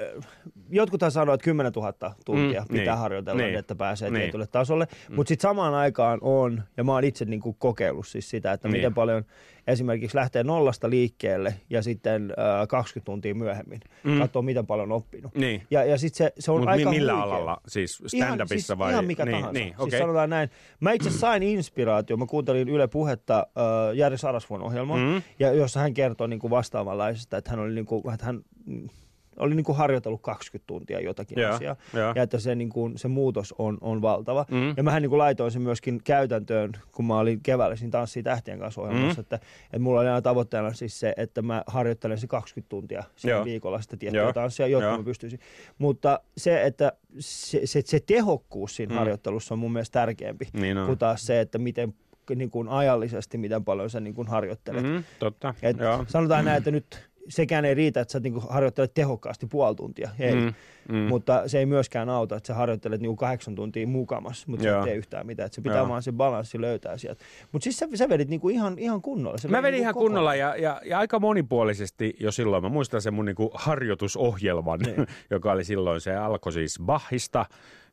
jotkuthan 0.70 1.10
sanoo, 1.10 1.34
että 1.34 1.44
10 1.44 1.72
000 1.72 1.92
tuntia 2.24 2.60
Mm, 2.60 2.66
mm, 2.68 2.72
pitää 2.78 2.94
niin, 2.94 3.00
harjoitella, 3.02 3.42
niin, 3.42 3.54
että 3.58 3.74
pääsee 3.74 4.10
niin. 4.10 4.22
tietylle 4.22 4.46
tasolle. 4.46 4.86
Mm. 5.08 5.14
Mutta 5.16 5.28
sitten 5.28 5.48
samaan 5.48 5.74
aikaan 5.74 6.18
on, 6.22 6.62
ja 6.76 6.84
mä 6.84 6.92
oon 6.92 7.04
itse 7.04 7.24
niin 7.24 7.40
kuin 7.40 7.56
kokeillut 7.58 8.06
siis 8.06 8.30
sitä, 8.30 8.52
että 8.52 8.68
Niin. 8.68 8.76
miten 8.76 8.94
paljon 8.94 9.24
esimerkiksi 9.66 10.16
lähtee 10.16 10.44
nollasta 10.44 10.90
liikkeelle 10.90 11.54
ja 11.70 11.82
sitten 11.82 12.34
äh, 12.62 12.68
20 12.68 13.04
tuntia 13.04 13.34
myöhemmin. 13.34 13.80
Mm. 14.04 14.10
Mm. 14.12 14.18
Katsoo, 14.18 14.42
miten 14.42 14.66
paljon 14.66 14.92
on 14.92 14.96
oppinut. 14.96 15.34
Niin. 15.34 15.62
Ja, 15.70 15.84
ja 15.84 15.98
sitten 15.98 16.16
se, 16.26 16.32
se 16.38 16.50
on 16.52 16.60
Mut 16.60 16.68
aika 16.68 16.90
mi- 16.90 16.96
millä 16.96 17.12
huikea. 17.12 17.24
alalla? 17.24 17.60
Siis 17.68 18.02
Ihan, 18.14 18.28
stand-upissa 18.38 18.48
siis 18.66 18.78
vai? 18.78 18.92
Ihan 18.92 19.04
mikä 19.04 19.24
niin, 19.24 19.32
tahansa. 19.36 19.52
Niin, 19.52 19.68
Siis 19.68 19.80
okei. 19.80 19.98
sanotaan 20.00 20.30
näin. 20.30 20.48
Mä 20.80 20.92
itse 20.92 21.10
sain 21.10 21.42
inspiraatio. 21.42 22.16
Mä 22.16 22.26
kuuntelin 22.26 22.68
Yle 22.68 22.88
Puhetta 22.88 23.38
äh, 23.58 23.94
Jari 23.96 24.18
Sarasvuon 24.18 24.62
ohjelman, 24.62 25.00
Mm. 25.00 25.06
mm. 25.06 25.22
ja 25.38 25.52
jossa 25.52 25.80
hän 25.80 25.94
kertoi 25.94 26.28
niin 26.28 26.40
kuin 26.40 26.50
vastaavanlaisesta, 26.50 27.36
että 27.36 27.50
hän 27.50 27.60
oli, 27.60 27.74
niin 27.74 27.86
kuin, 27.86 28.14
että 28.14 28.26
hän 28.26 28.40
mm, 28.66 28.88
oli 29.38 29.54
niin 29.54 29.64
kuin 29.64 29.76
harjoitellut 29.78 30.22
20 30.22 30.66
tuntia 30.66 31.00
jotakin 31.00 31.40
Joo, 31.40 31.54
asiaa. 31.54 31.76
joo. 31.94 32.12
Ja 32.16 32.22
että 32.22 32.38
se, 32.38 32.54
niin 32.54 32.68
kuin, 32.68 32.98
se 32.98 33.08
muutos 33.08 33.54
on, 33.58 33.78
on 33.80 34.02
valtava. 34.02 34.46
Mm. 34.50 34.74
Ja 34.76 34.82
mähän 34.82 35.02
niin 35.02 35.10
kuin 35.10 35.18
laitoin 35.18 35.50
sen 35.50 35.62
myöskin 35.62 36.00
käytäntöön, 36.04 36.72
kun 36.92 37.04
mä 37.06 37.18
olin 37.18 37.40
keväällä 37.42 37.76
siinä 37.76 37.90
Tanssii 37.90 38.22
tähtien 38.22 38.58
kanssa 38.58 38.80
ohjelmassa, 38.80 39.20
Mm. 39.20 39.20
että, 39.20 39.36
että 39.64 39.78
mulla 39.78 40.00
oli 40.00 40.08
aina 40.08 40.22
tavoitteena 40.22 40.72
siis 40.72 41.00
se, 41.00 41.14
että 41.16 41.42
mä 41.42 41.62
harjoittelen 41.66 42.18
se 42.18 42.26
20 42.26 42.68
tuntia 42.68 43.02
siinä 43.16 43.36
Joo. 43.36 43.44
viikolla 43.44 43.80
sitä 43.82 43.96
tiettyä 43.96 44.22
Joo. 44.22 44.32
tanssia, 44.32 44.66
jotta 44.66 44.86
Joo. 44.88 44.98
mä 44.98 45.04
pystyisin. 45.04 45.38
Mutta 45.78 46.20
se, 46.36 46.62
että 46.62 46.92
se, 47.18 47.60
se, 47.66 47.82
se 47.84 48.00
tehokkuus 48.00 48.76
siinä 48.76 48.94
Mm. 48.94 48.98
harjoittelussa 48.98 49.54
on 49.54 49.58
mun 49.58 49.72
mielestä 49.72 49.92
tärkeämpi 50.00 50.48
Niin 50.52 50.78
on. 50.78 50.86
kuin 50.86 50.98
taas 50.98 51.26
se, 51.26 51.40
että 51.40 51.58
miten 51.58 51.94
niin 52.36 52.50
kuin 52.50 52.68
ajallisesti, 52.68 53.38
miten 53.38 53.64
paljon 53.64 53.90
sä 53.90 54.00
niin 54.00 54.14
kuin 54.14 54.28
harjoittelet. 54.28 54.82
Mm, 54.82 55.04
totta, 55.18 55.54
Et 55.62 55.78
joo. 55.78 56.04
sanotaan 56.08 56.44
näin, 56.44 56.58
että 56.58 56.70
nyt 56.70 57.10
sekään 57.28 57.64
ei 57.64 57.74
riitä, 57.74 58.00
että 58.00 58.12
sä 58.12 58.20
niin 58.20 58.32
kuin 58.32 58.44
harjoittelet 58.48 58.94
tehokkaasti 58.94 59.46
puoli 59.46 59.74
tuntia, 59.74 60.10
ei. 60.18 60.34
Mm, 60.34 60.52
Mm, 60.88 60.96
mutta 60.98 61.48
se 61.48 61.58
ei 61.58 61.66
myöskään 61.66 62.08
auta, 62.08 62.36
että 62.36 62.46
sä 62.46 62.54
harjoittelet 62.54 63.00
niin 63.00 63.08
kuin 63.08 63.16
kahdeksan 63.16 63.54
tuntia 63.54 63.86
mukamas, 63.86 64.46
mutta 64.46 64.62
sä 64.62 64.68
Joo. 64.68 64.78
et 64.78 64.84
tee 64.84 64.94
yhtään 64.94 65.26
mitään. 65.26 65.46
Että 65.46 65.54
se 65.56 65.60
pitää 65.62 65.78
Joo. 65.78 65.88
vaan 65.88 66.02
se 66.02 66.12
balanssi 66.12 66.60
löytää 66.60 66.98
sieltä. 66.98 67.24
Mutta 67.52 67.64
siis 67.64 67.78
sä, 67.78 67.88
sä 67.94 68.08
vedit 68.08 68.28
niin 68.28 68.40
kuin 68.40 68.54
ihan, 68.54 68.78
ihan 68.78 69.02
kunnolla. 69.02 69.38
Sä 69.38 69.48
Mä 69.48 69.62
vedin 69.62 69.72
niinku 69.72 69.82
ihan 69.82 69.94
koko 69.94 70.04
kunnolla 70.04 70.34
ja, 70.34 70.56
ja, 70.56 70.80
ja 70.84 70.98
aika 70.98 71.20
monipuolisesti 71.20 72.14
jo 72.20 72.32
silloin. 72.32 72.62
Mä 72.62 72.68
muistan 72.68 73.02
sen 73.02 73.14
mun 73.14 73.24
niinku 73.24 73.50
harjoitusohjelman, 73.54 74.80
Niin. 74.80 75.06
joka 75.30 75.52
oli 75.52 75.64
silloin. 75.64 76.00
Se 76.00 76.16
alkoi 76.16 76.52
siis 76.52 76.78
Bachista 76.84 77.46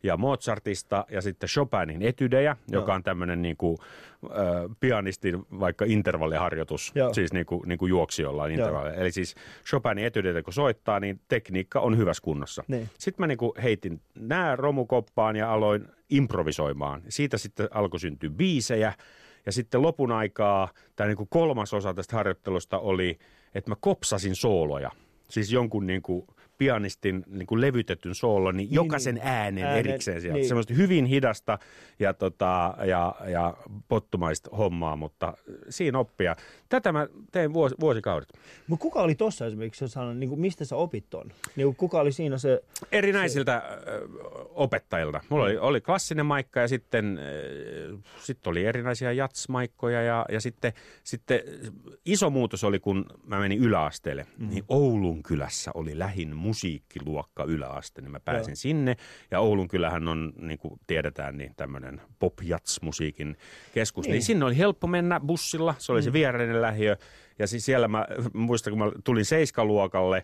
ja 0.04 0.18
Mozartista 0.18 1.06
ja 1.12 1.22
sitten 1.22 1.50
Chopinin 1.50 2.02
etydejä, 2.02 2.56
joka 2.72 2.92
Joo. 2.92 2.96
on 2.96 3.04
tämmöinen 3.04 3.42
niinku, 3.42 3.78
ö, 4.24 4.30
pianistin 4.80 5.46
vaikka 5.60 5.86
intervalliharjoitus, 5.88 6.92
Joo. 6.96 7.14
siis 7.14 7.34
niinku, 7.34 7.64
niinku 7.66 7.88
juoksijolla 7.88 8.44
on 8.44 8.52
intervalli. 8.52 8.92
Eli 8.96 9.12
siis 9.12 9.36
Chopinin 9.66 10.06
etydeitä 10.06 10.44
kun 10.44 10.54
soittaa, 10.54 11.00
niin 11.00 11.22
tekniikka 11.28 11.80
on 11.80 11.98
hyvässä 11.98 12.24
kunnossa. 12.24 12.64
Niin. 12.68 12.90
Sitten 12.98 13.24
mä 13.24 13.28
niinku 13.28 13.54
heitin 13.64 14.02
nämä 14.20 14.56
romukoppaan 14.56 15.36
ja 15.36 15.54
aloin 15.54 15.88
improvisoimaan. 16.10 17.02
Siitä 17.10 17.38
sitten 17.38 17.68
alkoi 17.72 18.00
syntyä 18.00 18.30
biisejä. 18.30 18.94
Ja 19.46 19.52
sitten 19.52 19.82
lopun 19.82 20.12
aikaa 20.12 20.70
tämä 20.96 21.08
niinku 21.08 21.26
kolmas 21.26 21.74
osa 21.74 21.94
tästä 21.94 22.16
harjoittelusta 22.16 22.80
oli, 22.80 23.20
että 23.56 23.72
mä 23.72 23.76
kopsasin 23.80 24.36
sooloja. 24.36 24.92
Siis 25.30 25.52
jonkun 25.52 25.88
niinku 25.88 26.28
pianistin 26.60 27.24
niinku 27.28 27.62
levytetyn 27.62 28.15
soolon, 28.15 28.58
niin, 28.58 28.69
Niin, 28.69 28.76
jokaisen 28.76 29.15
niin. 29.15 29.28
äänen, 29.28 29.63
Äänen, 29.63 29.80
erikseen 29.80 30.22
sieltä. 30.22 30.38
niin. 30.38 30.48
Semmoista 30.48 30.74
hyvin 30.74 31.06
hidasta 31.06 31.60
ja, 32.00 32.13
tota, 32.13 32.76
ja, 32.86 33.15
ja 33.28 33.54
pottumaista 33.88 34.50
hommaa, 34.58 34.95
mutta 34.95 35.34
siinä 35.69 36.00
oppia. 36.00 36.36
Tätä 36.69 36.91
mä 36.91 37.08
tein 37.32 37.54
vuosi, 37.54 37.76
vuosikaudet. 37.80 38.30
Mut 38.67 38.80
kuka 38.80 39.02
oli 39.02 39.15
tossa 39.15 39.45
esimerkiksi, 39.45 39.84
jos 39.84 39.91
sanon, 39.91 40.19
niin 40.19 40.30
kuin, 40.30 40.41
mistä 40.41 40.65
sä 40.65 40.76
opit 40.76 41.06
ton? 41.10 41.32
Niin 41.56 41.65
kuin, 41.65 41.76
kuka 41.76 42.00
oli 42.00 42.12
siinä 42.12 42.38
se... 42.38 42.62
erinäisiltä 42.91 43.58
ö, 43.88 44.08
opettajilta. 44.50 45.22
Mulla 45.30 45.43
oli, 45.43 45.58
oli 45.58 45.82
klassinen 45.82 46.26
maikka 46.26 46.60
ja 46.60 46.67
sitten 46.67 47.19
sit 48.19 48.48
oli 48.48 48.65
erinäisiä 48.65 49.12
jatsmaikkoja 49.12 50.02
ja, 50.02 50.26
ja 50.32 50.41
sitten, 50.41 50.74
sitten 51.04 51.39
iso 52.06 52.30
muutos 52.30 52.63
oli, 52.63 52.80
kun 52.80 53.06
mä 53.26 53.39
menin 53.39 53.60
yläasteelle, 53.60 54.26
mm. 54.38 54.50
niin 54.50 54.63
Oulun 54.67 55.24
kylässä 55.24 55.72
oli 55.74 56.00
lähin 56.00 56.36
musiikkiluokka 56.50 57.44
yläaste, 57.44 58.02
niin 58.02 58.12
mä 58.12 58.20
pääsin 58.20 58.52
Joo. 58.52 58.56
sinne 58.56 58.96
ja 59.32 59.40
Oulun 59.40 59.68
kylähän 59.68 60.08
on, 60.08 60.34
niin 60.42 60.60
kuin 60.60 60.80
tiedetään, 60.88 61.38
niin 61.38 61.54
tämmöinen 61.58 62.02
pop-jats-musiikin 62.20 63.38
keskus, 63.74 64.06
niin. 64.06 64.12
Niin. 64.12 64.24
sinne 64.24 64.46
oli 64.46 64.58
helppo 64.58 64.88
mennä 64.88 65.20
bussilla, 65.20 65.76
se 65.78 65.92
oli 65.92 66.02
mm. 66.02 66.04
se 66.04 66.14
viereinen 66.14 66.62
lähiö 66.62 66.98
ja 67.40 67.48
siis 67.48 67.66
siellä 67.66 67.88
mä 67.88 68.08
muistan, 68.34 68.72
kun 68.72 68.80
mä 68.80 68.92
tulin 69.04 69.26
seiskaluokalle, 69.26 70.24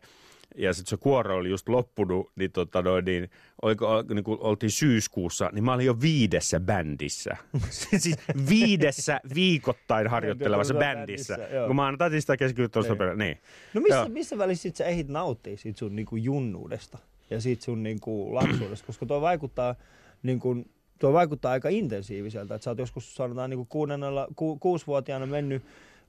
ja 0.57 0.73
sitten 0.73 0.89
se 0.89 0.97
kuoro 0.97 1.35
oli 1.35 1.49
just 1.49 1.69
loppunut, 1.69 2.31
niin, 2.35 2.51
tota 2.51 2.81
noin, 2.81 3.05
niin, 3.05 3.29
oliko, 3.61 4.03
niin 4.13 4.23
kun 4.23 4.37
oltiin 4.41 4.71
syyskuussa, 4.71 5.49
niin 5.53 5.63
mä 5.63 5.73
olin 5.73 5.85
jo 5.85 6.01
viidessä 6.01 6.59
bändissä. 6.59 7.37
siis 7.69 8.17
viidessä 8.49 9.19
viikoittain 9.35 10.07
harjoittelevassa 10.07 10.73
Bändissä, 10.73 11.37
bändissä. 11.37 11.65
Kun 11.67 11.75
mä 11.75 11.85
annan 11.87 11.97
tatista 11.97 12.37
keskityttöistä 12.37 12.93
Niin. 12.93 13.17
Niin. 13.17 13.37
No 13.73 13.81
missä, 13.81 13.95
Joo. 13.95 14.09
missä 14.09 14.37
välissä 14.37 14.61
sit 14.61 14.75
sä 14.75 14.85
ehdit 14.85 15.07
nauttia 15.07 15.57
siitä 15.57 15.79
sun 15.79 15.95
niin 15.95 16.05
kuin 16.05 16.23
junnuudesta 16.23 16.97
ja 17.29 17.41
siitä 17.41 17.63
sun 17.63 17.83
niin 17.83 17.99
kuin 17.99 18.35
lapsuudesta? 18.35 18.87
Koska 18.87 19.05
tuo 19.05 19.21
vaikuttaa, 19.21 19.75
niin 20.23 20.39
kuin, 20.39 20.69
tuo 20.99 21.13
vaikuttaa 21.13 21.51
aika 21.51 21.69
intensiiviseltä. 21.69 22.55
Että 22.55 22.63
sä 22.63 22.71
oot 22.71 22.79
joskus 22.79 23.15
sanotaan 23.15 23.49
niin 23.49 23.57
kuin 23.57 23.67
kuudennella, 23.67 24.27
ku, 24.35 24.57
kuusivuotiaana 24.59 25.25
mennyt 25.25 25.63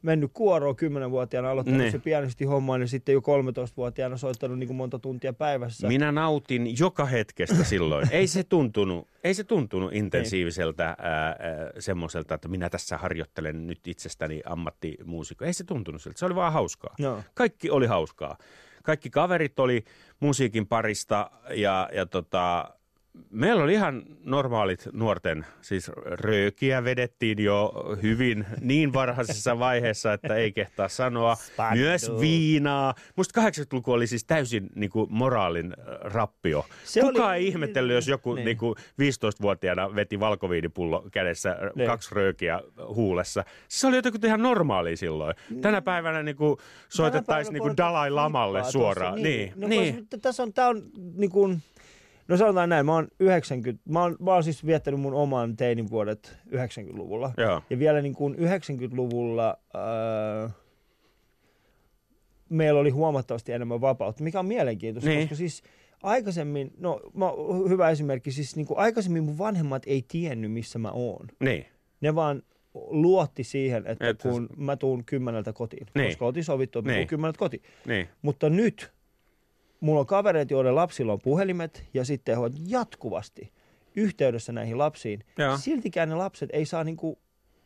mennyt 0.06 0.30
kuoroon 0.34 0.76
kymmenenvuotiaana, 0.76 1.50
aloittanut 1.50 1.80
Niin. 1.80 1.92
se 1.92 1.98
pianisti 1.98 2.44
hommaa, 2.44 2.78
niin 2.78 2.88
sitten 2.88 3.12
jo 3.12 3.20
13-vuotiaana 3.20 4.16
soittanut 4.16 4.58
niin 4.58 4.66
kuin 4.66 4.76
monta 4.76 4.98
tuntia 4.98 5.32
päivässä. 5.32 5.88
Minä 5.88 6.12
nautin 6.12 6.78
joka 6.78 7.04
hetkestä 7.04 7.64
silloin. 7.64 8.08
ei 8.10 8.26
se 8.26 8.44
tuntunut, 8.44 9.08
ei 9.24 9.34
se 9.34 9.44
tuntunut 9.44 9.92
intensiiviseltä 9.94 10.84
ää, 10.84 10.96
ää, 10.98 11.36
semmoiselta, 11.78 12.34
että 12.34 12.48
minä 12.48 12.70
tässä 12.70 12.96
harjoittelen 12.98 13.66
nyt 13.66 13.88
itsestäni 13.88 14.42
ammattimuusikko. 14.46 15.44
Ei 15.44 15.52
se 15.52 15.64
tuntunut 15.64 16.02
siltä. 16.02 16.18
Se 16.18 16.26
oli 16.26 16.34
vaan 16.34 16.52
hauskaa. 16.52 16.94
Joo. 16.98 17.22
Kaikki 17.34 17.70
oli 17.70 17.86
hauskaa. 17.86 18.36
Kaikki 18.82 19.10
kaverit 19.10 19.58
oli 19.58 19.84
musiikin 20.20 20.66
parista 20.66 21.30
ja, 21.54 21.88
ja 21.92 22.06
tota, 22.06 22.74
meillä 23.30 23.62
oli 23.62 23.72
ihan 23.72 24.02
normaalit 24.24 24.88
nuorten, 24.92 25.46
siis 25.60 25.88
röökiä 26.04 26.84
vedettiin 26.84 27.44
jo 27.44 27.72
hyvin 28.02 28.46
niin 28.60 28.92
varhaisessa 28.92 29.58
vaiheessa, 29.66 30.12
että 30.12 30.34
ei 30.34 30.52
kehtaa 30.52 30.88
sanoa. 30.88 31.34
Spandau. 31.34 31.76
Myös 31.76 32.10
viinaa. 32.20 32.94
Musta 33.16 33.40
80-luku 33.40 33.92
oli 33.92 34.06
siis 34.06 34.24
täysin 34.24 34.68
niin 34.74 34.90
kuin, 34.90 35.06
moraalin 35.10 35.72
äh, 35.78 35.84
rappio. 36.00 36.66
Se 36.84 37.00
Kuka 37.00 37.26
oli- 37.28 37.36
ei 37.36 37.46
ihmetellyt, 37.46 37.94
jos 37.94 38.08
joku 38.08 38.34
Niin. 38.34 38.44
niin. 38.44 38.58
Niin 38.98 39.12
15-vuotiaana 39.12 39.94
veti 39.94 40.20
valkoviinipullo 40.20 41.06
kädessä, 41.12 41.56
Niin. 41.74 41.86
kaksi 41.90 42.14
röökiä 42.14 42.60
huulessa. 42.94 43.44
Se 43.68 43.86
oli 43.86 43.96
jotenkin 43.96 44.26
ihan 44.26 44.42
normaalia 44.42 44.96
silloin. 44.96 45.34
Tänä 45.60 45.82
päivänä 45.82 46.22
niin 46.22 46.36
kuin, 46.36 46.56
soitettaisiin 46.88 47.52
niin 47.52 47.62
kuin 47.62 47.76
Dalai 47.76 48.10
Lamalle 48.10 48.64
suoraan. 48.64 49.14
tuossa, 49.14 49.28
Niin, 49.28 49.52
No, 49.56 49.68
niin. 49.68 50.06
Tässä 50.22 50.42
on, 50.42 50.52
tää 50.52 50.68
on 50.68 50.82
niin 51.16 51.30
kuin, 51.30 51.62
no 52.28 52.36
sanotaan 52.36 52.68
näin, 52.68 52.86
mä 52.86 52.94
oon 52.94 53.08
90, 53.20 53.82
mä 53.90 54.02
oon, 54.02 54.16
mä 54.20 54.32
oon 54.34 54.44
siis 54.44 54.66
viettänyt 54.66 55.00
mun 55.00 55.14
oman 55.14 55.56
teinin 55.56 55.90
vuodet 55.90 56.36
90-luvulla. 56.50 57.32
Joo. 57.36 57.62
Ja 57.70 57.78
vielä 57.78 58.02
niin 58.02 58.14
kuin 58.14 58.34
90-luvulla 58.34 59.58
äh, 60.44 60.52
meillä 62.48 62.80
oli 62.80 62.90
huomattavasti 62.90 63.52
enemmän 63.52 63.80
vapautta, 63.80 64.24
mikä 64.24 64.38
on 64.38 64.46
mielenkiintoista, 64.46 65.10
Niin. 65.10 65.20
koska 65.20 65.34
siis 65.36 65.62
aikaisemmin, 66.02 66.72
no 66.78 67.00
mä, 67.14 67.26
hyvä 67.68 67.90
esimerkki, 67.90 68.30
siis 68.30 68.56
niin 68.56 68.66
kuin 68.66 68.78
aikaisemmin 68.78 69.24
mun 69.24 69.38
vanhemmat 69.38 69.82
ei 69.86 70.04
tiennyt, 70.08 70.52
missä 70.52 70.78
mä 70.78 70.90
oon. 70.90 71.26
niin. 71.40 71.66
Ne 72.00 72.14
vaan 72.14 72.42
luotti 72.74 73.44
siihen, 73.44 73.86
että 73.86 74.08
Että- 74.08 74.28
kun 74.28 74.48
mä 74.56 74.76
tuun 74.76 75.04
kymmeneltä 75.04 75.52
kotiin, 75.52 75.86
Niin. 75.94 76.06
koska 76.06 76.26
oltiin 76.26 76.44
sovittu, 76.44 76.78
että 76.78 76.88
mä 76.88 76.92
tuun 76.92 76.98
Niin. 77.00 77.08
kymmeneltä 77.08 77.38
kotiin. 77.38 77.62
niin. 77.86 78.08
Mutta 78.22 78.50
nyt 78.50 78.92
mulla 79.80 80.00
on 80.00 80.06
kavereita, 80.06 80.52
joiden 80.52 80.74
lapsilla 80.74 81.12
on 81.12 81.18
puhelimet 81.24 81.86
ja 81.94 82.04
sitten 82.04 82.34
he 82.34 82.38
ovat 82.40 82.52
jatkuvasti 82.66 83.52
yhteydessä 83.96 84.52
näihin 84.52 84.78
lapsiin. 84.78 85.24
Joo. 85.38 85.56
Siltikään 85.56 86.08
ne 86.08 86.14
lapset 86.14 86.50
ei 86.52 86.66
saa 86.66 86.84
niinku, 86.84 87.18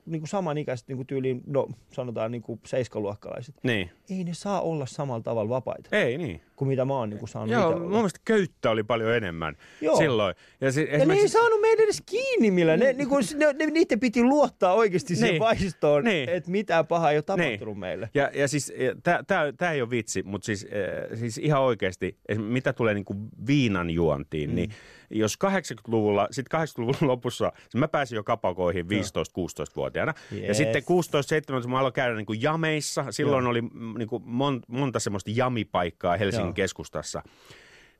niinku 0.07 0.27
samanikäiset 0.27 0.89
niinku 0.89 1.05
tyyliin, 1.05 1.43
no 1.47 1.69
sanotaan 1.93 2.31
niinku 2.31 2.61
seiskaluokkalaiset. 2.67 3.55
Niin. 3.63 3.91
Ei 4.11 4.25
ne 4.25 4.35
saa 4.35 4.61
olla 4.61 4.87
samalla 4.87 5.23
tavalla 5.23 5.49
vapaita 5.49 5.97
Ei 5.97 6.19
niin. 6.19 6.41
Kuin 6.61 6.69
mitä 6.69 6.85
mä 6.85 6.95
oon 6.95 7.11
niinku 7.11 7.27
saanut 7.27 7.51
Joo, 7.51 7.71
itse 7.71 7.81
mun 7.81 7.91
mielestä 7.91 8.21
köyttä 8.25 8.71
oli 8.71 8.83
paljon 8.83 9.15
enemmän 9.15 9.57
Joo. 9.81 9.97
silloin. 9.97 10.35
Ja, 10.61 10.73
si- 10.73 10.81
Ja 10.81 10.87
ne 10.87 10.91
ei 10.93 10.97
esimerkiksi- 10.97 11.29
saanut 11.29 11.61
meidän 11.61 11.85
edes 11.85 12.03
kiinni 12.07 12.51
millä. 12.51 12.77
Ne, 12.77 12.93
niinku, 12.93 13.17
ne, 13.37 13.53
ne, 13.53 13.67
niiden 13.67 14.01
piti 14.01 14.23
luottaa 14.23 14.75
oikeasti 14.75 15.17
siihen 15.17 15.31
Niin. 15.31 15.41
vaistoon, 15.41 16.05
Niin. 16.05 16.29
että 16.29 16.51
mitään 16.51 16.87
pahaa 16.87 17.11
ei 17.11 17.17
ole 17.17 17.23
tapahtunut 17.23 17.79
meille. 17.79 18.11
Ja, 18.15 18.31
ja 18.35 18.49
siis 18.49 18.73
tämä 19.57 19.73
ei 19.73 19.83
ole 19.83 19.91
vitsi, 19.91 20.23
mutta 20.23 20.47
siis, 20.47 20.67
äh, 21.13 21.19
siis 21.19 21.39
ihan 21.39 21.63
oikeasti, 21.63 22.19
mitä 22.39 22.73
tulee 22.73 22.95
niinku 22.95 23.15
viinan 23.47 23.91
juontiin, 23.91 24.51
mm. 24.51 24.57
niin 24.57 24.71
jos 25.13 25.37
80-luvulla, 25.45 26.29
sitten 26.31 26.61
80-luvun 26.61 26.95
lopussa, 27.09 27.53
siis 27.61 27.75
mä 27.75 27.89
pääsin 27.89 28.17
jo 28.17 28.25
kapakoihin 28.25 28.87
15-16-vuotiaana, 28.87 30.15
ja 30.31 30.47
Yes. 30.49 30.57
sitten 30.57 30.83
16-17 31.65 31.69
mä 31.69 31.79
aloin 31.79 31.93
käydä 31.93 32.15
niinku 32.17 32.33
jameissa, 32.33 33.05
silloin 33.11 33.47
oli 33.47 33.63
mm, 33.63 33.95
niinku 33.99 34.19
mon, 34.25 34.61
monta 34.69 34.99
semmoista 35.01 35.31
jamipaikkaa 35.35 36.17
Helsingin 36.17 36.50
Joo. 36.51 36.55
keskustassa, 36.55 37.23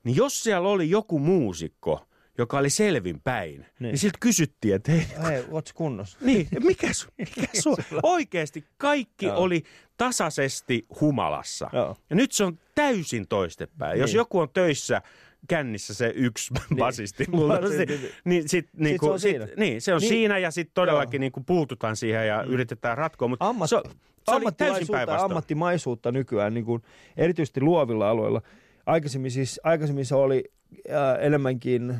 niin 0.03 0.15
jos 0.15 0.43
siellä 0.43 0.69
oli 0.69 0.89
joku 0.89 1.19
muusikko, 1.19 2.05
joka 2.37 2.57
oli 2.57 2.69
selvin 2.69 3.21
päin, 3.21 3.59
niin, 3.59 3.67
Niin. 3.79 3.97
siltä 3.97 4.17
kysyttiin, 4.19 4.75
että 4.75 4.91
hei, 4.91 5.05
Hei, 5.23 5.43
ootko 5.51 5.71
kunnossa? 5.75 6.17
niin, 6.25 6.47
mikä, 6.63 6.93
su, 6.93 7.07
mikä 7.17 7.47
su, 7.61 7.77
oikeasti 8.03 8.65
kaikki 8.77 9.25
Joo. 9.25 9.37
oli 9.37 9.63
tasaisesti 9.97 10.85
humalassa. 11.01 11.69
Joo. 11.73 11.95
Ja 12.09 12.15
nyt 12.15 12.31
se 12.31 12.43
on 12.43 12.59
täysin 12.75 13.27
toistepäin. 13.27 13.99
Jos 13.99 14.09
Niin. 14.09 14.17
joku 14.17 14.39
on 14.39 14.49
töissä 14.53 15.01
kännissä 15.47 15.93
se 15.93 16.11
yksi 16.15 16.53
basisti, 16.79 17.25
luultavasti, 17.31 17.85
Basisti. 17.85 18.11
niin 18.25 18.49
sit, 18.49 18.69
niinku, 18.77 19.05
se 19.05 19.11
on 19.11 19.19
sit, 19.19 19.31
siinä. 19.31 19.47
niin, 19.57 19.81
se 19.81 19.93
on 19.93 19.99
Niin. 19.99 20.09
siinä 20.09 20.37
ja 20.37 20.51
sitten 20.51 20.73
todellakin 20.73 21.21
niinku 21.21 21.43
puututaan 21.45 21.95
siihen 21.95 22.27
ja 22.27 22.43
yritetään 22.43 22.97
ratkoa, 22.97 23.27
mutta 23.27 23.47
Ammatti, 23.47 23.69
se, 23.69 23.81
se 24.25 24.35
oli 24.35 24.51
täysin 24.57 24.95
ammattimaisuutta 25.19 26.11
nykyään, 26.11 26.53
niin 26.53 26.65
kuin, 26.65 26.81
erityisesti 27.17 27.61
luovilla 27.61 28.09
aloilla. 28.09 28.41
Aikaisemmin, 28.85 29.31
siis, 29.31 29.59
aikaisemmin 29.63 30.05
se 30.05 30.15
oli 30.15 30.43
äh, 30.91 31.25
enemmänkin, 31.25 31.95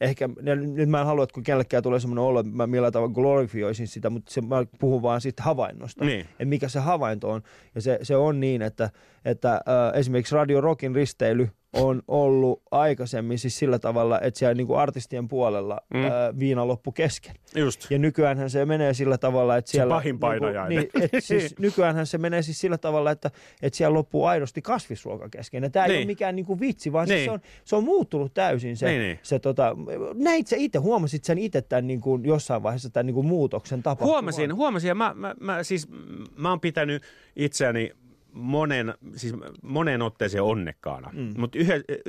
ehkä, 0.00 0.28
nyt 0.74 0.88
mä 0.88 1.00
en 1.00 1.06
halua, 1.06 1.24
että 1.24 1.34
kun 1.34 1.42
kellekään 1.42 1.82
tulee 1.82 2.00
semmoinen 2.00 2.24
olo, 2.24 2.40
että 2.40 2.52
mä 2.52 2.66
millä 2.66 2.90
tavalla 2.90 3.14
glorifioisin 3.14 3.88
sitä, 3.88 4.10
mutta 4.10 4.32
se, 4.32 4.40
mä 4.40 4.64
puhun 4.78 5.02
vaan 5.02 5.20
siitä 5.20 5.42
havainnosta, 5.42 6.04
Niin. 6.04 6.20
että 6.20 6.44
mikä 6.44 6.68
se 6.68 6.78
havainto 6.80 7.30
on. 7.30 7.42
Ja 7.74 7.80
se, 7.80 7.98
se 8.02 8.16
on 8.16 8.40
niin, 8.40 8.62
että, 8.62 8.90
että 9.24 9.52
äh, 9.54 9.60
esimerkiksi 10.00 10.34
Radio 10.34 10.60
Rockin 10.60 10.94
risteily 10.94 11.48
on 11.76 12.02
ollut 12.08 12.62
aikaisemmin 12.70 13.38
siis 13.38 13.58
sillä 13.58 13.78
tavalla, 13.78 14.20
että 14.20 14.38
siellä 14.38 14.54
niin 14.54 14.66
kuin 14.66 14.78
artistien 14.78 15.28
puolella 15.28 15.80
Mm. 15.94 16.04
äh, 16.04 16.10
viina 16.38 16.66
loppu 16.68 16.92
kesken. 16.92 17.34
Just. 17.54 17.86
Ja 17.90 17.98
nykyäänhän 17.98 18.50
se 18.50 18.64
menee 18.66 18.94
sillä 18.94 19.18
tavalla, 19.18 19.56
että 19.56 19.70
siellä... 19.70 19.94
pahin 19.94 20.18
painajainen. 20.18 20.78
Niin, 20.78 20.90
et 21.04 21.10
siis 21.24 21.58
nykyäänhän 21.58 22.06
se 22.06 22.18
menee 22.18 22.42
siis 22.42 22.60
sillä 22.60 22.78
tavalla, 22.78 23.10
että, 23.10 23.30
että 23.62 23.76
siellä 23.76 23.94
loppuu 23.94 24.24
aidosti 24.24 24.62
kasvisruoka 24.62 25.28
kesken. 25.28 25.62
Ja 25.62 25.70
tämä 25.70 25.84
ei 25.84 25.90
Niin. 25.92 25.98
ole 26.00 26.06
mikään 26.06 26.36
niinku 26.36 26.60
vitsi, 26.60 26.92
vaan 26.92 27.06
siis 27.06 27.16
Niin. 27.16 27.24
se, 27.24 27.30
on, 27.30 27.40
se 27.64 27.76
on 27.76 27.84
muuttunut 27.84 28.34
täysin 28.34 28.76
se, 28.76 28.86
Niin, 28.88 29.00
niin. 29.00 29.18
se 29.22 29.38
tota, 29.38 29.76
näit 30.14 30.46
sä 30.46 30.56
itse, 30.58 30.78
huomasit 30.78 31.24
sen 31.24 31.38
itse 31.38 31.62
tämän 31.62 31.86
niinku, 31.86 32.20
jossain 32.24 32.62
vaiheessa 32.62 32.90
tämän 32.90 33.06
niinku 33.06 33.22
muutoksen 33.22 33.82
tapahtumaan? 33.82 34.12
Huomasin, 34.14 34.54
huomasin 34.54 34.88
ja 34.88 34.94
mä, 34.94 35.14
mä, 35.16 35.34
mä, 35.40 35.62
siis, 35.62 35.88
mä 36.36 36.50
oon 36.50 36.60
pitänyt 36.60 37.02
itseäni 37.36 37.90
monen, 38.36 38.94
siis 39.16 39.34
monen 39.62 40.02
otteeseen 40.02 40.42
onnekkaana. 40.42 41.10
Mm. 41.12 41.34
Mutta 41.36 41.58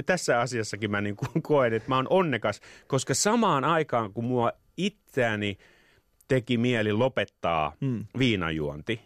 tässä 0.05 0.39
asiassakin 0.39 0.91
mä 0.91 1.01
niin 1.01 1.15
kuin 1.15 1.41
koen, 1.43 1.73
että 1.73 1.89
mä 1.89 1.95
oon 1.95 2.07
onnekas, 2.09 2.61
koska 2.87 3.13
samaan 3.13 3.63
aikaan 3.63 4.13
kun 4.13 4.25
mua 4.25 4.51
itseäni 4.77 5.57
teki 6.27 6.57
mieli 6.57 6.93
lopettaa 6.93 7.75
mm. 7.81 8.05
viinajuonti, 8.19 9.01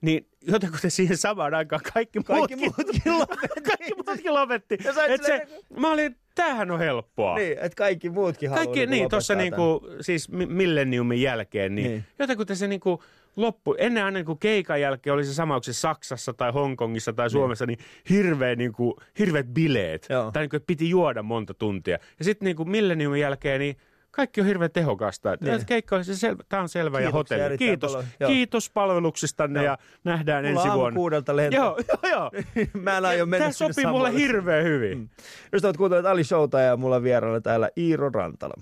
niin 0.00 0.28
jotenkin 0.42 0.90
siihen 0.90 1.16
samaan 1.16 1.54
aikaan 1.54 1.80
kaikki, 1.94 2.20
Kaikki 2.22 2.56
muutkin, 2.56 2.84
muutkin 2.86 3.18
lopetti. 3.18 3.60
kaikki 3.70 3.92
muutkin 4.06 4.34
lopetti. 4.34 4.78
Ja 4.84 4.90
Et 5.06 5.22
se, 5.22 5.26
silleen- 5.26 5.48
mä 5.80 5.92
olin, 5.92 6.16
tämähän 6.34 6.70
on 6.70 6.78
helppoa. 6.78 7.36
Niin, 7.36 7.52
että 7.52 7.76
kaikki 7.76 8.10
muutkin 8.10 8.50
haluaa 8.50 8.64
Kaikki, 8.64 8.80
niinku 8.86 8.90
niin, 8.94 9.10
tuossa 9.10 9.34
niinku, 9.34 9.80
siis 10.00 10.28
mi- 10.28 10.46
millenniumin 10.46 11.22
jälkeen, 11.22 11.74
niin, 11.74 11.84
Niin. 11.84 11.94
niin. 11.94 12.04
jotenkin 12.18 12.56
se 12.56 12.68
niinku 12.68 13.02
loppu, 13.38 13.74
ennen 13.78 14.04
aina 14.04 14.14
niinku 14.14 14.36
keikan 14.36 14.80
jälkeen 14.80 15.14
oli 15.14 15.24
se 15.24 15.34
sama, 15.34 15.58
se 15.62 15.72
Saksassa 15.72 16.32
tai 16.32 16.52
Hongkongissa 16.52 17.12
tai 17.12 17.30
Suomessa, 17.30 17.66
niin, 17.66 17.78
hirveä, 18.10 18.54
niinku, 18.54 19.00
hirveät 19.18 19.46
bileet. 19.46 20.06
Joo. 20.10 20.30
Tai 20.32 20.42
niinku, 20.42 20.56
että 20.56 20.66
piti 20.66 20.90
juoda 20.90 21.22
monta 21.22 21.54
tuntia. 21.54 21.98
Ja 22.18 22.24
sitten 22.24 22.46
niinku 22.46 22.64
millenniumin 22.64 23.20
jälkeen, 23.20 23.60
niin 23.60 23.76
kaikki 24.10 24.40
on 24.40 24.46
hirveän 24.46 24.70
tehokasta. 24.70 25.28
Niin. 25.40 25.52
niin. 25.52 25.66
keikka 25.66 25.96
on 25.96 26.04
se 26.04 26.16
selvä, 26.16 26.42
tämä 26.48 26.62
on 26.62 26.68
selvä 26.68 27.00
ja 27.00 27.02
Kiitoksia 27.02 27.18
hotelli. 27.18 27.42
erittäin 27.44 27.70
Kiitos, 27.70 27.92
paljon. 27.92 28.08
Joo. 28.20 28.30
kiitos 28.30 28.70
palveluksistanne 28.70 29.60
Joo. 29.60 29.66
ja 29.72 29.78
nähdään 30.04 30.44
Mulla 30.44 30.62
ensi 30.62 30.74
vuonna. 30.74 30.96
kuudelta 30.96 31.36
lento. 31.36 31.56
Joo, 31.56 31.78
joo, 31.88 32.10
joo. 32.12 32.30
Mä 32.82 32.98
en 32.98 33.04
aio 33.04 33.26
mennä 33.26 33.44
Tämä 33.44 33.52
sopii 33.52 33.86
mulle 33.86 34.12
hirveän 34.12 34.64
hyvin. 34.64 34.98
Mm. 34.98 35.08
Jos 35.52 35.64
olet 35.64 35.76
kuuntelet 35.76 36.06
Ali 36.06 36.24
Showta 36.24 36.60
ja 36.60 36.76
mulla 36.76 37.02
vieraana 37.02 37.40
täällä 37.40 37.70
Iiro 37.76 38.10
Rantala. 38.10 38.54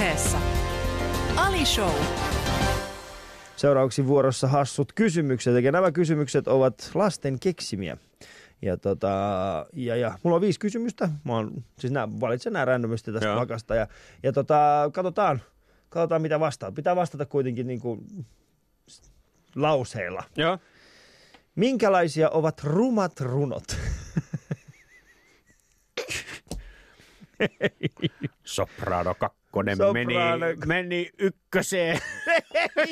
Ylepuheessa 0.00 0.38
Ali 1.36 1.66
Show. 1.66 1.94
Seuraavaksi 3.56 4.06
vuorossa 4.06 4.48
hassut 4.48 4.92
kysymykset, 4.92 5.64
ja 5.64 5.72
nämä 5.72 5.92
kysymykset 5.92 6.48
ovat 6.48 6.90
lasten 6.94 7.40
keksimiä. 7.40 7.96
Ja, 8.62 8.76
tota, 8.76 9.08
ja, 9.72 9.96
ja 9.96 10.18
mulla 10.22 10.36
on 10.36 10.40
viisi 10.40 10.60
kysymystä. 10.60 11.08
Mä 11.24 11.32
oon, 11.32 11.64
siis 11.78 11.92
nää, 11.92 12.08
valitsen 12.20 12.52
nämä 12.52 12.64
randomisti 12.64 13.12
tästä 13.12 13.26
Joo. 13.26 13.38
pakasta. 13.38 13.74
Ja, 13.74 13.86
ja 14.22 14.32
tota, 14.32 14.90
katsotaan, 14.92 15.42
katsotaan, 15.88 16.22
mitä 16.22 16.40
vastaa. 16.40 16.72
Pitää 16.72 16.96
vastata 16.96 17.26
kuitenkin 17.26 17.66
niin 17.66 17.80
kuin 17.80 18.06
lauseilla. 19.54 20.22
Joo. 20.36 20.58
Minkälaisia 21.54 22.30
ovat 22.30 22.64
rumat 22.64 23.20
runot? 23.20 23.64
Soprano 28.44 29.14
kakkonen 29.50 29.78
Soprano- 29.78 29.92
meni, 29.92 30.56
meni 30.66 31.10
ykköseen. 31.18 31.98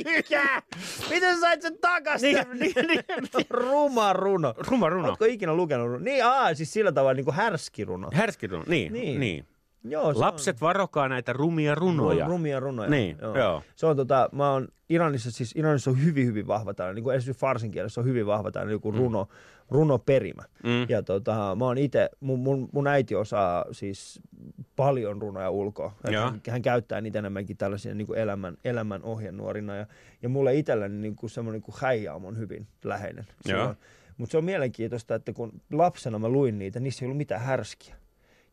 Mikä? 0.04 0.62
Miten 1.10 1.34
sä 1.34 1.40
sait 1.40 1.62
sen 1.62 1.78
takaisin? 1.80 2.34
Niin, 2.34 2.74
niin, 2.74 2.86
niin. 2.86 3.46
Ruma 3.50 4.12
runo. 4.12 4.54
Ruma 4.68 4.88
runo. 4.88 5.08
Ootko 5.08 5.24
ikinä 5.24 5.54
lukenut 5.54 5.86
runo? 5.86 5.98
Niin, 5.98 6.24
aa, 6.24 6.54
siis 6.54 6.72
sillä 6.72 6.92
tavalla 6.92 7.14
niin 7.14 7.24
kuin 7.24 7.34
härski 7.34 7.84
runo. 7.84 8.08
Härski 8.12 8.46
runo, 8.46 8.64
niin. 8.66 8.92
Niin. 8.92 9.04
niin. 9.04 9.20
niin. 9.20 9.46
Joo, 9.84 10.12
se 10.14 10.18
Lapset 10.20 10.60
varokaa 10.60 11.08
näitä 11.08 11.32
rumia 11.32 11.70
on 11.72 11.78
runoja. 11.78 12.24
ru- 12.26 12.28
rumia 12.28 12.60
runoja. 12.60 12.90
Niin, 12.90 13.16
joo. 13.34 13.62
Se 13.76 13.86
on 13.86 13.96
tota, 13.96 14.28
mä 14.32 14.50
oon 14.52 14.68
Iranissa, 14.88 15.30
siis 15.30 15.56
Iranissa 15.56 15.90
on 15.90 16.04
hyvin, 16.04 16.26
hyvin 16.26 16.46
vahva 16.46 16.74
tällainen, 16.74 16.94
niin 16.94 17.04
kuin 17.04 17.16
esimerkiksi 17.16 17.40
farsin 17.40 17.70
kielessä 17.70 18.00
on 18.00 18.06
hyvin 18.06 18.26
vahva 18.26 18.50
tällainen 18.50 18.72
joku 18.72 18.90
runo, 18.90 19.28
runoperimä. 19.70 20.42
Mm. 20.64 20.87
Ja 20.88 21.02
tota, 21.02 21.57
mä 21.59 21.64
oon 21.64 21.78
itse, 21.78 22.11
mun, 22.20 22.38
mun, 22.38 22.68
mun, 22.72 22.87
äiti 22.87 23.14
osaa 23.14 23.64
siis 23.72 24.20
paljon 24.76 25.22
runoja 25.22 25.50
ulkoa. 25.50 25.94
Hän, 26.04 26.40
hän, 26.50 26.62
käyttää 26.62 27.00
niitä 27.00 27.18
enemmänkin 27.18 27.57
tällaisia 27.57 27.94
niin 27.94 28.07
kuin 28.07 28.18
elämän, 28.18 28.57
elämän 28.64 29.02
ohjenuorina. 29.02 29.76
Ja, 29.76 29.87
ja 30.22 30.28
mulle 30.28 30.54
itselläni 30.54 30.98
niin 30.98 31.16
kuin 31.16 31.31
semmoinen 31.31 31.59
niin 31.59 31.64
kuin 31.64 31.74
häijäam 31.81 32.24
on 32.24 32.38
hyvin 32.38 32.66
läheinen. 32.85 33.26
Mutta 34.18 34.31
se 34.31 34.38
on 34.38 34.44
mielenkiintoista, 34.44 35.14
että 35.14 35.33
kun 35.33 35.61
lapsena 35.72 36.18
mä 36.18 36.28
luin 36.28 36.59
niitä, 36.59 36.80
niissä 36.80 37.05
ei 37.05 37.07
ollut 37.07 37.16
mitään 37.16 37.40
härskiä. 37.40 37.95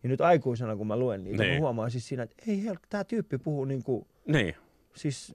Ja 0.04 0.10
nyt 0.10 0.22
aikuisena, 0.22 0.76
kun 0.76 0.88
mä 0.88 0.98
luen 0.98 1.24
niitä, 1.24 1.44
Niin. 1.44 1.54
mä 1.54 1.60
huomaan 1.60 1.92
siis 1.92 2.08
siinä, 2.08 2.24
että 2.24 2.36
ei 2.48 2.64
hel, 2.66 2.76
tämä 2.90 3.04
tyyppi 3.04 3.38
puhuu 3.38 3.66
niinku, 3.66 4.08
Niin, 4.28 4.56
siis 4.96 5.34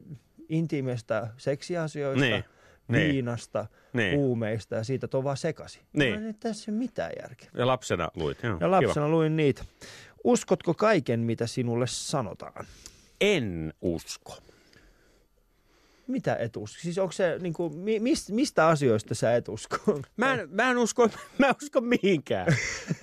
intiimeistä 0.49 1.29
seksiasioista, 1.37 2.25
Niin. 2.25 2.45
Niin. 2.91 3.13
viinasta, 3.13 3.67
Niin. 3.93 4.19
huumeista 4.19 4.75
ja 4.75 4.85
siitä, 4.85 5.05
että 5.05 5.19
on 5.19 5.25
vaan 5.25 5.37
sekaisin. 5.37 5.83
Niin. 5.93 6.15
Mä 6.15 6.21
en, 6.21 6.31
että 6.31 6.49
tässä 6.49 6.71
ei 6.71 6.75
ole 6.75 6.79
mitään 6.79 7.13
järkeä. 7.23 7.49
ja 7.55 7.67
lapsena 7.67 8.09
luit. 8.17 8.43
Joo, 8.43 8.57
Ja 8.61 8.71
lapsena 8.71 9.09
luin 9.09 9.37
niitä. 9.37 9.65
Uskotko 10.25 10.75
kaiken, 10.75 11.21
mitä 11.21 11.47
sinulle 11.47 11.87
sanotaan? 11.87 12.67
En 13.21 13.75
usko. 13.81 14.39
Mitä 16.07 16.37
et 16.37 16.57
usko? 16.57 16.79
Siis 16.81 16.99
onko 16.99 17.13
se, 17.13 17.39
niin 17.41 17.53
kuin, 17.53 17.77
mi, 17.77 17.99
mist, 18.01 18.29
mistä 18.31 18.67
asioista 18.67 19.15
sä 19.15 19.35
et 19.37 19.49
usko? 19.49 19.77
Mä 20.17 20.35
en, 20.35 20.49
mä 20.51 20.71
en 20.71 20.79
usko, 20.79 21.09
mä 21.39 21.47
en 21.47 21.55
usko 21.63 21.81
mihinkään. 21.81 22.57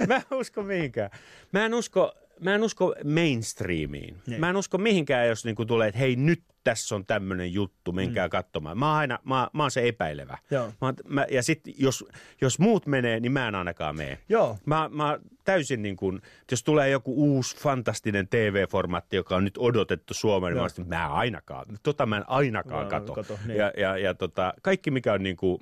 Mä 0.07 0.15
en 0.15 0.37
usko 0.37 0.63
mihinkään. 0.63 1.09
Mä 1.51 1.65
en 1.65 1.73
usko, 1.73 2.13
mä 2.39 2.55
en 2.55 2.63
usko 2.63 2.95
mainstreamiin. 3.13 4.17
Niin. 4.27 4.39
Mä 4.39 4.49
en 4.49 4.57
usko 4.57 4.77
mihinkään, 4.77 5.27
jos 5.27 5.45
niinku 5.45 5.65
tulee, 5.65 5.87
että 5.87 5.99
hei 5.99 6.15
nyt 6.15 6.43
tässä 6.63 6.95
on 6.95 7.05
tämmöinen 7.05 7.53
juttu, 7.53 7.91
menkää 7.91 8.27
mm. 8.27 8.31
katsomaan. 8.31 8.77
Mä 8.77 8.89
oon 8.89 8.97
aina, 8.97 9.19
mä, 9.23 9.49
mä 9.53 9.63
oon 9.63 9.71
se 9.71 9.87
epäilevä. 9.87 10.37
Joo. 10.51 10.73
Mä, 10.81 10.93
mä, 11.07 11.25
ja 11.31 11.43
sitten 11.43 11.73
jos, 11.77 12.05
jos 12.41 12.59
muut 12.59 12.85
menee, 12.85 13.19
niin 13.19 13.31
mä 13.31 13.47
en 13.47 13.55
ainakaan 13.55 13.95
mene. 13.95 14.19
Joo. 14.29 14.57
Mä, 14.65 14.89
mä 14.93 15.19
täysin 15.43 15.81
niin 15.81 15.95
kuin, 15.95 16.21
jos 16.51 16.63
tulee 16.63 16.89
joku 16.89 17.13
uusi 17.15 17.57
fantastinen 17.57 18.27
TV-formaatti, 18.27 19.15
joka 19.15 19.35
on 19.35 19.43
nyt 19.43 19.57
odotettu 19.57 20.13
Suomeen, 20.13 20.53
niin 20.53 20.63
mä, 20.63 20.69
sitten, 20.69 20.87
mä 20.87 21.09
ainakaan, 21.09 21.65
tota 21.83 22.05
mä 22.05 22.17
en 22.17 22.29
ainakaan 22.29 22.83
Mä 22.83 22.89
kato. 22.89 23.13
kato, 23.13 23.39
niin. 23.45 23.57
ja, 23.57 23.71
ja, 23.77 23.97
ja 23.97 24.13
tota, 24.13 24.53
kaikki 24.61 24.91
mikä 24.91 25.13
on 25.13 25.23
niin 25.23 25.37
kuin, 25.37 25.61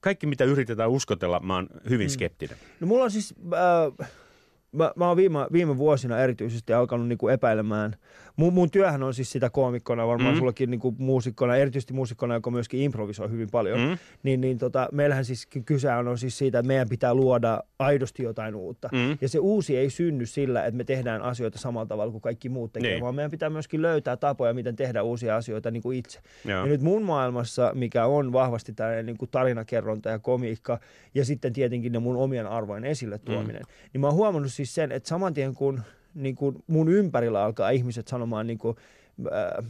kaikki 0.00 0.26
mitä 0.26 0.44
yritetään 0.44 0.90
uskotella, 0.90 1.40
mä 1.40 1.54
oon 1.54 1.68
hyvin 1.88 2.10
skeptinen. 2.10 2.56
No 2.80 2.86
mulla 2.86 3.04
on 3.04 3.10
siis, 3.10 3.34
äh, 4.00 4.10
mä, 4.76 4.92
mä 4.96 5.08
oon 5.08 5.16
viime, 5.16 5.38
viime 5.52 5.76
vuosina 5.78 6.18
erityisesti 6.18 6.72
alkanut 6.72 7.08
niinku 7.08 7.28
epäilemään. 7.28 7.96
Mun, 8.36 8.52
mun 8.52 8.70
työhän 8.70 9.02
on 9.02 9.14
siis 9.14 9.32
sitä 9.32 9.50
koomikkona, 9.50 10.06
varmaan 10.06 10.34
Mm. 10.34 10.38
sullakin 10.38 10.70
niinku 10.70 10.94
muusikkona, 10.98 11.56
erityisesti 11.56 11.92
muusikkona, 11.94 12.34
joka 12.34 12.50
myöskin 12.50 12.80
improvisoi 12.80 13.30
hyvin 13.30 13.48
paljon. 13.52 13.80
Mm. 13.80 13.98
Niin, 14.22 14.40
niin 14.40 14.58
tota, 14.58 14.88
meillähän 14.92 15.24
siis 15.24 15.46
ky- 15.46 15.62
kyse 15.62 15.92
on, 15.92 16.08
on 16.08 16.18
siis 16.18 16.38
siitä, 16.38 16.58
että 16.58 16.66
meidän 16.66 16.88
pitää 16.88 17.14
luoda 17.14 17.62
aidosti 17.78 18.22
jotain 18.22 18.54
uutta. 18.54 18.88
Mm. 18.92 19.18
Ja 19.20 19.28
se 19.28 19.38
uusi 19.38 19.76
ei 19.76 19.90
synny 19.90 20.26
sillä, 20.26 20.64
että 20.64 20.76
me 20.76 20.84
tehdään 20.84 21.22
asioita 21.22 21.58
samalla 21.58 21.86
tavalla 21.86 22.10
kuin 22.12 22.22
kaikki 22.22 22.48
muut 22.48 22.72
tekee, 22.72 22.90
Niin. 22.90 23.02
vaan 23.02 23.14
meidän 23.14 23.30
pitää 23.30 23.50
myöskin 23.50 23.82
löytää 23.82 24.16
tapoja, 24.16 24.54
miten 24.54 24.76
tehdä 24.76 25.02
uusia 25.02 25.36
asioita 25.36 25.70
niin 25.70 25.82
kuin 25.82 25.98
itse. 25.98 26.20
Joo. 26.44 26.60
Ja 26.60 26.66
nyt 26.66 26.80
mun 26.82 27.02
maailmassa, 27.02 27.72
mikä 27.74 28.06
on 28.06 28.32
vahvasti 28.32 28.72
tällainen 28.72 29.06
niin 29.06 29.18
kuin 29.18 29.30
tarinakerronta 29.30 30.08
ja 30.08 30.18
komiikka, 30.18 30.80
ja 31.14 31.24
sitten 31.24 31.52
tietenkin 31.52 31.92
ne 31.92 31.98
mun 31.98 32.16
omien 32.16 32.46
arvojen 32.46 32.84
esille 32.84 33.18
tuominen, 33.18 33.62
mm. 33.62 33.90
niin 33.92 34.00
mä 34.00 34.06
oon 34.06 34.16
huomannut 34.16 34.52
siis 34.52 34.65
sen, 34.74 34.92
että 34.92 35.08
saman 35.08 35.34
tien 35.34 35.54
kun, 35.54 35.82
niin 36.14 36.34
kuin 36.36 36.64
mun 36.66 36.88
ympärillä 36.88 37.44
alkaa 37.44 37.70
ihmiset 37.70 38.08
sanomaan 38.08 38.46
niin 38.46 38.58
kuin, 38.58 38.76
äh, 39.32 39.66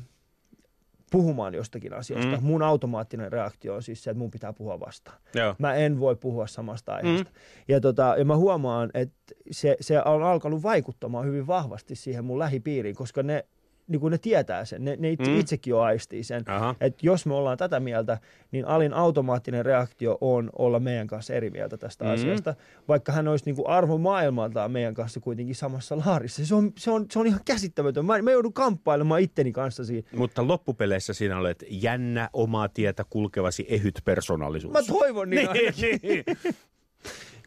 puhumaan 1.11 1.55
jostakin 1.55 1.93
asiasta, 1.95 2.27
Mm. 2.27 2.43
mm. 2.43 2.47
mun 2.47 2.63
automaattinen 2.63 3.33
reaktio 3.33 3.75
on 3.75 3.83
siis 3.83 4.05
se, 4.05 4.11
että 4.11 4.19
mun 4.19 4.31
pitää 4.31 4.53
puhua 4.53 4.81
vastaan. 4.81 5.19
Joo. 5.35 5.55
Mä 5.59 5.75
en 5.75 6.01
voi 6.01 6.17
puhua 6.17 6.47
samasta 6.47 6.95
aiheesta. 6.95 7.31
Mm. 7.31 7.41
Ja, 7.69 7.81
tota, 7.81 8.15
ja 8.19 8.25
mä 8.25 8.37
huomaan, 8.37 8.91
että 8.95 9.35
se, 9.51 9.77
se 9.81 10.03
on 10.05 10.23
alkanut 10.23 10.63
vaikuttamaan 10.63 11.27
hyvin 11.27 11.47
vahvasti 11.47 11.95
siihen 11.95 12.25
mun 12.25 12.39
lähipiiriin, 12.39 12.95
koska 12.97 13.23
ne, 13.23 13.45
niin 13.89 14.01
kuin 14.01 14.11
ne 14.11 14.19
tietää 14.19 14.65
sen, 14.65 14.85
ne, 14.85 14.97
ne 14.99 15.11
itse, 15.11 15.25
Mm. 15.31 15.31
mm. 15.35 15.41
itsekin 15.41 15.71
jo 15.71 15.81
aistii 15.81 16.25
sen. 16.25 16.43
Aha. 16.47 16.75
Että 16.81 17.07
jos 17.07 17.27
me 17.27 17.35
ollaan 17.35 17.59
tätä 17.59 17.81
mieltä, 17.81 18.19
niin 18.53 18.65
Alin 18.67 18.95
automaattinen 18.95 19.65
reaktio 19.65 20.19
on 20.21 20.51
olla 20.59 20.81
meidän 20.81 21.07
kanssa 21.07 21.35
eri 21.35 21.51
mieltä 21.51 21.77
tästä 21.77 22.05
Mm. 22.05 22.09
mm. 22.09 22.15
asiasta, 22.15 22.55
vaikka 22.89 23.13
hän 23.13 23.29
olisi 23.29 23.45
niin 23.45 23.57
kuin 23.57 23.69
arvo 23.69 23.99
maailmaltaan 23.99 24.71
meidän 24.71 24.95
kanssa 24.95 25.21
kuitenkin 25.21 25.55
samassa 25.55 25.97
laarissa. 26.07 26.47
Se 26.47 26.55
on, 26.55 26.73
se 26.79 26.91
on, 26.91 27.07
se 27.11 27.19
on 27.19 27.27
ihan 27.27 27.41
käsittämätön. 27.45 28.05
Mä, 28.05 28.23
mä 28.23 28.31
joudun 28.31 28.53
kamppailemaan 28.53 29.21
itteni 29.21 29.53
kanssa 29.53 29.85
siinä. 29.85 30.09
Mutta 30.17 30.49
loppupeleissä 30.49 31.13
sinä 31.15 31.39
olet 31.39 31.65
jännä, 31.69 32.31
omaa 32.33 32.69
tietä 32.69 33.05
kulkevasi 33.11 33.67
ehyt 33.69 34.01
persoonallisuus. 34.05 34.73
Mä 34.73 34.83
toivon 34.83 35.31
niin. 35.31 35.49
niin, 35.53 36.01
niin. 36.03 36.25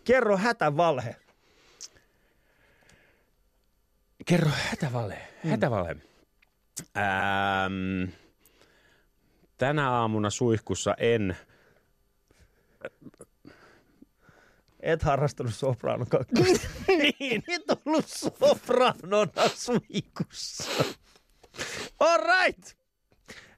Kerro 0.04 0.38
hätävalhe. 0.38 1.16
Kerro 4.26 4.50
hätävale. 4.70 5.18
Hätävale. 5.50 5.96
Ähm, 6.98 8.12
tänä 9.58 9.92
aamuna 9.92 10.30
suihkussa 10.30 10.96
en... 10.98 11.38
Et 14.80 15.04
harrastanut 15.04 15.54
soprano 15.56 16.06
kakkosta. 16.06 16.68
niin. 16.88 17.44
Et 17.48 17.64
ollut 17.86 18.08
sopranona 18.08 19.50
suikussa. 19.56 20.84
All 22.00 22.20
right. 22.20 22.78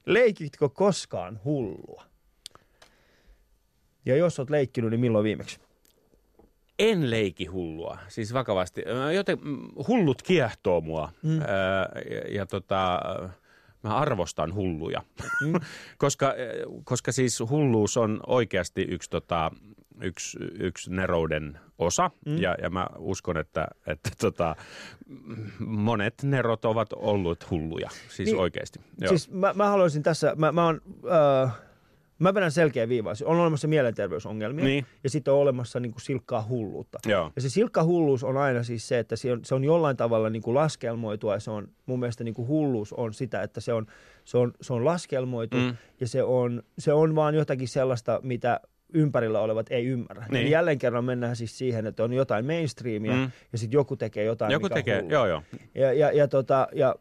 Leikitkö 0.06 0.70
koskaan 0.70 1.40
hullua? 1.46 2.04
Ja 4.06 4.16
jos 4.16 4.40
oot 4.40 4.50
leikkinyt, 4.50 4.90
niin 4.92 5.00
milloin 5.00 5.24
viimeksi? 5.24 5.60
En 6.82 7.10
leiki 7.10 7.46
hullua, 7.46 7.98
siis 8.08 8.34
vakavasti. 8.34 8.84
Joten 9.16 9.38
mm, 9.42 9.70
hullut 9.88 10.22
kiehtoo 10.22 10.82
mua 10.82 11.12
mm. 11.24 11.40
ja, 11.40 11.48
ja 12.30 12.46
tota, 12.46 13.00
mä 13.84 13.96
arvostan 13.96 14.54
hulluja, 14.54 15.02
mm. 15.42 15.54
koska, 15.98 16.34
koska 16.84 17.12
siis 17.12 17.40
hulluus 17.50 17.98
on 17.98 18.20
oikeasti 18.28 18.82
yksi, 18.82 19.10
tota, 19.10 19.52
yksi, 20.02 20.38
yksi 20.60 20.92
nerouden 20.92 21.60
osa 21.78 22.12
mm. 22.26 22.38
ja, 22.38 22.56
ja 22.62 22.70
mä 22.70 22.88
uskon, 22.98 23.38
että, 23.38 23.68
että 23.88 24.10
tota, 24.22 24.56
monet 25.60 26.24
nerot 26.24 26.66
ovat 26.66 26.94
olleet 26.94 27.50
hulluja, 27.50 27.90
siis 27.90 28.18
niin. 28.18 28.26
Niin, 28.26 28.40
oikeasti. 28.42 28.80
Joo. 29.02 29.10
Siis 29.10 29.32
mä, 29.32 29.54
mä 29.54 29.70
haluaisin 29.70 30.04
tässä, 30.04 30.34
mä, 30.36 30.52
mä 30.52 30.66
oon... 30.66 30.82
Äh, 31.46 31.54
Mä 32.22 32.34
vedän 32.34 32.52
selkeä 32.52 32.90
viiva. 32.90 33.14
On 33.26 33.40
olemassa 33.40 33.68
mielenterveysongelmia 33.68 34.66
Niin. 34.66 34.86
ja 35.04 35.10
sitten 35.10 35.34
on 35.34 35.40
olemassa 35.40 35.80
niin 35.80 35.92
kuin 35.92 36.02
silkkaa 36.02 36.46
hulluutta. 36.50 37.00
Joo. 37.06 37.32
Ja 37.36 37.42
se 37.42 37.50
silkka 37.50 37.84
hulluus 37.84 38.24
on 38.24 38.38
aina 38.38 38.64
siis 38.64 38.88
se, 38.88 39.00
että 39.00 39.16
se 39.16 39.32
on, 39.32 39.40
se 39.46 39.56
on 39.56 39.64
jollain 39.64 39.98
tavalla 39.98 40.30
niin 40.30 40.42
kuin 40.42 40.56
laskelmoitua 40.56 41.34
ja 41.34 41.40
se 41.40 41.52
on 41.52 41.68
mun 41.86 42.00
mielestä 42.00 42.24
niin 42.24 42.34
kuin 42.34 42.48
hulluus 42.48 42.94
on 42.94 43.14
sitä, 43.14 43.42
että 43.44 43.62
se 43.62 43.74
on, 43.74 43.86
se 44.26 44.38
on, 44.38 44.54
se 44.62 44.74
on 44.74 44.86
laskelmoitu 44.86 45.58
Mm. 45.58 45.76
ja 46.00 46.08
se 46.08 46.24
on, 46.24 46.64
se 46.80 46.94
on 46.94 47.16
vaan 47.16 47.36
jotakin 47.36 47.68
sellaista, 47.68 48.20
mitä 48.24 48.60
ympärillä 48.94 49.40
olevat 49.40 49.66
ei 49.70 49.86
ymmärrä. 49.86 50.26
Niin. 50.32 50.42
Eli 50.42 50.52
jälleen 50.52 50.78
kerran 50.78 51.06
mennään 51.06 51.36
siis 51.36 51.58
siihen, 51.58 51.88
että 51.88 52.04
on 52.04 52.14
jotain 52.14 52.46
mainstreamia 52.46 53.12
mm. 53.14 53.32
ja 53.52 53.58
sitten 53.58 53.78
joku 53.78 53.96
tekee 53.96 54.24
jotain, 54.24 54.52
Joku 54.52 54.66
mikä 54.66 54.76
tekee, 54.76 54.96
on 54.98 55.02
hullu. 55.04 55.14
joo 55.14 55.28
joo. 55.28 55.44
Ja, 55.76 55.94
ja, 55.94 56.12
ja, 56.12 56.28
tota, 56.28 56.68
ja 56.74 56.96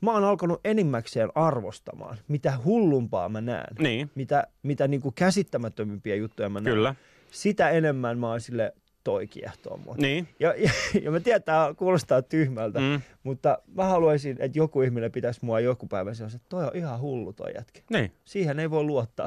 mä 0.00 0.12
oon 0.12 0.24
alkanut 0.24 0.60
enimmäkseen 0.64 1.28
arvostamaan, 1.34 2.16
mitä 2.28 2.52
hullumpaa 2.64 3.28
mä 3.28 3.40
näen. 3.40 3.74
Niin, 3.78 4.10
Mitä, 4.14 4.46
mitä 4.62 4.88
niin 4.88 5.00
kuin 5.00 5.14
käsittämättömimpiä 5.14 6.14
juttuja 6.14 6.48
mä 6.48 6.60
näen. 6.60 6.76
kyllä. 6.76 6.94
Sitä 7.30 7.70
enemmän 7.70 8.18
mä 8.18 8.28
oon 8.30 8.40
sille 8.40 8.74
toi 9.04 9.26
kiehtoo 9.26 9.76
mua. 9.76 9.94
Niin. 9.98 10.28
Ja, 10.40 10.54
ja, 10.56 10.70
ja 11.02 11.10
mä 11.10 11.20
tiedän, 11.20 11.36
että 11.38 11.74
kuulostaa 11.76 12.22
tyhmältä, 12.22 12.78
Mm. 12.78 12.84
mm. 12.86 13.00
mutta 13.22 13.58
mä 13.74 13.84
haluaisin, 13.84 14.36
että 14.40 14.58
joku 14.58 14.82
ihminen 14.82 15.12
pitäisi 15.12 15.40
mua 15.44 15.60
joku 15.60 15.86
päivä 15.86 16.14
sellaisen, 16.14 16.36
että 16.36 16.48
toi 16.48 16.64
on 16.64 16.70
ihan 16.74 17.00
hullu 17.00 17.32
toi 17.32 17.50
jätkä. 17.54 17.80
Niin. 17.90 18.12
Siihen 18.24 18.58
ei 18.58 18.70
voi 18.70 18.82
luottaa. 18.84 19.26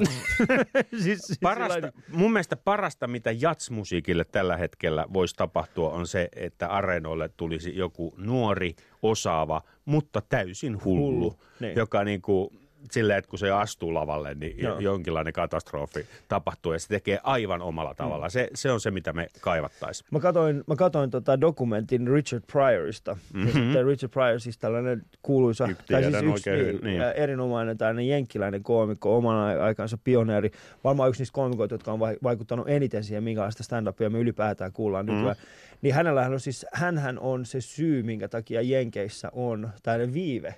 siis, 1.02 1.20
siis 1.20 1.38
Parasta, 1.42 1.74
sillain- 1.74 1.92
mun 2.08 2.32
mielestä 2.32 2.56
parasta, 2.56 3.06
mitä 3.06 3.30
jatsmusiikille 3.38 4.24
tällä 4.24 4.56
hetkellä 4.56 5.06
voisi 5.12 5.34
tapahtua, 5.36 5.90
on 5.90 6.06
se, 6.06 6.28
että 6.36 6.68
areenoille 6.68 7.30
tulisi 7.36 7.76
joku 7.76 8.14
nuori, 8.16 8.74
osaava, 9.02 9.62
mutta 9.84 10.22
täysin 10.28 10.84
hullu, 10.84 11.02
Hullu, 11.12 11.34
niin. 11.60 11.76
joka 11.76 12.04
niinku, 12.04 12.52
silleen, 12.90 13.18
että 13.18 13.28
kun 13.28 13.38
se 13.38 13.50
astuu 13.50 13.94
lavalle, 13.94 14.34
niin 14.34 14.58
jo- 14.58 14.70
Joo. 14.70 14.80
jonkinlainen 14.80 15.32
katastrofi 15.32 16.06
tapahtuu 16.28 16.72
ja 16.72 16.78
se 16.78 16.88
tekee 16.88 17.18
aivan 17.22 17.62
omalla 17.62 17.94
tavalla. 17.94 18.28
Se, 18.28 18.48
se 18.54 18.70
on 18.70 18.80
se, 18.80 18.90
mitä 18.90 19.12
me 19.12 19.28
kaivattaisiin. 19.40 20.08
Mä 20.10 20.20
katoin, 20.20 20.64
mä 20.66 20.76
katoin 20.76 21.10
tota 21.10 21.40
dokumentin 21.40 22.08
Richard 22.08 22.42
Pryorista. 22.52 23.14
Mm-hmm. 23.14 23.46
Ja 23.46 23.52
sitten 23.52 23.86
Richard 23.86 24.10
Pryor, 24.12 24.40
siis 24.40 24.58
tällainen 24.58 25.02
kuuluisa, 25.22 25.66
Yksi 25.66 25.84
tai 25.92 26.02
siis 26.02 26.14
yksi 26.14 26.50
oikein 26.50 26.66
niin, 26.66 26.84
niin. 26.84 27.02
erinomainen 27.02 27.78
tällainen 27.78 28.08
jenkkiläinen 28.08 28.62
koomikko, 28.62 29.16
oman 29.16 29.60
aikansa 29.60 29.98
pioneeri. 30.04 30.50
Varmaan 30.84 31.08
yksi 31.08 31.20
niistä 31.20 31.34
koomikoita, 31.34 31.74
jotka 31.74 31.92
on 31.92 32.00
vai- 32.00 32.18
vaikuttanut 32.22 32.68
eniten 32.68 33.04
siihen, 33.04 33.24
minkälaista 33.24 33.62
stand-upia 33.62 34.10
me 34.10 34.18
ylipäätään 34.18 34.72
kuullaan 34.72 35.06
mm. 35.06 35.12
nykyään. 35.12 35.36
Niin 35.82 35.94
hänellähän 35.94 36.32
on 36.32 36.40
siis, 36.40 36.66
hänhän 36.72 37.18
on 37.18 37.46
se 37.46 37.60
syy, 37.60 38.02
minkä 38.02 38.28
takia 38.28 38.62
Jenkeissä 38.62 39.30
on 39.32 39.70
tällainen 39.82 40.14
viive. 40.14 40.54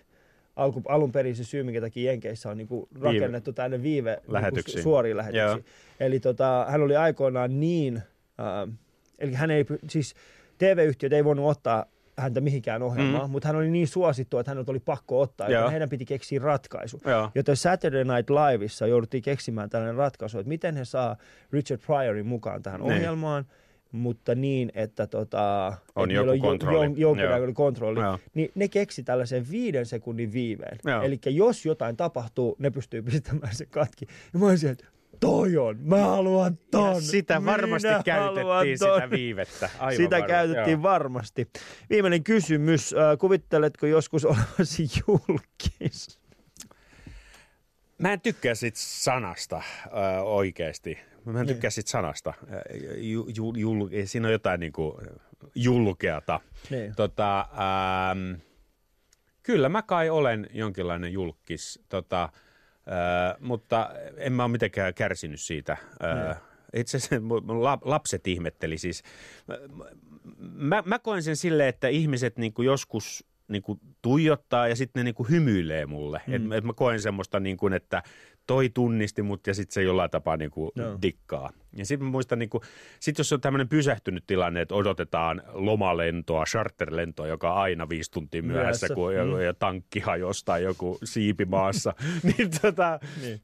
Alku, 0.56 0.82
alun 0.88 1.12
perin 1.12 1.36
se 1.36 1.44
syy, 1.44 1.62
minkä 1.62 1.80
takia 1.80 2.10
Jenkeissä 2.10 2.50
on 2.50 2.56
niinku 2.56 2.88
rakennettu 3.00 3.52
tänne 3.52 3.82
viive 3.82 4.22
Lähetyksiin. 4.28 4.76
Niinku, 4.76 4.90
suoriin 4.90 5.16
lähetyksiin. 5.16 5.48
Joo. 5.48 5.60
Eli 6.00 6.20
tota, 6.20 6.66
hän 6.68 6.82
oli 6.82 6.96
aikoinaan 6.96 7.60
niin, 7.60 7.96
äh, 8.40 8.74
eli 9.18 9.32
hän 9.32 9.50
ei, 9.50 9.66
siis 9.88 10.14
TV-yhtiöt 10.58 11.12
ei 11.12 11.24
voinut 11.24 11.50
ottaa 11.50 11.86
häntä 12.18 12.40
mihinkään 12.40 12.82
ohjelmaan, 12.82 13.28
mm. 13.28 13.32
mutta 13.32 13.48
hän 13.48 13.56
oli 13.56 13.70
niin 13.70 13.88
suosittu, 13.88 14.38
että 14.38 14.50
hänet 14.50 14.68
oli 14.68 14.80
pakko 14.80 15.20
ottaa, 15.20 15.48
joten 15.48 15.70
heidän 15.70 15.88
piti 15.88 16.04
keksiä 16.04 16.40
ratkaisu. 16.42 17.00
Joo. 17.04 17.30
Joten 17.34 17.56
Saturday 17.56 18.04
Night 18.04 18.30
Liveissa 18.30 18.86
jouduttiin 18.86 19.22
keksimään 19.22 19.70
tällainen 19.70 19.94
ratkaisu, 19.96 20.38
että 20.38 20.48
miten 20.48 20.76
he 20.76 20.84
saa 20.84 21.16
Richard 21.52 21.80
Pryorin 21.86 22.26
mukaan 22.26 22.62
tähän 22.62 22.80
Niin. 22.80 22.92
ohjelmaan, 22.92 23.44
mutta 23.94 24.34
niin, 24.34 24.72
että 24.74 25.06
tota, 25.06 25.72
On 25.96 26.10
että 26.10 26.14
joku 26.14 26.26
meillä 26.30 26.42
kontrolli. 26.46 26.86
Jo, 26.86 27.08
jonkinnäköinen 27.08 27.48
Joo. 27.48 27.54
kontrolli. 27.54 28.00
Joo. 28.00 28.18
Niin 28.34 28.52
ne 28.54 28.68
keksi 28.68 29.02
tällaisen 29.02 29.50
viiden 29.50 29.86
sekunnin 29.86 30.32
viiveen. 30.32 30.78
Eli 31.04 31.18
jos 31.26 31.66
jotain 31.66 31.96
tapahtuu, 31.96 32.56
ne 32.58 32.70
pystyy 32.70 33.02
pistämään 33.02 33.54
sen 33.54 33.68
katki. 33.70 34.06
Ja 34.32 34.38
mä 34.38 34.46
olisin, 34.46 34.70
että 34.70 34.86
toi 35.20 35.56
on, 35.56 35.78
mä 35.80 35.98
haluan 35.98 36.58
ton. 36.70 36.94
Ja 36.94 37.00
sitä 37.00 37.44
varmasti 37.44 37.88
minä 37.88 38.02
käytettiin 38.04 38.78
ton. 38.78 39.00
sitä 39.00 39.10
viivettä. 39.10 39.70
Aivan 39.78 39.96
Sitä 39.96 40.10
varmasti, 40.10 40.32
käytettiin 40.32 40.72
joo. 40.72 40.82
varmasti. 40.82 41.48
Viimeinen 41.90 42.24
kysymys. 42.24 42.92
Äh, 42.92 43.18
Kuvitteletko 43.18 43.86
joskus 43.86 44.24
olevasi 44.24 44.88
julkis? 45.08 46.20
Mä 47.98 48.12
en 48.12 48.20
tykkää 48.20 48.54
sit 48.54 48.76
sanasta 48.76 49.56
äh, 49.56 49.62
oikeasti. 50.24 50.98
Mä 51.24 51.32
Niin. 51.32 51.40
en 51.40 51.46
tykkää 51.46 51.70
sit 51.70 51.86
sanasta. 51.86 52.34
Äh, 52.52 52.62
Ju, 52.96 53.26
ju, 53.36 53.52
jul, 53.56 53.88
siinä 54.04 54.28
on 54.28 54.32
jotain 54.32 54.60
niinku 54.60 55.00
julkeata. 55.54 56.40
Niin. 56.70 56.94
Tota, 56.96 57.40
ähm, 57.40 58.40
kyllä 59.42 59.68
mä 59.68 59.82
kai 59.82 60.10
olen 60.10 60.46
jonkinlainen 60.52 61.12
julkis, 61.12 61.80
tota, 61.88 62.22
äh, 62.24 62.30
mutta 63.40 63.90
en 64.16 64.32
mä 64.32 64.42
ole 64.44 64.52
mitenkään 64.52 64.94
kärsinyt 64.94 65.40
siitä. 65.40 65.76
Äh, 66.30 66.40
itse 66.74 66.96
asiassa 66.96 67.16
mun- 67.16 67.44
mun 67.44 67.56
lap- 67.62 67.82
lapset 67.88 68.26
ihmetteli 68.26 68.78
siis. 68.78 69.02
Mä, 70.38 70.82
mä, 70.86 70.98
koen 70.98 71.22
sen 71.22 71.36
silleen, 71.36 71.68
että 71.68 71.88
ihmiset 71.88 72.38
niinku 72.38 72.62
joskus 72.62 73.24
niinku 73.48 73.78
tuijottaa 74.02 74.68
ja 74.68 74.76
sitten 74.76 75.00
ne 75.00 75.04
niinku 75.04 75.24
hymyilee 75.24 75.86
mulle. 75.86 76.20
Mm. 76.26 76.34
Et, 76.34 76.58
et 76.58 76.64
mä 76.64 76.72
koen 76.72 77.00
semmoista, 77.00 77.40
niinku, 77.40 77.66
että 77.68 78.02
toi 78.46 78.68
tunnisti 78.68 79.22
mut 79.22 79.46
ja 79.46 79.54
sitten 79.54 79.74
se 79.74 79.82
jollain 79.82 80.10
tapaa 80.10 80.36
niinku 80.36 80.72
Joo. 80.76 80.98
dikkaa. 81.02 81.50
Ja 81.76 81.86
sitten 81.86 82.08
muistan, 82.08 82.38
niinku, 82.38 82.60
sit 83.00 83.18
jos 83.18 83.32
on 83.32 83.40
tämmöinen 83.40 83.68
pysähtynyt 83.68 84.24
tilanne, 84.26 84.60
että 84.60 84.74
odotetaan 84.74 85.42
lomalentoa, 85.52 86.44
charterlentoa, 86.44 87.26
joka 87.26 87.52
on 87.52 87.60
aina 87.60 87.88
viisi 87.88 88.10
tuntia 88.10 88.42
myöhässä, 88.42 88.86
Myöhässä. 88.86 88.94
kun 88.94 89.34
mm. 89.38 89.44
ja 89.44 89.54
tankki 89.54 90.00
hajosi 90.00 90.44
tai 90.44 90.62
joku 90.62 90.98
siipi 91.04 91.44
maassa, 91.44 91.94
niin, 92.38 92.50
tota, 92.62 93.00
Niin. 93.22 93.40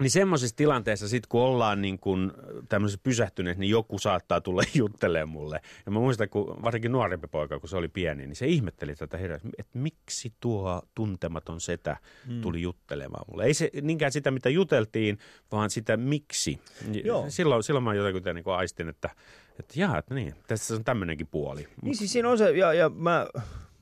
Niin 0.00 0.10
semmoisessa 0.10 0.56
tilanteessa 0.56 1.08
sitten 1.08 1.28
kun 1.28 1.40
ollaan 1.40 1.82
niin 1.82 1.98
kuin 1.98 2.32
tämmöisessä 2.68 3.00
pysähtyneessä, 3.02 3.60
niin 3.60 3.70
joku 3.70 3.98
saattaa 3.98 4.40
tulla 4.40 4.62
juttelemaan 4.74 5.28
mulle. 5.28 5.60
Ja 5.86 5.92
mä 5.92 5.98
muistan, 5.98 6.28
kun 6.28 6.62
varsinkin 6.62 6.92
nuorempi 6.92 7.26
poika, 7.26 7.60
kun 7.60 7.68
se 7.68 7.76
oli 7.76 7.88
pieni, 7.88 8.26
niin 8.26 8.36
se 8.36 8.46
ihmetteli 8.46 8.94
tätä 8.94 9.16
hirveästi, 9.16 9.48
että 9.58 9.78
miksi 9.78 10.32
tuo 10.40 10.82
tuntematon 10.94 11.60
setä 11.60 11.96
tuli 12.40 12.62
juttelemaan 12.62 13.24
mulle. 13.30 13.44
Ei 13.44 13.54
se 13.54 13.70
niinkään 13.82 14.12
sitä, 14.12 14.30
mitä 14.30 14.48
juteltiin, 14.48 15.18
vaan 15.52 15.70
sitä 15.70 15.96
miksi. 15.96 16.60
Joo. 17.04 17.24
Silloin, 17.28 17.62
silloin 17.62 17.84
mä 17.84 17.94
jotenkin 17.94 18.34
niin 18.34 18.44
aistin, 18.46 18.88
että, 18.88 19.10
että 19.58 19.74
jaa, 19.80 19.98
että 19.98 20.14
niin, 20.14 20.34
tässä 20.46 20.74
on 20.74 20.84
tämmöinenkin 20.84 21.26
puoli. 21.26 21.68
Niin 21.82 21.96
siis 21.96 22.12
siinä 22.12 22.28
on 22.28 22.38
se, 22.38 22.50
ja, 22.50 22.72
ja 22.72 22.88
mä, 22.88 23.26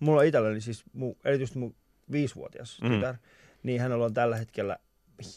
mulla 0.00 0.22
itselläni 0.22 0.60
siis, 0.60 0.84
mun, 0.92 1.16
erityisesti 1.24 1.58
mun 1.58 1.74
viisivuotias 2.12 2.80
Mm. 2.82 2.90
tytär, 2.90 3.14
niin 3.62 3.80
hänellä 3.80 4.04
on 4.04 4.14
tällä 4.14 4.36
hetkellä 4.36 4.76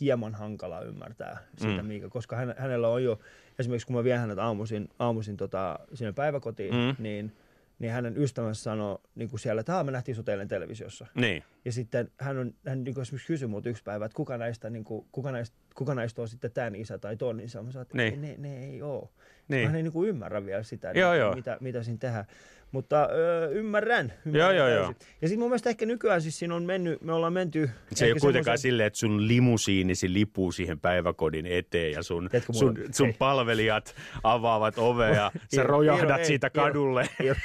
hieman 0.01 0.33
hankala 0.35 0.81
ymmärtää 0.81 1.37
sitä, 1.57 1.81
Mm. 1.81 1.87
mikä, 1.87 2.09
koska 2.09 2.35
hän, 2.35 2.55
hänellä 2.57 2.87
on 2.87 3.03
jo, 3.03 3.19
esimerkiksi 3.59 3.87
kun 3.87 3.95
mä 3.95 4.03
vien 4.03 4.19
hänet 4.19 4.39
aamuisin, 4.39 4.89
aamuisin 4.99 5.37
tota, 5.37 5.79
sinne 5.93 6.11
päiväkotiin, 6.11 6.73
Mm. 6.75 6.95
niin, 7.03 7.35
niin 7.79 7.91
hänen 7.93 8.17
ystävänsä 8.17 8.61
sanoo 8.63 9.01
niin 9.15 9.29
kuin 9.29 9.39
siellä, 9.39 9.59
että 9.59 9.75
"Aa, 9.77 9.83
me 9.83 9.91
nähtiin 9.91 10.15
sut 10.15 10.29
eilen 10.29 10.47
televisiossa. 10.47 11.05
Niin, 11.15 11.43
Ja 11.65 11.71
sitten 11.71 12.11
hän, 12.19 12.37
on, 12.37 12.53
hän 12.67 12.83
niin 12.83 12.93
kuin 12.93 13.01
esimerkiksi 13.01 13.27
kysyi 13.27 13.47
multa 13.47 13.69
yksi 13.69 13.83
päivä, 13.83 14.05
että 14.05 14.15
kuka 14.15 14.37
näistä, 14.37 14.69
niin 14.69 14.83
kuin, 14.83 15.05
kuka 15.11 15.31
näistä, 15.31 15.57
kuka 15.75 15.95
näistä 15.95 16.21
on 16.21 16.27
sitten 16.27 16.51
tämän 16.51 16.75
isä 16.75 16.97
tai 16.97 17.17
ton 17.17 17.39
isä. 17.39 17.61
Mä 17.63 17.71
sanoin, 17.71 17.81
että 17.81 17.97
Niin. 17.97 18.21
ne, 18.21 18.35
ne, 18.37 18.65
ei 18.65 18.81
ole. 18.81 19.09
Niin. 19.47 19.67
Hän 19.67 19.75
ei 19.75 19.83
niin 19.83 19.93
kuin 19.93 20.09
ymmärrä 20.09 20.45
vielä 20.45 20.63
sitä, 20.63 20.91
Joo, 20.91 21.11
niin, 21.11 21.19
joo. 21.19 21.35
Mitä, 21.35 21.57
mitä 21.61 21.83
siinä 21.83 21.97
tehdään. 21.97 22.25
Mutta 22.71 23.03
ö, 23.11 23.49
ymmärrän. 23.51 24.13
Joo, 24.25 24.31
ymmärrän 24.33 24.55
joo, 24.57 24.65
täysin. 24.67 24.83
joo. 24.83 24.93
Ja 25.21 25.27
sitten 25.27 25.39
mun 25.39 25.49
mielestä 25.49 25.69
ehkä 25.69 25.85
nykyään 25.85 26.21
siis 26.21 26.39
siinä 26.39 26.55
on 26.55 26.63
mennyt, 26.63 27.01
me 27.01 27.13
ollaan 27.13 27.33
menty... 27.33 27.69
Se 27.93 28.05
ei 28.05 28.11
ole 28.11 28.19
kuitenkaan 28.19 28.57
semmoisen- 28.57 28.61
silleen, 28.61 28.87
että 28.87 28.99
sun 28.99 29.27
limusiinisi 29.27 30.13
lipuu 30.13 30.51
siihen 30.51 30.79
päiväkodin 30.79 31.45
eteen 31.45 31.91
ja 31.91 32.03
sun, 32.03 32.27
Tiedätkö, 32.31 32.53
sun, 32.53 32.69
on- 32.69 32.93
sun 32.93 33.13
palvelijat 33.19 33.95
avaavat 34.23 34.77
ovea 34.77 35.09
ja 35.09 35.31
sä 35.55 35.63
rojahdat 35.63 36.09
Iiro, 36.17 36.23
siitä 36.25 36.47
ei, 36.47 36.51
kadulle. 36.51 37.09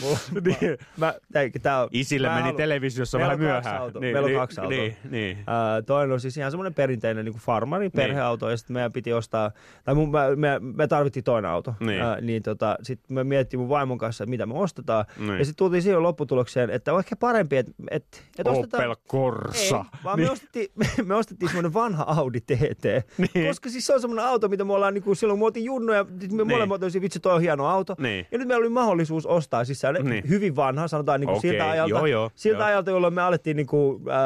Mulla- 0.00 0.18
Niin. 0.44 0.78
Mä, 0.96 1.14
tää, 1.32 1.42
tää 1.62 1.82
on, 1.82 1.88
Isille 1.92 2.28
mä 2.28 2.34
meni 2.34 2.42
haluan- 2.42 2.56
televisiossa 2.56 3.18
vähän 3.18 3.38
myöhään. 3.38 3.80
autoa. 3.80 4.00
Meillä 4.00 4.20
on 4.20 4.32
kaksi 4.32 4.60
autoa. 4.60 4.78
Niin, 4.78 4.96
niin. 5.10 5.38
Ää, 5.46 5.82
toinen 5.82 6.12
on 6.12 6.20
siis 6.20 6.36
ihan 6.36 6.50
semmoinen 6.50 6.74
perinteinen 6.74 7.24
niin 7.24 7.32
kuin 7.32 7.42
farmarin 7.42 7.92
perheauto, 7.92 8.50
ja 8.50 8.56
sitten 8.56 8.74
meidän 8.74 8.92
piti 8.92 9.12
ostaa, 9.12 9.50
tai 9.84 9.94
mun, 9.94 10.10
me, 10.10 10.36
me, 10.36 10.58
me 10.58 10.86
tarvittiin 10.86 11.24
toinen 11.24 11.50
auto. 11.50 11.74
Niin. 11.80 12.00
Ää, 12.02 12.20
niin 12.20 12.42
tota, 12.42 12.76
sitten 12.82 13.14
me 13.14 13.24
mietittiin 13.24 13.60
mun 13.60 13.68
vaimon 13.68 13.98
kanssa, 13.98 14.25
että 14.26 14.30
mitä 14.30 14.46
me 14.46 14.54
ostetaan. 14.54 15.04
Niin. 15.18 15.38
Ja 15.38 15.44
sitten 15.44 15.56
tultiin 15.56 15.82
siihen 15.82 16.02
lopputulokseen, 16.02 16.70
että 16.70 16.92
on 16.92 16.98
ehkä 16.98 17.16
parempi, 17.16 17.56
että 17.56 17.72
et, 17.90 18.22
et 18.38 18.46
ostetaan... 18.46 18.84
Opel 18.84 18.96
Corsa. 19.08 19.76
Ei, 19.76 20.00
vaan 20.04 20.20
me, 20.20 20.30
ostettiin, 20.30 20.68
me, 20.74 20.86
me 21.04 21.14
ostettiin 21.14 21.48
semmoinen 21.48 21.74
vanha 21.74 22.04
Audi 22.08 22.40
TT. 22.40 22.84
Niin. 23.18 23.46
Koska 23.46 23.70
siis 23.70 23.86
se 23.86 23.94
on 23.94 24.00
semmoinen 24.00 24.24
auto, 24.26 24.48
mitä 24.48 24.64
me 24.64 24.72
ollaan 24.72 24.94
niin 24.94 25.04
kuin, 25.04 25.16
silloin 25.16 25.38
me 25.38 25.44
oltiin 25.44 25.64
junnoja, 25.64 26.04
me 26.04 26.10
Niin. 26.20 26.48
molemmat 26.48 26.82
oltiin, 26.82 27.02
vitsi 27.02 27.20
toi 27.20 27.34
on 27.34 27.40
hieno 27.40 27.66
auto. 27.66 27.94
Niin. 27.98 28.26
Ja 28.32 28.38
nyt 28.38 28.48
meillä 28.48 28.60
oli 28.62 28.68
mahdollisuus 28.68 29.26
ostaa 29.26 29.64
siis 29.64 29.80
se 29.80 29.92
Niin. 29.92 30.28
hyvin 30.28 30.56
vanha, 30.56 30.88
sanotaan 30.88 31.20
niin 31.20 31.28
kuin 31.28 31.38
Okei, 31.38 31.50
siltä 31.50 31.70
ajalta, 31.70 31.90
joo, 31.90 32.06
joo, 32.06 32.30
siltä 32.34 32.58
joo. 32.58 32.66
ajalta, 32.66 32.90
jolloin 32.90 33.14
me 33.14 33.22
alettiin 33.22 33.56
niin 33.56 33.66
kuin, 33.66 34.02
äh, 34.10 34.16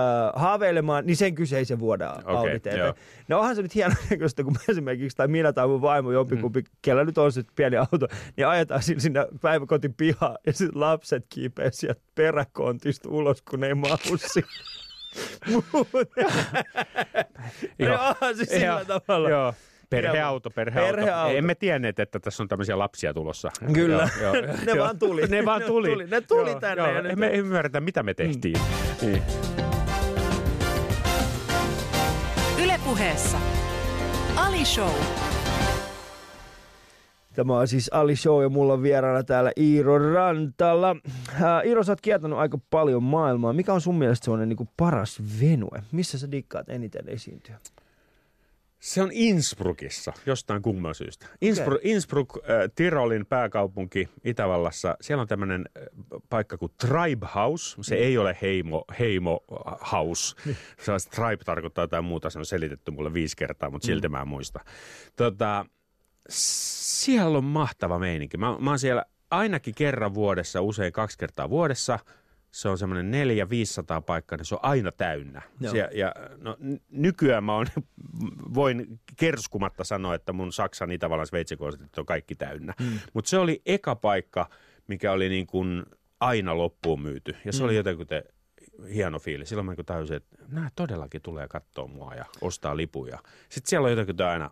haaveilemaan, 0.42 1.07
niin 1.07 1.16
sen 1.16 1.34
kyseisen 1.34 1.78
vuoden 1.78 2.09
Audi 2.24 2.61
TT. 2.61 2.66
joo. 2.78 2.94
No 3.28 3.38
onhan 3.38 3.57
se 3.57 3.62
nyt 3.62 3.74
hieno 3.74 3.94
näköistä, 4.11 4.44
kun 4.44 4.53
me 4.53 4.59
esimerkiksi, 4.68 5.16
tai 5.16 5.28
minä 5.28 5.53
tai 5.53 5.66
mun 5.66 5.80
vaimo 5.82 6.12
jompikumpi, 6.12 6.61
mm. 6.61 6.66
kellä 6.82 7.05
nyt 7.05 7.18
on 7.18 7.32
se 7.32 7.42
pieni 7.57 7.76
auto, 7.76 8.07
niin 8.36 8.46
ajetaan 8.46 8.82
sinne, 8.82 9.01
sinne 9.01 9.26
päiväkotin 9.40 9.89
pihaan 9.95 10.38
ja 10.47 10.53
sitten 10.53 10.80
lapset 10.80 11.26
kiipeä 11.28 11.70
sieltä 11.70 12.01
peräkontista 12.14 13.09
ulos, 13.09 13.43
kun 13.43 13.61
ne 13.61 13.66
ei 13.66 13.74
mahu. 13.74 13.97
Joo. 17.78 17.99
Se 18.36 18.45
sillä 18.45 18.84
tavalla. 18.84 19.30
Joo. 19.30 19.55
Perheauto, 19.91 20.51
perheauto. 20.51 20.97
Perheauto. 20.97 21.36
Emme 21.36 21.55
tienneet, 21.55 21.99
että 21.99 22.20
tässä 22.20 22.43
on 22.43 22.49
tämmöisiä 22.49 22.78
lapsia 22.78 23.14
tulossa. 23.14 23.51
Kyllä. 23.72 24.09
Joo, 24.22 24.34
joo, 24.34 24.47
Ne 24.66 24.72
joo. 24.72 24.84
vaan 24.84 24.99
tuli. 24.99 25.26
Ne 25.26 25.45
vaan 25.45 25.61
Ne 25.61 25.66
tuli. 25.66 26.07
Ne 26.07 26.20
tuli 26.20 26.51
Joo, 26.51 26.61
tänne 26.61 26.93
Joo. 26.93 27.03
ja 27.03 27.11
Emme 27.11 27.28
ymmärretä, 27.28 27.80
mitä 27.80 28.03
me 28.03 28.14
tehtiin. 28.14 28.57
Niin. 29.03 29.22
Ylepuheessa 32.64 33.38
Ali 34.36 34.64
Show. 34.64 34.91
Tämä 37.35 37.59
on 37.59 37.68
siis 37.68 37.91
Ali 37.93 38.16
Show 38.16 38.43
ja 38.43 38.49
mulla 38.49 38.72
on 38.72 38.83
vieraana 38.83 39.22
täällä 39.22 39.53
Iiro 39.57 40.12
Rantala. 40.12 40.97
Ää, 41.43 41.62
Iiro, 41.62 41.83
sä 41.83 41.93
oot 41.93 42.01
kiertänyt 42.01 42.39
aika 42.39 42.59
paljon 42.70 43.03
maailmaa. 43.03 43.53
Mikä 43.53 43.72
on 43.72 43.81
sun 43.81 43.99
mielestä 43.99 44.24
semmoinen 44.24 44.49
niin 44.49 44.68
paras 44.76 45.22
venue? 45.41 45.83
Missä 45.93 46.18
sä 46.18 46.31
dikkaat 46.31 46.68
eniten 46.68 47.09
esiintyä? 47.09 47.59
Se 48.81 49.03
on 49.03 49.11
Innsbruckissa, 49.12 50.12
jostain 50.26 50.62
kumman 50.62 50.95
syystä. 50.95 51.26
Innsbruck, 51.41 51.81
okay. 51.81 51.91
Innsbruck 51.91 52.37
äh, 52.37 52.43
Tirolin 52.74 53.26
pääkaupunki 53.26 54.09
Itävallassa. 54.24 54.97
Siellä 55.01 55.22
on 55.22 55.28
tämmöinen 55.28 55.64
äh, 55.76 55.83
paikka 56.31 56.59
kuin 56.59 56.72
Tribe 56.81 57.26
House. 57.35 57.76
Se 57.83 57.95
ei 57.95 58.18
ole 58.18 58.37
heimo, 58.43 58.85
heimo 58.99 59.41
äh, 59.53 59.93
house. 59.93 60.37
Se 60.85 60.93
on, 60.93 60.99
tribe 61.11 61.45
tarkoittaa 61.45 61.85
jotain 61.85 62.05
muuta. 62.05 62.31
Se 62.31 62.39
on 62.39 62.47
selitetty 62.47 62.91
mulle 62.91 63.14
viisi 63.14 63.37
kertaa, 63.37 63.70
mutta 63.70 63.87
silti 63.87 64.09
mä 64.09 64.20
en 64.20 64.28
muista. 64.28 64.61
Tota, 65.16 65.66
siellä 66.29 67.39
on 67.39 67.45
mahtava 67.45 67.99
meininki. 67.99 68.37
Mä, 68.37 68.57
mä 68.59 68.71
oon 68.71 68.79
siellä 68.79 69.05
ainakin 69.31 69.75
kerran 69.75 70.14
vuodessa, 70.14 70.62
usein 70.62 70.93
kaksi 70.93 71.18
kertaa 71.18 71.51
vuodessa. 71.51 71.99
Se 72.51 72.68
on 72.68 72.79
semmoinen 72.79 73.11
neljä 73.11 73.51
500 73.51 74.01
paikkaa, 74.01 74.37
niin 74.37 74.45
se 74.47 74.55
on 74.55 74.61
aina 74.62 74.93
täynnä. 74.93 75.43
Joo. 75.61 75.75
Ja, 75.75 75.89
ja 75.95 76.14
no, 76.37 76.57
nykyään 76.91 77.45
mä 77.45 77.55
oon, 77.55 77.66
voin 78.55 79.01
kerskumatta 79.16 79.85
sanoa, 79.85 80.14
että 80.14 80.33
mun 80.33 80.53
Saksan, 80.53 80.91
Itävallan, 80.91 81.27
Sveitsin 81.27 81.59
konstit 81.59 81.99
on 81.99 82.07
kaikki 82.07 82.35
täynnä. 82.35 82.75
Mm. 82.81 82.99
Mutta 83.12 83.29
se 83.29 83.39
oli 83.39 83.62
eka 83.66 83.97
paikka, 83.97 84.51
mikä 84.87 85.12
oli 85.12 85.29
niin 85.29 85.47
kuin 85.47 85.83
aina 86.21 86.57
loppuun 86.59 87.03
myyty. 87.03 87.37
Ja 87.45 87.53
se 87.53 87.59
mm. 87.59 87.64
oli 87.64 87.77
jotenkin 87.77 88.07
hieno 88.95 89.18
fiilis. 89.18 89.49
Silloin 89.49 89.66
mä 89.66 89.75
niin 89.75 89.87
tajusin, 89.87 90.16
että 90.16 90.37
nämä 90.49 90.68
todellakin 90.77 91.23
tulee 91.23 91.49
katsoa 91.49 91.87
mua 91.87 92.14
ja 92.14 92.25
ostaa 92.41 92.77
lipuja. 92.77 93.18
Sitten 93.49 93.71
siellä 93.71 93.87
on 93.87 93.93
jotenkin 93.93 94.27
aina 94.27 94.51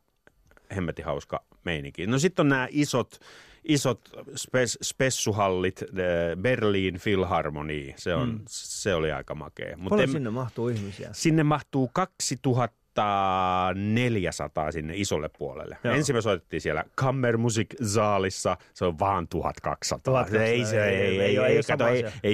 hemmetin 0.76 1.04
hauska 1.04 1.44
meininki. 1.64 2.06
No 2.06 2.18
sitten 2.18 2.42
on 2.44 2.48
nämä 2.48 2.68
isot, 2.70 3.20
isot 3.64 4.00
spes, 4.36 4.78
spessuhallit, 4.82 5.82
eh, 5.82 5.88
Berliin 6.36 7.00
Philharmonie, 7.02 7.94
se, 7.96 8.14
on, 8.14 8.28
mm. 8.28 8.40
se 8.48 8.94
oli 8.94 9.12
aika 9.12 9.34
makea. 9.34 9.76
Mut 9.76 9.88
Paljon 9.90 10.08
en- 10.08 10.12
sinne 10.12 10.30
mahtuu 10.30 10.68
ihmisiä? 10.68 11.08
sinne 11.12 11.42
mahtuu 11.42 11.90
2000 11.92 12.78
soittaa 12.98 13.74
400 13.74 14.72
sinne 14.72 14.92
isolle 14.96 15.30
puolelle. 15.38 15.78
Joo. 15.84 15.94
Ensin 15.94 16.16
me 16.16 16.22
soitettiin 16.22 16.60
siellä 16.60 16.84
Kammermusik-zaalissa, 16.94 18.56
se 18.74 18.84
on 18.84 18.98
vaan 18.98 19.28
1200. 19.28 19.98
1200, 20.04 20.42
ei, 20.42 20.64
se, 20.64 20.88
ei, 20.88 20.96
ei, 20.96 21.20
ei, 21.20 21.20
ei, 21.20 21.38
ei 21.38 21.56
ei, 21.56 21.62
kato, 21.62 21.84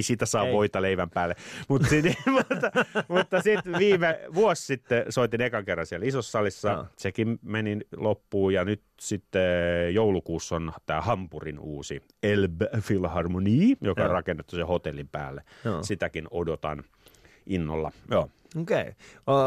siitä 0.00 0.26
saa 0.26 0.46
Ei. 0.46 0.52
voita 0.52 0.82
leivän 0.82 1.10
päälle. 1.10 1.36
Mut 1.68 1.82
sit, 1.88 2.04
mutta, 2.36 2.70
mutta 3.08 3.42
sitten 3.42 3.78
viime 3.78 4.20
vuosi 4.34 4.66
sitten 4.66 5.04
soitin 5.08 5.40
ekan 5.40 5.64
kerran 5.64 5.86
siellä 5.86 6.06
isossa 6.06 6.30
salissa. 6.30 6.68
Joo. 6.68 6.86
Sekin 6.96 7.38
meni 7.42 7.78
loppuun 7.96 8.54
ja 8.54 8.64
nyt 8.64 8.82
sitten 9.00 9.94
joulukuussa 9.94 10.56
on 10.56 10.72
tämä 10.86 11.00
Hampurin 11.00 11.58
uusi 11.58 12.02
Elb 12.22 12.62
Philharmonie, 12.86 13.76
joka 13.80 14.02
on 14.02 14.06
Joo. 14.06 14.14
rakennettu 14.14 14.56
sen 14.56 14.66
hotellin 14.66 15.08
päälle. 15.08 15.42
Joo. 15.64 15.82
Sitäkin 15.82 16.26
odotan 16.30 16.84
innolla. 17.46 17.92
Joo. 18.10 18.30
Okei. 18.60 18.80
Okay. 18.80 18.92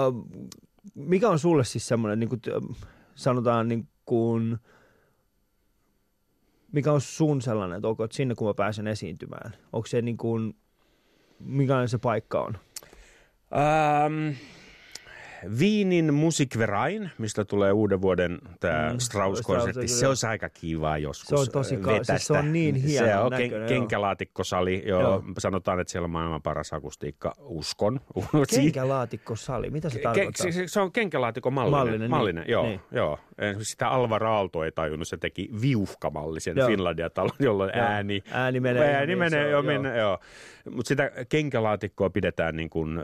Uh, 0.07 0.27
mikä 0.95 1.29
on 1.29 1.39
sulle 1.39 1.63
siis 1.63 1.87
semmoinen, 1.87 2.19
niin 2.19 2.29
kuin, 2.29 2.41
sanotaan 3.15 3.67
niin 3.67 3.87
kuin, 4.05 4.57
mikä 6.71 6.91
on 6.91 7.01
sun 7.01 7.41
sellainen, 7.41 7.75
että 7.75 7.87
onko 7.87 8.07
sinne 8.11 8.35
kun 8.35 8.47
mä 8.47 8.53
pääsen 8.53 8.87
esiintymään? 8.87 9.53
Onko 9.73 9.87
se 9.87 10.01
niin 10.01 10.17
kuin, 10.17 10.55
mikälainen 11.39 11.89
se 11.89 11.97
paikka 11.97 12.41
on? 12.41 12.57
Ähm, 13.53 14.35
Viinin 15.59 16.13
Musikverein, 16.13 17.11
mistä 17.17 17.45
tulee 17.45 17.71
uuden 17.71 18.01
vuoden 18.01 18.39
tämä 18.59 18.89
Mm, 18.93 18.99
Strauss-konsertti, 18.99 19.71
Strauss, 19.87 19.99
se 19.99 20.07
olisi 20.07 20.25
aika 20.27 20.49
kiva 20.49 20.97
joskus 20.97 21.27
Se 21.27 21.35
on 21.35 21.47
tosi 21.51 21.77
ka- 21.77 21.91
vetästä. 21.91 22.13
siis 22.17 22.27
se 22.27 22.33
on 22.33 22.53
niin 22.53 22.75
hienon 22.75 23.09
Se 23.09 23.17
on 23.17 23.31
näköinen, 23.31 23.67
kenkälaatikkosali, 23.69 24.83
joo. 24.85 25.01
Joo. 25.01 25.23
Sanotaan, 25.39 25.79
että 25.79 25.91
siellä 25.91 26.05
on 26.05 26.11
maailman 26.11 26.41
paras 26.41 26.73
akustiikka, 26.73 27.35
uskon. 27.39 27.99
Kenkälaatikkosali, 28.55 29.69
mitä 29.69 29.89
se 29.89 29.99
Ke- 29.99 30.01
tarkoittaa? 30.03 30.51
se, 30.51 30.67
se 30.67 30.79
on 30.81 30.91
kenkälaatikon 30.91 31.53
mallinen. 31.53 31.79
Mallinen, 31.79 32.09
mallinen, 32.09 32.43
niin. 32.43 32.51
joo, 32.51 32.63
Niin. 32.63 32.79
joo. 32.91 33.19
Sitä 33.61 33.87
Alva 33.89 34.19
Raalto 34.19 34.63
ei 34.63 34.71
tajunnut, 34.71 35.07
se 35.07 35.17
teki 35.17 35.49
viuhkamallisen 35.61 36.57
Joo. 36.57 36.67
Finlandia-talon, 36.67 37.31
jolloin 37.39 37.71
Joo. 37.75 37.85
ääni, 37.85 38.23
Ääni 38.31 38.59
menee 38.59 38.93
ääni 38.95 39.07
niin, 39.07 39.17
menee 39.19 39.49
jo, 39.49 39.61
minne, 39.61 39.97
joo. 39.97 40.19
Mutta 40.71 40.87
sitä 40.87 41.11
kenkälaatikkoa 41.29 42.09
pidetään 42.09 42.55
niin 42.55 42.69
kuin, 42.69 42.99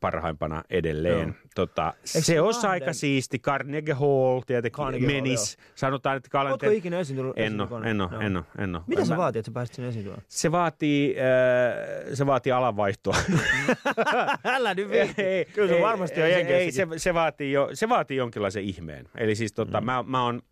parhaimpana 0.00 0.62
edelleen. 0.70 1.20
Joo. 1.28 1.32
Tota, 1.54 1.94
se 2.04 2.20
se 2.20 2.40
olisi 2.40 2.60
Lahden- 2.60 2.70
aika 2.70 2.92
siisti. 2.92 3.38
Carnegie 3.38 3.94
Hall 3.94 4.40
tietenkin 4.46 4.76
Carnegie 4.76 5.06
Hall, 5.08 5.14
menis. 5.16 5.58
Sanotaan, 5.74 6.16
että 6.16 6.26
Oletko 6.38 6.38
kalenteri... 6.48 6.76
ikinä 6.76 6.98
esiintynyt? 7.00 7.32
En 7.36 7.60
ole, 7.60 7.90
en 7.90 8.00
ole, 8.00 8.08
Joo. 8.12 8.20
en 8.20 8.36
ole, 8.36 8.44
en 8.58 8.74
ole. 8.76 8.84
Mitä 8.86 9.00
En 9.00 9.06
se 9.06 9.12
mä- 9.14 9.18
vaatii, 9.18 9.38
että 9.40 9.48
sä 9.50 9.54
pääsit 9.54 9.74
sinne 9.74 9.88
esiintymään? 9.88 10.22
Se 10.28 10.52
vaatii, 10.52 11.16
äh, 11.18 12.14
se 12.14 12.26
vaatii 12.26 12.52
alanvaihtoa. 12.52 13.16
Älä 14.44 14.74
nyt 14.74 14.88
Ei, 15.18 15.44
Kyllä 15.44 15.68
se 15.68 15.74
ei, 15.76 15.82
varmasti 15.82 16.20
on 16.20 16.26
ei, 16.26 16.34
ei, 16.34 16.72
se, 16.72 16.86
se, 16.96 17.14
vaatii 17.14 17.52
jo, 17.52 17.68
se 17.74 17.88
vaatii 17.88 18.16
jonkinlaisen 18.16 18.62
ihmeen. 18.64 19.08
Eli 19.18 19.34
siis 19.34 19.52
tota, 19.64 19.80
mm. 19.80 19.84
mä, 19.84 20.04
mä 20.06 20.22
on, 20.22 20.42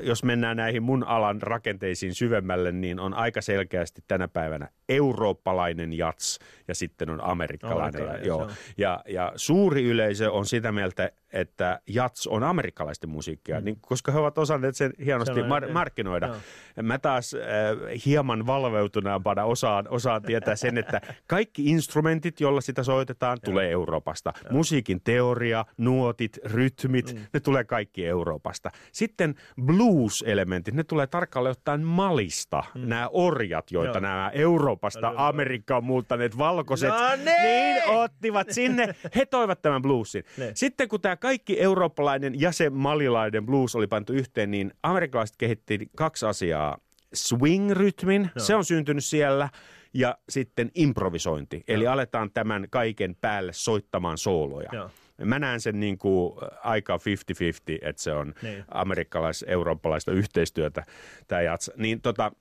jos 0.00 0.24
mennään 0.24 0.56
näihin 0.56 0.82
mun 0.82 1.04
alan 1.04 1.42
rakenteisiin 1.42 2.14
syvemmälle, 2.14 2.72
niin 2.72 3.00
on 3.00 3.14
aika 3.14 3.40
selkeästi 3.40 4.04
tänä 4.08 4.28
päivänä 4.28 4.68
eurooppalainen 4.88 5.92
jats 5.92 6.38
ja 6.68 6.74
sitten 6.74 7.10
on 7.10 7.24
amerikkalainen. 7.24 8.02
Amerikkalainen, 8.02 8.26
joo. 8.26 8.50
Ja, 8.78 9.00
ja 9.08 9.32
suuri 9.36 9.84
yleisö 9.84 10.32
on 10.32 10.46
sitä 10.46 10.72
mieltä, 10.72 11.10
että 11.32 11.80
jats 11.86 12.26
on 12.26 12.42
amerikkalaisten 12.42 13.10
musiikkia, 13.10 13.58
mm. 13.58 13.64
niin, 13.64 13.78
koska 13.80 14.12
he 14.12 14.18
ovat 14.18 14.38
osanneet 14.38 14.76
sen 14.76 14.92
hienosti 15.04 15.34
Se 15.34 15.40
mar- 15.40 15.64
joo. 15.64 15.72
markkinoida. 15.72 16.26
Joo. 16.26 16.36
Mä 16.82 16.98
taas 16.98 17.34
äh, 17.34 17.40
hieman 18.06 18.46
valveutuneempana 18.46 19.44
osaan, 19.44 19.88
osaan 19.88 20.22
tietää 20.22 20.56
sen, 20.56 20.78
että 20.78 21.00
kaikki 21.26 21.64
instrumentit, 21.64 22.40
joilla 22.40 22.60
sitä 22.60 22.82
soitetaan, 22.82 23.38
tulee 23.44 23.70
Euroopasta. 23.70 24.32
Musiikin 24.50 25.00
teoria, 25.04 25.64
nuotit, 25.76 26.38
rytmit, 26.44 27.14
mm. 27.14 27.20
ne 27.32 27.40
tulee 27.40 27.64
kaikki 27.64 28.06
Euroopasta. 28.06 28.70
Sitten 28.92 29.34
blues-elementit, 29.64 30.74
ne 30.74 30.84
tulee 30.84 31.06
tarkalleen 31.06 31.50
ottaen 31.50 31.82
Malista. 31.82 32.62
Mm. 32.74 32.88
Nämä 32.88 33.08
orjat, 33.12 33.70
joita 33.70 33.88
Joo. 33.88 33.94
Joo. 33.94 34.00
nämä 34.00 34.30
Euroopasta 34.34 35.12
Amerikkaan 35.16 35.84
muuttaneet 35.84 36.38
valkoiset, 36.38 36.88
No 36.88 37.16
niin! 37.16 37.26
niin 37.42 37.82
ottivat 37.86 38.50
sinne. 38.50 38.94
He 39.16 39.26
toivat 39.26 39.62
tämän 39.62 39.82
bluesin. 39.82 40.24
Ne. 40.36 40.50
Sitten 40.54 40.88
kun 40.88 41.00
tämä 41.00 41.16
kaikki 41.20 41.60
eurooppalainen 41.60 42.40
ja 42.40 42.52
se 42.52 42.70
malilainen 42.70 43.46
blues 43.46 43.76
oli 43.76 43.86
pantu 43.86 44.12
yhteen, 44.12 44.50
niin 44.50 44.72
amerikkalaiset 44.82 45.36
kehitti 45.36 45.90
kaksi 45.96 46.26
asiaa. 46.26 46.78
Swing-rytmin, 47.14 48.30
se 48.36 48.54
on 48.54 48.64
syntynyt 48.64 49.04
siellä, 49.04 49.48
ja 49.94 50.18
sitten 50.28 50.70
improvisointi. 50.74 51.64
Eli 51.68 51.86
aletaan 51.86 52.30
tämän 52.30 52.66
kaiken 52.70 53.16
päälle 53.20 53.52
soittamaan 53.52 54.18
sooloja. 54.18 54.68
Joo. 54.72 54.90
Mä 55.24 55.38
näen 55.38 55.60
sen 55.60 55.80
niin 55.80 55.98
kuin 55.98 56.34
aika 56.64 56.96
50-50, 56.96 57.00
että 57.82 58.02
se 58.02 58.12
on 58.12 58.34
Niin. 58.42 58.64
amerikkalais-eurooppalaista 58.70 60.12
yhteistyötä 60.12 60.84
tämä 61.28 61.42
jats. 61.42 61.70
Niin 61.76 62.00
tota, 62.00 62.32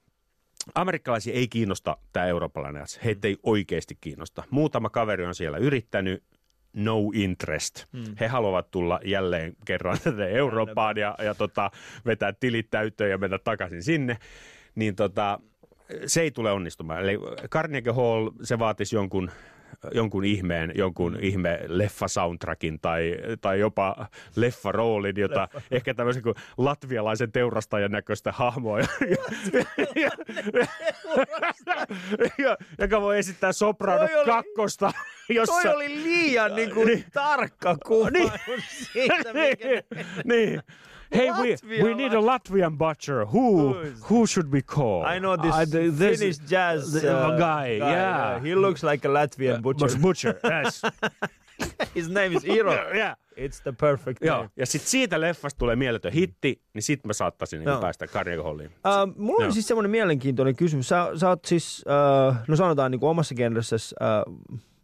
amerikkalaisia 0.75 1.33
ei 1.33 1.47
kiinnosta 1.47 1.97
tämä 2.13 2.25
eurooppalainen 2.25 2.79
jats. 2.79 2.99
Heitä 3.05 3.27
ei 3.27 3.37
oikeasti 3.43 3.97
kiinnosta. 4.01 4.43
Muutama 4.49 4.89
kaveri 4.89 5.25
on 5.25 5.35
siellä 5.35 5.57
yrittänyt, 5.57 6.23
no 6.77 7.11
interest. 7.13 7.85
Mm. 7.91 8.15
He 8.19 8.27
haluavat 8.27 8.71
tulla 8.71 8.99
jälleen 9.05 9.53
kerran 9.65 9.97
Eurooppaan 10.29 10.97
ja, 10.97 11.15
ja 11.23 11.35
tota, 11.35 11.71
vetää 12.05 12.33
tilit 12.33 12.69
täyttöön 12.69 13.09
ja 13.09 13.17
mennä 13.17 13.37
takaisin 13.37 13.83
sinne. 13.83 14.17
Niin 14.75 14.95
tota, 14.95 15.39
se 16.05 16.21
ei 16.21 16.31
tule 16.31 16.51
onnistumaan. 16.51 17.03
Eli 17.03 17.17
Carnegie 17.49 17.93
Hall, 17.93 18.29
se 18.43 18.59
vaatisi 18.59 18.95
jonkun 18.95 19.31
jonkun 19.93 20.25
ihmeen, 20.25 20.71
jonkun 20.75 21.17
ihme 21.21 21.59
leffa-soundtrackin 21.67 22.79
tai, 22.81 23.15
tai 23.41 23.59
jopa 23.59 24.07
leffaroolin, 24.35 25.15
jota 25.17 25.41
Leffa. 25.53 25.61
ehkä 25.71 25.93
tämmöisen 25.93 26.23
kuin 26.23 26.35
latvialaisen 26.57 27.31
teurastajan 27.31 27.91
näköistä 27.91 28.31
hahmoa, 28.31 28.79
joka 32.79 33.01
voi 33.01 33.17
esittää 33.19 33.51
soprano 33.51 34.07
kakkosta, 34.25 34.91
jossa... 35.29 35.61
Toi 35.61 35.73
oli 35.75 36.03
liian 36.03 36.55
niin 36.55 36.71
kuin, 36.73 36.87
Niin. 36.87 37.05
tarkka 37.13 37.75
kuva 37.85 38.09
Niin. 38.09 38.31
siitä, 38.93 39.33
mikä... 39.33 39.67
niin. 40.23 40.61
Hey, 41.11 41.31
we, 41.31 41.55
we 41.83 41.93
need 41.93 42.13
a 42.13 42.21
Latvian 42.21 42.77
butcher. 42.77 43.25
Who 43.25 43.73
who 44.09 44.25
should 44.27 44.51
we 44.51 44.61
call? 44.61 45.05
I 45.05 45.19
know 45.19 45.37
this 45.37 45.53
Uh, 45.55 45.65
th- 45.65 45.93
this- 45.97 46.19
Finnish 46.19 46.37
jazz 46.49 46.91
the- 46.91 47.07
uh, 47.09 47.37
guy, 47.37 47.77
yeah. 47.77 48.41
He 48.43 48.55
looks 48.55 48.83
like 48.83 49.07
a 49.07 49.11
Latvian 49.11 49.61
butcher. 49.61 49.87
Butcher, 49.87 50.33
butcher 50.33 50.39
yes. 50.63 50.81
His 51.95 52.09
name 52.09 52.35
is 52.37 52.43
Iro. 52.45 52.71
yeah. 52.95 53.15
It's 53.37 53.61
the 53.63 53.71
perfect 53.73 54.23
Joo, 54.23 54.35
name. 54.37 54.49
ja 54.57 54.65
sitten 54.65 54.89
siitä 54.89 55.21
leffasta 55.21 55.57
tulee 55.59 55.75
mieletön 55.75 56.11
hitti, 56.13 56.61
niin 56.73 56.83
sitten 56.83 57.09
mä 57.09 57.13
saattaisin 57.13 57.63
Joo. 57.63 57.81
päästä 57.81 58.07
Carnegie 58.07 58.43
Halliin. 58.43 58.69
Uh, 58.69 59.15
mulla 59.17 59.45
on 59.45 59.53
siis 59.53 59.67
semmoinen 59.67 59.91
mielenkiintoinen 59.91 60.55
kysymys. 60.55 60.87
Sä, 60.89 61.07
sä 61.15 61.29
oot 61.29 61.45
siis, 61.45 61.85
uh, 62.29 62.35
no 62.47 62.55
sanotaan 62.55 62.91
niin 62.91 62.99
kuin 62.99 63.09
omassa 63.09 63.35
genressä, 63.35 63.75
uh, 63.75 64.35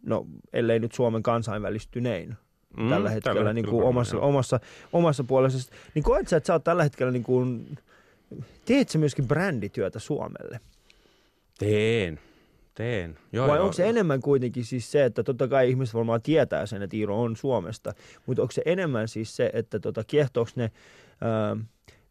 no 0.02 0.26
ellei 0.52 0.78
nyt 0.78 0.92
Suomen 0.92 1.22
kansainvälistynein 1.22 2.36
mm, 2.76 2.88
tällä 2.88 3.10
hetkellä 3.10 3.34
tällä 3.34 3.52
niin 3.52 3.56
hetkellä 3.56 3.70
kuin 3.70 3.84
varmaan, 3.84 3.88
omassa, 3.88 4.16
joo. 4.16 4.28
omassa, 4.28 4.60
omassa 4.92 5.24
puolessa. 5.24 5.72
Niin 5.94 6.02
koet 6.02 6.28
sä, 6.28 6.36
että 6.36 6.46
sä 6.46 6.52
oot 6.52 6.64
tällä 6.64 6.82
hetkellä 6.82 7.12
niin 7.12 7.22
kuin, 7.22 7.78
teet 8.64 8.88
sä 8.88 8.98
myöskin 8.98 9.28
brändityötä 9.28 9.98
Suomelle? 9.98 10.60
Teen, 11.58 12.20
teen. 12.74 13.18
Joo, 13.32 13.48
Vai 13.48 13.56
joo. 13.56 13.64
onko 13.64 13.72
se 13.72 13.88
enemmän 13.88 14.20
kuitenkin 14.20 14.64
siis 14.64 14.92
se, 14.92 15.04
että 15.04 15.22
totta 15.22 15.48
kai 15.48 15.70
ihmiset 15.70 15.94
varmaan 15.94 16.22
tietää 16.22 16.66
sen, 16.66 16.82
että 16.82 16.96
Iiro 16.96 17.22
on 17.22 17.36
Suomesta, 17.36 17.92
mutta 18.26 18.42
onko 18.42 18.52
se 18.52 18.62
enemmän 18.66 19.08
siis 19.08 19.36
se, 19.36 19.50
että 19.52 19.78
tota, 19.78 20.04
kiehtooko 20.04 20.50
ne, 20.56 20.70
ää, 21.20 21.56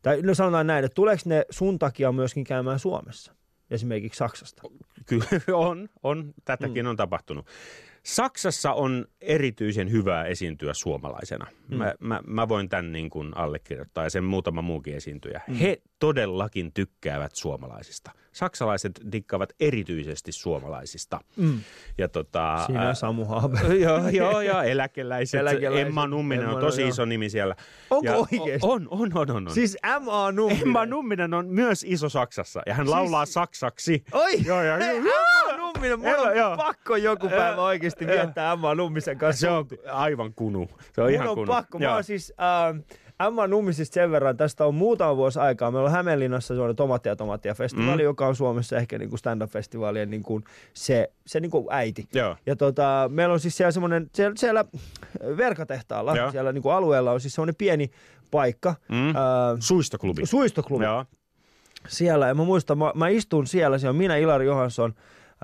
tai 0.02 0.22
no 0.22 0.34
sanotaan 0.34 0.68
näin, 0.68 0.86
että 0.86 0.96
tuleeko 0.96 1.22
ne 1.26 1.46
sun 1.50 1.80
takia 1.80 2.12
myöskin 2.12 2.44
käymään 2.44 2.80
Suomessa, 2.80 3.34
esimerkiksi 3.72 4.18
Saksasta? 4.18 4.62
Kyllä 5.06 5.26
on, 5.54 5.90
on. 6.04 6.34
Tätäkin 6.46 6.86
mm. 6.86 6.90
on 6.90 6.98
tapahtunut. 6.98 7.46
Saksassa 8.06 8.74
on 8.74 9.06
erityisen 9.22 9.92
hyvää 9.92 10.26
esiintyä 10.26 10.74
suomalaisena. 10.74 11.48
Mm. 11.70 11.78
Mä, 11.78 11.94
mä, 12.00 12.22
mä 12.28 12.48
voin 12.48 12.70
tämän 12.70 12.92
niin 12.92 13.10
kuin 13.10 13.38
allekirjoittaa 13.38 14.04
ja 14.04 14.10
sen 14.10 14.24
muutama 14.24 14.62
muukin 14.62 14.96
esiintyjä. 14.96 15.42
Mm. 15.48 15.56
He 15.56 15.82
todellakin 16.00 16.74
tykkäävät 16.74 17.36
suomalaisista. 17.36 18.12
Saksalaiset 18.32 19.02
dikkaavat 19.12 19.54
erityisesti 19.60 20.32
suomalaisista. 20.32 21.20
Mm. 21.38 21.60
Ja 21.98 22.08
tota, 22.08 22.64
Siinä 22.66 22.90
on 22.90 22.96
Samu 22.96 23.26
Haaber. 23.26 23.74
joo, 23.86 24.10
joo, 24.10 24.42
joo, 24.42 24.62
eläkeläiset. 24.62 25.40
Eläkeläiset. 25.40 25.88
Emma 25.88 26.08
Numminen 26.08 26.44
Emma, 26.44 26.56
on 26.56 26.62
tosi 26.62 26.82
joo. 26.82 26.90
iso 26.90 27.06
nimi 27.06 27.30
siellä. 27.30 27.56
Onko 27.90 28.06
Ja 28.06 28.16
oikeesti? 28.16 28.68
On, 28.68 28.88
on, 28.92 29.12
on, 29.14 29.32
on. 29.32 29.48
on. 29.48 29.54
Siis 29.54 29.78
M.A. 30.04 30.32
Numminen. 30.32 30.68
Emma 30.68 30.86
Numminen 30.86 31.34
on 31.34 31.48
myös 31.48 31.86
iso 31.88 32.10
Saksassa 32.10 32.62
ja 32.66 32.74
hän 32.74 32.86
siis... 32.86 32.96
laulaa 32.96 33.26
saksaksi. 33.26 34.04
Oi! 34.12 34.46
Joo, 34.46 34.64
joo, 34.64 34.78
joo. 34.78 35.04
M.A. 35.90 35.92
Numminen, 35.92 36.18
mulla 36.18 36.30
on 36.32 36.38
joo. 36.38 36.58
pakko 36.58 36.96
joku 36.96 37.30
päivä 37.30 37.62
oikeasti 37.62 38.08
viettää 38.08 38.56
M.A. 38.56 38.76
Nummisen 38.76 39.18
kanssa. 39.18 39.42
Se 39.42 39.50
on 39.50 39.66
aivan 39.92 40.34
kunu. 40.34 40.70
Se 40.96 41.02
on 41.02 41.06
Mun 41.08 41.14
ihan 41.14 41.28
on 41.28 41.36
kunu. 41.36 41.48
pakko. 41.48 41.80
Mä 41.80 41.86
Joo. 41.86 41.94
oon 41.94 42.04
siis 42.04 42.34
äh, 42.42 42.84
Emma 43.28 43.48
Nummisista 43.48 43.94
sen 43.94 44.12
verran, 44.12 44.38
tästä 44.38 44.66
on 44.66 44.76
muutama 44.76 45.18
vuosi 45.18 45.40
aikaa. 45.40 45.72
Meillä 45.72 45.86
on 45.86 45.92
Hämeenlinnassa 45.92 46.48
semmoinen 46.48 46.76
Tomaattia 46.76 47.12
ja 47.12 47.16
Tomaattia 47.16 47.54
festivaali, 47.54 48.02
mm. 48.02 48.04
joka 48.04 48.28
on 48.28 48.36
Suomessa 48.36 48.78
ehkä 48.78 48.98
niin 48.98 49.18
stand-up-festivaalien 49.18 50.10
niin 50.10 50.24
kuin 50.24 50.44
se, 50.74 51.12
se 51.28 51.40
niin 51.40 51.52
kuin 51.52 51.66
äiti. 51.70 52.08
Joo. 52.14 52.36
Ja 52.46 52.56
tota, 52.56 53.10
meillä 53.14 53.34
on 53.34 53.40
siis 53.40 53.58
siellä 53.58 53.72
semmoinen, 53.72 54.10
siellä, 54.14 54.34
siellä 54.38 54.66
verkatehtaalla. 55.38 56.16
Joo. 56.16 56.32
Siellä 56.32 56.52
niin 56.52 56.62
kuin 56.62 56.74
alueella 56.76 57.12
on 57.12 57.20
siis 57.20 57.34
semmoinen 57.36 57.56
pieni 57.56 57.92
paikka, 58.32 58.76
Mm. 58.90 59.16
ää, 59.16 59.16
Suistoklubi. 59.60 60.26
suistoklubi 60.26 60.84
Joo. 60.86 61.06
siellä. 61.88 62.28
Ja 62.28 62.36
mä 62.36 62.44
muistan, 62.44 62.78
mä, 62.78 62.92
mä 62.96 63.08
istun 63.08 63.48
siellä, 63.48 63.78
se 63.78 63.90
on 63.90 63.96
minä, 63.96 64.16
Ilari 64.18 64.46
Johansson, 64.46 64.94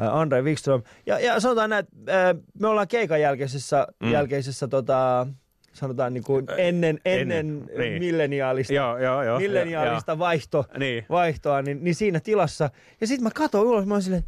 Andre 0.08 0.42
Wikström. 0.42 0.82
Ja, 1.06 1.20
ja 1.20 1.40
sanotaan 1.40 1.70
näin, 1.70 1.86
että 1.86 2.18
ää, 2.18 2.36
me 2.60 2.68
ollaan 2.68 2.88
keikan 2.88 3.22
jälkeisessä, 3.22 3.88
Mm. 4.04 4.12
jälkeisessä 4.12 4.68
tota, 4.68 5.28
sanotaan 5.74 6.14
niin 6.14 6.24
kuin 6.24 6.46
ennen, 6.58 7.00
ennen, 7.06 7.38
ennen, 7.38 7.70
niin. 7.78 8.00
milleniaalista, 8.00 8.74
Joo, 8.74 8.98
joo, 8.98 9.24
joo. 9.24 9.40
milleniaalista 9.40 10.20
vaihto, 10.20 10.66
joo. 10.70 10.80
Niin. 10.80 11.06
vaihtoa, 11.10 11.62
niin, 11.62 11.84
niin 11.84 11.96
siinä 11.96 12.20
tilassa. 12.20 12.70
Ja 13.02 13.08
sitten 13.08 13.24
mä 13.24 13.30
katsoin 13.34 13.68
ulos, 13.68 13.86
mä 13.86 13.94
oon 13.94 14.02
silleen, 14.02 14.24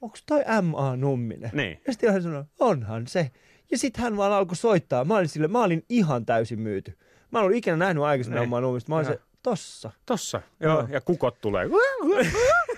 onko 0.00 0.16
toi 0.26 0.40
M.A. 0.62 0.96
Numminen? 0.96 1.50
Niin. 1.52 1.80
Ja 1.86 1.92
sitten 1.92 2.12
hän 2.12 2.22
sanoi, 2.22 2.44
onhan 2.60 3.06
se. 3.06 3.30
Ja 3.70 3.78
sitten 3.78 4.02
hän 4.02 4.16
vaan 4.16 4.32
alkoi 4.32 4.56
soittaa. 4.56 5.04
Mä 5.04 5.16
olin, 5.16 5.28
sille, 5.28 5.48
mä 5.48 5.62
olin 5.64 5.84
ihan 5.88 6.26
täysin 6.26 6.60
myyty. 6.60 6.98
Mä 7.30 7.38
en 7.38 7.44
ollut 7.44 7.56
ikinä 7.56 7.76
nähnyt 7.76 8.04
aikaisemmin 8.04 8.40
Niin. 8.40 8.50
M.A. 8.50 8.60
Nummista. 8.60 8.88
Mä 8.92 8.96
olin 8.96 9.06
Joo. 9.06 9.14
se, 9.14 9.20
tossa. 9.42 9.90
Tossa. 10.06 10.42
Joo. 10.60 10.72
Joo. 10.78 10.88
Ja 10.90 11.00
kukot 11.00 11.40
tulee. 11.40 11.66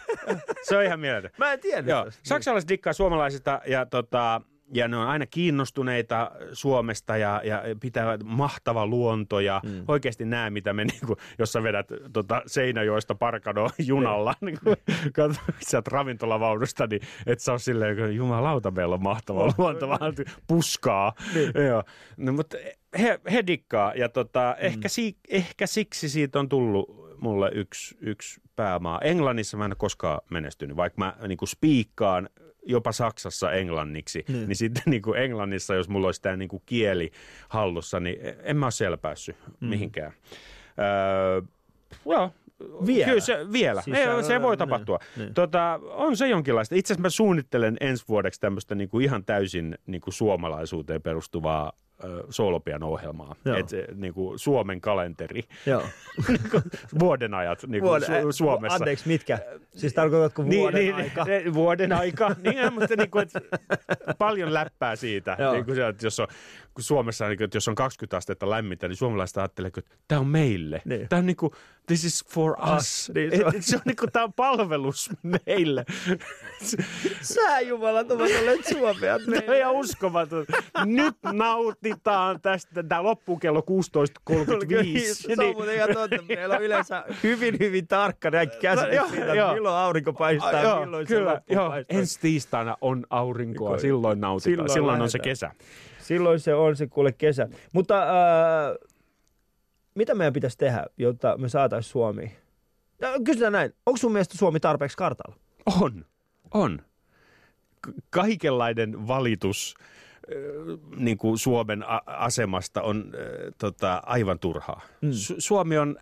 Se 0.63 0.77
on 0.77 0.85
ihan 0.85 1.01
mieletön. 1.01 1.31
Mä 1.39 1.53
en 1.53 1.61
tiedä 1.61 1.91
Joo, 1.91 2.07
saksalaiset 2.23 2.69
dikkaa 2.69 2.93
suomalaisista 2.93 3.61
ja, 3.67 3.87
tota, 3.87 4.41
ja 4.73 4.89
ne 4.89 4.97
on 4.97 5.07
aina 5.07 5.27
kiinnostuneita 5.27 6.31
Suomesta 6.53 7.17
ja, 7.17 7.41
ja 7.45 7.63
pitävät 7.81 8.23
mahtava 8.25 8.87
luonto 8.87 9.41
ja 9.41 9.61
mm. 9.65 9.85
oikeasti 9.89 10.25
näe, 10.25 10.51
mitä 10.51 10.73
me, 10.73 10.85
niin 10.85 11.07
kuin, 11.07 11.19
jos 11.39 11.53
sä 11.53 11.63
vedät 11.63 11.87
tota, 12.13 12.43
Seinäjoesta 12.47 13.15
Parkanoa 13.15 13.71
junalla, 13.79 14.35
niin 14.41 14.59
kuin, 14.65 14.77
katsot 15.13 15.45
sieltä 15.61 15.91
ravintolavaunusta, 15.93 16.87
niin 16.87 17.01
et 17.27 17.41
sä 17.41 17.53
ole 17.53 17.59
silleen, 17.59 17.99
että 17.99 18.13
jumalauta, 18.13 18.71
meillä 18.71 18.95
on 18.95 19.03
mahtava 19.03 19.45
Oh, 19.45 19.55
luonto, 19.59 19.89
vaan 19.89 20.15
puskaa. 20.47 21.13
Niin. 21.35 21.53
Joo. 21.69 21.83
No, 22.17 22.33
mutta 22.33 22.57
he, 22.99 23.21
he 23.33 23.47
dikkaa 23.47 23.95
ja 23.95 24.09
tota, 24.09 24.57
mm. 24.59 24.67
ehkä, 24.67 24.89
si, 24.89 25.17
ehkä 25.29 25.67
siksi 25.67 26.09
siitä 26.09 26.39
on 26.39 26.49
tullut 26.49 27.04
mulle 27.25 27.51
yksi, 27.55 27.97
yksi 28.01 28.41
päämaa. 28.57 29.01
Englannissa 29.01 29.57
mä 29.57 29.65
en 29.65 29.71
ole 29.71 29.77
koskaan 29.79 30.21
menestynyt, 30.31 30.77
vaikka 30.77 30.99
mä 30.99 31.17
niin 31.29 31.39
kuin 31.39 31.49
spiikkaan 31.49 32.29
jopa 32.67 32.93
Saksassa 32.93 33.53
englanniksi, 33.53 34.25
niin, 34.29 34.49
niin 34.49 34.57
sitten 34.57 34.83
niin 34.93 35.03
kuin 35.03 35.19
Englannissa, 35.19 35.75
jos 35.75 35.89
mulla 35.89 36.09
olisi 36.09 36.23
tämä 36.23 36.37
niin 36.37 36.49
kuin 36.49 36.63
kieli 36.67 37.11
hallussa, 37.49 38.01
niin 38.01 38.17
en 38.43 38.57
mä 38.57 38.67
ole 38.67 38.71
siellä 38.73 38.97
päässyt 38.97 39.37
mm. 39.61 39.69
mihinkään. 39.69 40.13
Öö, 40.79 41.43
joo, 42.07 42.31
Vielä? 42.87 43.09
Kyllä 43.09 43.21
se, 43.21 43.53
vielä. 43.53 43.83
Siis 43.83 43.97
Siis 43.97 44.27
se- 44.27 44.43
voi 44.43 44.53
niin, 44.53 44.59
tapahtua. 44.59 44.99
niin. 45.17 45.35
Tota, 45.35 45.81
on 45.83 46.17
se 46.17 46.29
jonkinlaista. 46.29 46.75
Itse 46.75 46.93
asiassa 46.93 47.03
mä 47.03 47.11
suunnittelen 47.11 47.77
ensi 47.81 48.05
vuodeksi 48.09 48.41
tämmöistä 48.41 48.75
niinku 48.75 48.99
ihan 48.99 49.25
täysin 49.25 49.79
niinku 49.87 50.11
suomalaisuuteen 50.11 51.03
perustuvaa 51.03 51.73
ö, 52.05 52.25
soolopian 52.31 52.83
ohjelmaa. 52.83 53.37
Joo. 53.45 53.57
Et, 53.57 53.69
se, 53.69 53.87
niinku 53.95 54.33
Suomen 54.37 54.81
kalenteri. 54.81 55.43
Joo. 55.67 55.83
Niinku 56.29 56.61
vuoden 56.99 57.35
ajat 57.35 57.63
niinku 57.67 57.89
Vuoden, 57.89 58.09
Su- 58.09 58.33
Suomessa. 58.33 58.77
Anteeksi, 58.77 59.09
mitkä? 59.09 59.39
Siis 59.75 59.95
tarkoitatko 59.95 60.45
vuoden 60.45 60.81
niin, 60.81 60.95
aika? 60.95 61.25
Niin, 61.25 61.55
vuoden 61.55 61.93
aika. 61.93 62.29
niin, 62.45 62.75
mutta 62.75 62.97
niin 62.97 63.11
kuin, 63.11 63.27
paljon 64.19 64.55
läppää 64.55 64.97
siitä. 64.97 65.37
Joo. 65.39 65.53
Niin 65.53 65.65
kuin 65.65 65.75
se, 65.75 65.89
että 65.89 66.07
jos 66.07 66.21
on, 66.21 66.27
kun 66.75 66.85
Suomessa, 66.85 67.29
niin 67.29 67.39
kuin, 67.39 67.45
että 67.45 67.57
jos 67.57 67.69
on 67.69 67.75
20 67.75 68.17
astetta 68.17 68.51
lämmintä, 68.51 68.89
niin 68.89 68.97
suomalaiset 68.97 69.37
ajattelee, 69.37 69.69
että 69.69 69.97
tämä 70.09 70.21
on 70.21 70.27
meille. 70.27 70.83
Niin. 70.85 71.09
Tämä 71.09 71.19
on 71.19 71.27
niin 71.27 71.37
kuin, 71.37 71.53
this 71.87 72.05
is 72.05 72.25
for 72.29 72.57
us. 72.77 73.13
Niin, 73.15 73.37
se 73.37 73.47
on. 73.47 73.53
se 73.61 73.77
on 73.77 73.83
niin 73.85 73.97
kuin, 73.97 74.13
tämä 74.13 74.25
on 74.25 74.33
palvelus 74.33 75.11
meille. 75.23 75.85
Sä 77.21 77.61
jumalat 77.61 78.11
ovat 78.11 78.31
olleet 78.41 78.67
suomeat 78.67 79.23
Tämä 79.31 79.43
on 79.49 79.57
ihan 79.57 79.73
uskomaton. 79.73 80.47
Nyt 80.85 81.17
nautitaan 81.89 82.41
tästä. 82.41 82.83
Tämä 82.83 83.03
loppuu 83.03 83.39
kello 83.39 83.61
16.35. 83.61 83.65
Se 85.15 85.35
on 85.39 85.55
muuten 85.55 85.75
ihan 85.75 85.89
totta. 85.95 86.17
Meillä 86.29 86.57
on 86.57 86.63
yleensä 86.63 87.05
hyvin, 87.23 87.57
hyvin 87.61 87.87
tarkka 87.87 88.31
näin 88.31 88.51
käsitys 88.61 88.95
Joo, 88.95 89.09
siitä, 89.09 89.35
joo. 89.35 89.55
milloin 89.55 89.75
aurinko 89.77 90.13
paistaa, 90.13 90.63
Joo, 90.63 90.81
milloin 90.81 91.07
se 91.07 91.15
kyllä, 91.15 91.33
loppu 91.33 91.55
joo. 91.55 91.69
paistaa. 91.69 91.99
Ensi 91.99 92.21
tiistaina 92.21 92.77
on 92.81 93.07
aurinkoa, 93.11 93.69
Silloin- 93.69 93.81
silloin 93.81 94.21
nautitaan. 94.21 94.53
silloin 94.53 94.71
Silloin, 94.71 95.03
on 95.03 95.11
se 95.11 95.19
kesä. 95.19 95.51
Silloin 95.99 96.41
se 96.41 96.55
on 96.55 96.77
se 96.77 96.87
kuule 96.87 97.13
kesä. 97.13 97.49
Mutta 97.73 98.03
äh, 98.03 98.09
mitä 99.95 100.15
meidän 100.15 100.33
pitäisi 100.33 100.59
tehdä, 100.59 100.87
jotta 100.99 101.37
me 101.39 101.49
saataisiin 101.49 101.93
Suomi? 101.93 102.37
Kysytään 103.25 103.53
näin, 103.53 103.73
onko 103.87 103.97
sun 103.97 104.13
mielestä 104.13 104.39
Suomi 104.39 104.61
tarpeeksi 104.61 104.97
kartalla? 104.97 105.37
On, 105.81 106.05
on. 106.55 106.79
Kaikenlainen 108.11 109.09
valitus 109.09 109.75
äh, 109.81 109.94
niin 110.97 111.19
kuin 111.19 111.39
Suomen 111.39 111.83
a- 111.83 112.03
asemasta 112.07 112.83
on 112.83 113.13
äh, 113.15 113.53
tota, 113.59 114.03
aivan 114.07 114.39
turhaa. 114.39 114.81
Mm. 115.01 115.11
Su- 115.11 115.35
Suomi 115.39 115.79
on 115.79 115.97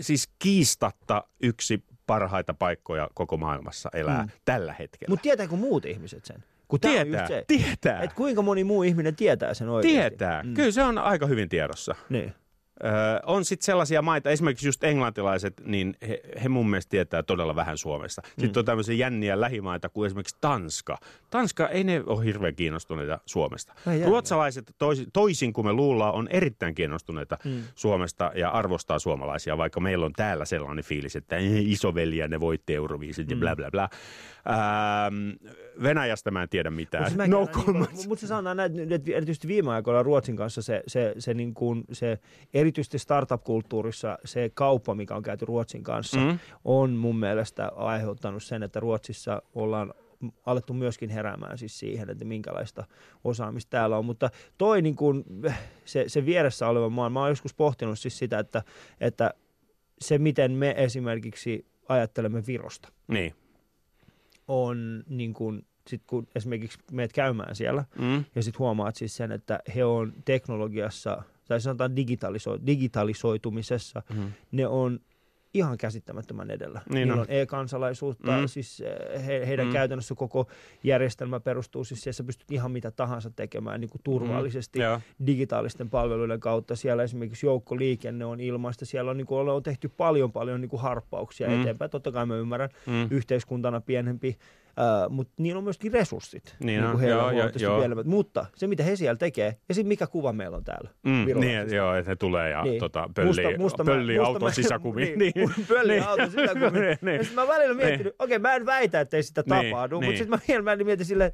siis 0.00 0.28
kiistatta 0.38 1.24
yksi 1.42 1.84
parhaita 2.06 2.54
paikkoja 2.54 3.08
koko 3.14 3.36
maailmassa 3.36 3.88
elää 3.92 4.22
mm. 4.22 4.28
tällä 4.44 4.72
hetkellä. 4.78 5.12
Mutta 5.12 5.22
tietääkö 5.22 5.56
muut 5.56 5.84
ihmiset 5.84 6.24
sen? 6.24 6.44
Kun 6.68 6.80
tietää, 6.80 7.28
se, 7.28 7.44
tietää, 7.46 8.02
että 8.02 8.16
kuinka 8.16 8.42
moni 8.42 8.64
muu 8.64 8.82
ihminen 8.82 9.16
tietää 9.16 9.54
sen 9.54 9.68
oikeasti. 9.68 10.08
tietää. 10.10 10.42
Mm. 10.42 10.54
Kyllä 10.54 10.70
se 10.70 10.82
on 10.82 10.98
aika 10.98 11.26
hyvin 11.26 11.48
tiedossa. 11.48 11.94
Niin. 12.08 12.34
Öö, 12.84 12.90
on 13.26 13.44
sitten 13.44 13.64
sellaisia 13.66 14.02
maita, 14.02 14.30
esimerkiksi 14.30 14.68
just 14.68 14.84
englantilaiset, 14.84 15.54
niin 15.64 15.96
he, 16.08 16.20
he 16.42 16.48
mun 16.48 16.70
mielestä 16.70 16.90
tietää 16.90 17.22
todella 17.22 17.56
vähän 17.56 17.78
Suomesta. 17.78 18.22
Sitten 18.26 18.48
Mm. 18.50 18.52
on 18.58 18.64
tämmöisiä 18.64 18.94
jänniä 18.94 19.40
lähimaita 19.40 19.88
kuin 19.88 20.06
esimerkiksi 20.06 20.36
Tanska. 20.40 20.96
Tanska 21.30 21.68
ei 21.68 21.84
ne 21.84 22.02
ole 22.06 22.24
hirveän 22.24 22.54
kiinnostuneita 22.54 23.18
Suomesta. 23.26 23.72
Ai 23.86 23.92
jänniä. 23.94 24.08
Ruotsalaiset 24.08 24.74
toisin, 24.78 25.06
toisin 25.12 25.52
kuin 25.52 25.66
me 25.66 25.72
luullaan 25.72 26.14
on 26.14 26.28
erittäin 26.28 26.74
kiinnostuneita 26.74 27.38
mm. 27.44 27.62
Suomesta 27.74 28.32
ja 28.34 28.50
arvostaa 28.50 28.98
suomalaisia, 28.98 29.58
vaikka 29.58 29.80
meillä 29.80 30.06
on 30.06 30.12
täällä 30.12 30.44
sellainen 30.44 30.84
fiilis, 30.84 31.16
että 31.16 31.36
"Eh, 31.36 31.70
isoveliä 31.70 32.28
ne 32.28 32.40
voitti 32.40 32.74
Euroviisit 32.74 33.30
ja 33.30 33.36
bla 33.36 33.56
bla 33.56 33.70
bla. 33.70 33.88
Ähm, 34.48 35.30
Venäjästä 35.82 36.30
mä 36.30 36.42
en 36.42 36.48
tiedä 36.48 36.70
mitään. 36.70 37.04
Mutta 37.12 37.26
No 37.26 37.38
niin, 37.38 37.48
comments. 37.64 38.08
mut 38.08 38.18
se 38.18 38.26
sanotaan 38.26 38.56
näin, 38.56 38.92
että 38.92 39.10
erityisesti 39.14 39.48
viime 39.48 39.72
aikoina 39.72 40.02
Ruotsin 40.02 40.36
kanssa 40.36 40.62
se, 40.62 40.82
se, 40.86 41.14
se, 41.18 41.34
niin 41.34 41.54
kuin, 41.54 41.84
se 41.92 42.18
erityisesti 42.64 42.98
startup-kulttuurissa 42.98 44.18
se 44.24 44.50
kauppa, 44.54 44.94
mikä 44.94 45.14
on 45.16 45.22
käyty 45.22 45.44
Ruotsin 45.44 45.82
kanssa, 45.82 46.20
Mm. 46.20 46.38
on 46.64 46.90
mun 46.92 47.16
mielestä 47.18 47.68
aiheuttanut 47.76 48.42
sen, 48.42 48.62
että 48.62 48.80
Ruotsissa 48.80 49.42
ollaan 49.54 49.94
alettu 50.46 50.72
myöskin 50.74 51.10
heräämään 51.10 51.58
siis 51.58 51.78
siihen, 51.78 52.10
että 52.10 52.24
minkälaista 52.24 52.84
osaamista 53.24 53.70
täällä 53.70 53.98
on. 53.98 54.04
Mutta 54.04 54.30
toi 54.58 54.82
niin 54.82 54.96
kuin, 54.96 55.24
se, 55.84 56.04
se 56.06 56.26
vieressä 56.26 56.68
oleva 56.68 56.88
maa, 56.90 57.10
mä 57.10 57.20
oon 57.20 57.28
joskus 57.28 57.54
pohtinut 57.54 57.98
siis 57.98 58.18
sitä, 58.18 58.38
että, 58.38 58.62
että 59.00 59.34
se 60.00 60.18
miten 60.18 60.52
me 60.52 60.74
esimerkiksi 60.78 61.66
ajattelemme 61.88 62.42
Virosta 62.46 62.88
Niin. 63.08 63.34
on 64.48 65.04
niin 65.08 65.34
kuin, 65.34 65.66
sit 65.86 66.02
kun 66.06 66.26
esimerkiksi 66.34 66.78
meet 66.92 67.12
käymään 67.12 67.54
siellä 67.56 67.84
Mm. 67.98 68.24
ja 68.34 68.42
sitten 68.42 68.58
huomaat 68.58 68.96
siis 68.96 69.16
sen, 69.16 69.32
että 69.32 69.60
he 69.74 69.84
on 69.84 70.12
teknologiassa 70.24 71.22
tai 71.48 71.60
sanotaan 71.60 71.90
digitaliso- 71.96 72.66
digitalisoitumisessa, 72.66 74.02
Mm. 74.14 74.32
ne 74.52 74.66
on 74.66 75.00
ihan 75.54 75.78
käsittämättömän 75.78 76.50
edellä. 76.50 76.80
Niin 76.88 76.94
Niillä 76.94 77.12
on. 77.12 77.18
on 77.20 77.26
e-kansalaisuutta, 77.28 78.30
Mm. 78.32 78.38
mm. 78.40 78.46
siis 78.48 78.80
eh, 78.80 79.26
he, 79.26 79.46
heidän 79.46 79.66
Mm. 79.66 79.70
mm. 79.70 79.72
käytännössä 79.72 80.14
koko 80.14 80.46
järjestelmä 80.84 81.40
perustuu 81.40 81.84
siis 81.84 82.00
siihen, 82.00 82.10
että 82.10 82.16
sä 82.16 82.24
pystyt 82.24 82.50
ihan 82.50 82.70
mitä 82.70 82.90
tahansa 82.90 83.30
tekemään 83.30 83.80
niin 83.80 83.90
kuin 83.90 84.00
turvallisesti 84.04 84.78
Joo. 84.80 85.00
digitaalisten 85.26 85.90
palveluiden 85.90 86.40
kautta. 86.40 86.76
Siellä 86.76 87.02
esimerkiksi 87.02 87.46
joukkoliikenne 87.46 88.24
on 88.24 88.40
ilmaista, 88.40 88.86
siellä 88.86 89.10
on, 89.10 89.16
niin 89.16 89.26
kuin, 89.26 89.48
on 89.48 89.62
tehty 89.62 89.88
paljon 89.88 90.32
paljon 90.32 90.60
niin 90.60 90.68
kuin 90.70 90.82
harppauksia 90.82 91.48
Mm. 91.48 91.54
mm. 91.54 91.60
eteenpäin. 91.60 91.90
Totta 91.90 92.12
kai 92.12 92.26
mä 92.26 92.36
ymmärrän, 92.36 92.70
Mm. 92.86 93.08
yhteiskuntana 93.10 93.80
pienempi, 93.80 94.38
äh, 94.78 95.10
mutta 95.10 95.32
niillä 95.38 95.58
on 95.58 95.64
myöskin 95.64 95.92
resurssit. 95.92 96.56
Niin 96.60 96.84
on, 96.84 96.90
kuin 96.90 97.00
heillä 97.00 97.16
joo, 97.16 97.26
on 97.26 97.36
joo, 97.36 97.50
joo. 97.58 97.78
pienemmät. 97.78 98.06
Mutta 98.06 98.46
se, 98.56 98.66
mitä 98.66 98.82
he 98.82 98.96
siellä 98.96 99.16
tekee, 99.16 99.56
ja 99.68 99.74
sitten 99.74 99.88
mikä 99.88 100.06
kuva 100.06 100.32
meillä 100.32 100.56
on 100.56 100.64
täällä. 100.64 100.90
Mm, 101.02 101.26
niin, 101.40 101.74
joo, 101.74 101.94
että 101.94 102.10
he 102.10 102.16
tulee 102.16 102.50
ja 102.50 102.62
niin. 102.62 102.70
Niin. 102.70 102.80
tota, 102.80 103.10
pöllii, 103.14 103.30
Musta- 103.44 103.58
musta- 103.58 103.84
pöllii 103.84 104.18
musta- 104.18 104.26
auton 104.28 104.42
mä- 104.48 104.52
sisäkumiin. 104.62 105.18
Niin, 105.18 105.32
pöllii 105.68 106.00
auton 106.00 106.30
sisäkumiin. 106.30 106.72
niin, 106.84 106.98
niin. 107.02 107.16
Ja 107.16 107.22
sitten 107.24 107.44
mä 107.44 107.48
välillä 107.54 107.74
miettinyt, 107.74 108.14
okei 108.18 108.38
mä 108.38 108.54
en 108.54 108.66
väitä, 108.66 109.00
että 109.00 109.16
ei 109.16 109.22
sitä 109.22 109.42
Niin, 109.46 109.70
tapahdu, 109.70 110.00
niin. 110.00 110.04
mutta 110.08 110.18
sitten 110.18 110.30
mä 110.38 110.44
vielä 110.48 110.64
välillä 110.64 110.84
mietin 110.84 111.06
silleen, 111.06 111.32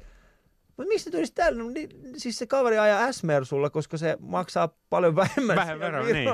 mutta 0.81 0.93
mistä 0.93 1.11
tulisi 1.11 1.33
täällä? 1.33 1.63
No, 1.63 1.69
niin, 1.69 1.89
siis 2.17 2.37
se 2.37 2.47
kaveri 2.47 2.79
ajaa 2.79 3.11
S-Mersulla, 3.11 3.69
koska 3.69 3.97
se 3.97 4.17
maksaa 4.19 4.69
paljon 4.89 5.15
vähemmän 5.15 5.55
Vähän 5.55 5.79
verran, 5.79 6.05
niin. 6.05 6.29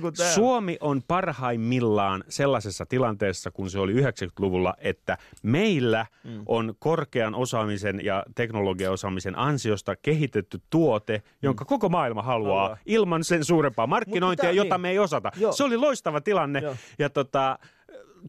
Kuin 0.00 0.14
täällä. 0.14 0.34
Suomi 0.34 0.76
on 0.80 1.02
parhaimmillaan 1.08 2.24
sellaisessa 2.28 2.86
tilanteessa, 2.86 3.50
kun 3.50 3.70
se 3.70 3.78
oli 3.78 3.92
90-luvulla, 3.92 4.74
että 4.78 5.18
meillä 5.42 6.06
mm. 6.24 6.42
on 6.46 6.74
korkean 6.78 7.34
osaamisen 7.34 8.04
ja 8.04 8.24
teknologiaosaamisen 8.34 9.38
ansiosta 9.38 9.96
kehitetty 9.96 10.60
tuote, 10.70 11.22
jonka 11.42 11.64
koko 11.64 11.88
maailma 11.88 12.22
haluaa, 12.22 12.62
Haluaa. 12.62 12.78
ilman 12.86 13.24
sen 13.24 13.44
suurempaa 13.44 13.86
markkinointia, 13.86 14.50
jota 14.50 14.74
niin. 14.74 14.80
me 14.80 14.90
ei 14.90 14.98
osata. 14.98 15.32
Joo. 15.36 15.52
Se 15.52 15.64
oli 15.64 15.76
loistava 15.76 16.20
tilanne. 16.20 16.60
Joo. 16.60 16.76
Ja 16.98 17.10
tota, 17.10 17.58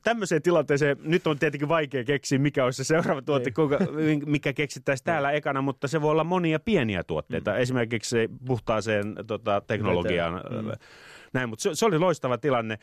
tämmöiseen 0.04 0.42
tilanteeseen, 0.42 0.98
nyt 1.04 1.28
on 1.28 1.40
tietenkin 1.40 1.70
vaikea 1.70 2.04
keksiä, 2.04 2.40
mikä 2.40 2.66
olisi 2.66 2.78
se 2.78 2.84
seuraava 2.84 3.22
tuote, 3.22 3.46
Niin. 3.46 3.54
kuinka, 3.54 3.78
mikä 4.26 4.54
keksittäisiin 4.54 5.06
täällä 5.06 5.32
ekana, 5.32 5.62
mutta 5.62 5.88
se 5.88 6.02
voi 6.02 6.12
olla 6.12 6.24
monia 6.24 6.60
pieniä 6.60 7.04
tuotteita, 7.04 7.52
mm. 7.52 7.58
esimerkiksi 7.58 8.10
se 8.10 8.30
puhtaaseen 8.48 9.16
tota, 9.28 9.62
teknologiaan. 9.68 10.34
Mm. 10.34 10.72
Näin, 11.34 11.50
mutta 11.50 11.64
se, 11.64 11.70
se 11.74 11.86
oli 11.86 12.00
loistava 12.00 12.38
tilanne. 12.38 12.78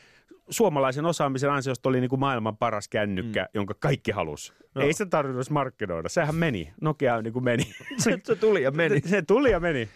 Suomalaisen 0.49 1.05
osaamisen 1.05 1.51
ansiosta 1.51 1.89
oli 1.89 1.99
niin 1.99 2.09
kuin 2.09 2.19
maailman 2.19 2.57
paras 2.57 2.87
kännykkä, 2.87 3.43
mm. 3.43 3.49
jonka 3.53 3.73
kaikki 3.79 4.11
halusi. 4.11 4.53
No. 4.75 4.81
Ei 4.81 4.93
se 4.93 5.05
tarvinnut 5.05 5.49
markkinoida, 5.49 6.09
sehän 6.09 6.35
meni. 6.35 6.73
Nokia 6.81 7.21
niin 7.21 7.33
kuin 7.33 7.45
meni. 7.45 7.63
Se, 7.97 8.19
se 8.23 8.35
tuli 8.35 8.63
ja 8.63 8.71
meni. 8.71 9.01
se 9.05 9.21
tuli 9.21 9.51
ja 9.51 9.59
meni. 9.59 9.89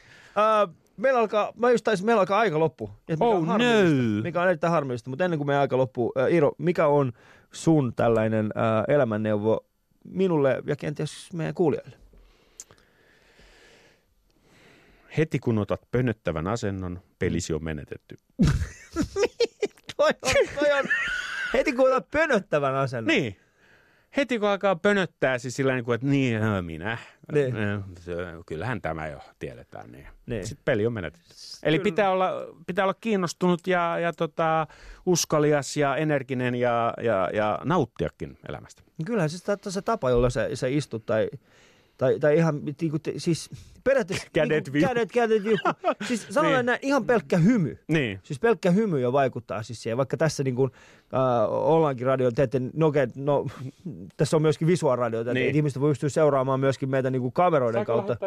Uh, 0.67 0.75
meillä 1.01 1.19
alkaa, 1.19 1.53
mä 1.55 1.71
just 1.71 1.83
taisin, 1.83 2.05
meillä 2.05 2.19
alkaa 2.19 2.39
aika 2.39 2.59
loppu. 2.59 2.89
Ja 3.07 3.15
mikä 3.15 3.25
Oh 3.25 3.37
on 3.37 3.47
no. 3.47 3.57
Mikä 4.23 4.41
on 4.41 4.47
erittäin 4.47 4.71
harmillista, 4.71 5.09
mutta 5.09 5.25
ennen 5.25 5.39
kuin 5.39 5.47
meidän 5.47 5.61
aika 5.61 5.77
loppuu, 5.77 6.05
uh, 6.05 6.33
Iro, 6.33 6.51
mikä 6.57 6.87
on 6.87 7.11
sun 7.51 7.93
tällainen 7.95 8.45
uh, 8.45 8.93
elämänneuvo 8.93 9.65
minulle 10.03 10.63
ja 10.65 10.75
kenties 10.75 11.33
meidän 11.33 11.53
kuulijoille? 11.53 11.97
Heti 15.17 15.39
kun 15.39 15.57
otat 15.57 15.81
pönöttävän 15.91 16.47
asennon, 16.47 16.99
pelisi 17.19 17.53
on 17.53 17.63
menetetty. 17.63 18.17
Toi 19.97 20.09
on, 20.21 20.47
toi 20.59 20.71
on, 20.79 20.85
heti 21.53 21.73
kun 21.73 21.87
otat 21.87 22.11
pönöttävän 22.11 22.75
asennon. 22.75 23.07
Niin. 23.07 23.35
Heti 24.17 24.39
kun 24.39 24.49
alkaa 24.49 24.75
pönöttää, 24.75 25.37
siis 25.37 25.55
sillä 25.55 25.73
niin 25.73 25.85
kuin, 25.85 25.95
että 25.95 26.07
niin, 26.07 26.41
minä. 26.61 26.97
Niin. 27.31 27.55
Äh, 27.55 27.83
se- 27.99 28.15
Kyllähän 28.45 28.81
tämä 28.81 29.07
jo 29.07 29.19
tiedetään. 29.39 29.91
Niin. 29.91 30.07
Niin. 30.25 30.47
Sitten 30.47 30.65
peli 30.65 30.85
on 30.85 30.93
menetetty. 30.93 31.29
Eli 31.63 31.79
pitää 31.79 32.11
olla, 32.11 32.31
pitää 32.67 32.85
olla 32.85 32.93
kiinnostunut 33.01 33.67
ja, 33.67 33.99
ja 33.99 34.13
tota, 34.13 34.67
uskalias 35.05 35.77
ja 35.77 35.95
energinen 35.95 36.55
ja, 36.55 36.93
ja, 37.03 37.29
ja 37.33 37.59
nauttiakin 37.63 38.37
elämästä. 38.49 38.81
Kyllähän 39.05 39.29
se, 39.29 39.57
ta- 39.57 39.71
se 39.71 39.81
tapa, 39.81 40.09
jolla 40.09 40.29
sä, 40.29 40.49
sä 40.55 40.67
istut 40.67 41.05
tai, 41.05 41.29
tai, 42.01 42.19
tai 42.19 42.37
ihan 42.37 42.61
niinku, 42.81 42.99
te, 42.99 43.13
siis 43.17 43.49
periaatteessa 43.83 44.27
Kädet 44.33 44.67
niinku, 44.73 44.87
kädet, 44.87 45.11
kädet 45.11 45.43
viuhu. 45.43 45.57
Siis 46.07 46.27
sanotaan 46.29 46.55
Niin. 46.57 46.65
näin, 46.65 46.79
ihan 46.81 47.05
pelkkä 47.05 47.37
hymy. 47.37 47.77
Niin. 47.87 48.19
Siis 48.23 48.39
pelkkä 48.39 48.71
hymy 48.71 48.99
jo 48.99 49.13
vaikuttaa 49.13 49.63
siis 49.63 49.83
siihen, 49.83 49.97
vaikka 49.97 50.17
tässä 50.17 50.43
niin 50.43 50.55
kuin, 50.55 50.71
äh, 51.13 51.51
ollaankin 51.51 52.07
radio, 52.07 52.31
teette, 52.31 52.61
no, 52.73 52.87
okei, 52.87 53.07
no, 53.15 53.47
tässä 54.17 54.35
on 54.37 54.41
myöskin 54.41 54.67
visuaaliradio, 54.67 55.19
että 55.21 55.33
Niin. 55.33 55.43
niin. 55.45 55.55
ihmiset 55.55 55.81
voi 55.81 55.91
pystyä 55.91 56.09
seuraamaan 56.09 56.59
myöskin 56.59 56.89
meitä 56.89 57.09
niin 57.09 57.21
kuin 57.21 57.31
kameroiden 57.33 57.85
kautta. 57.85 58.17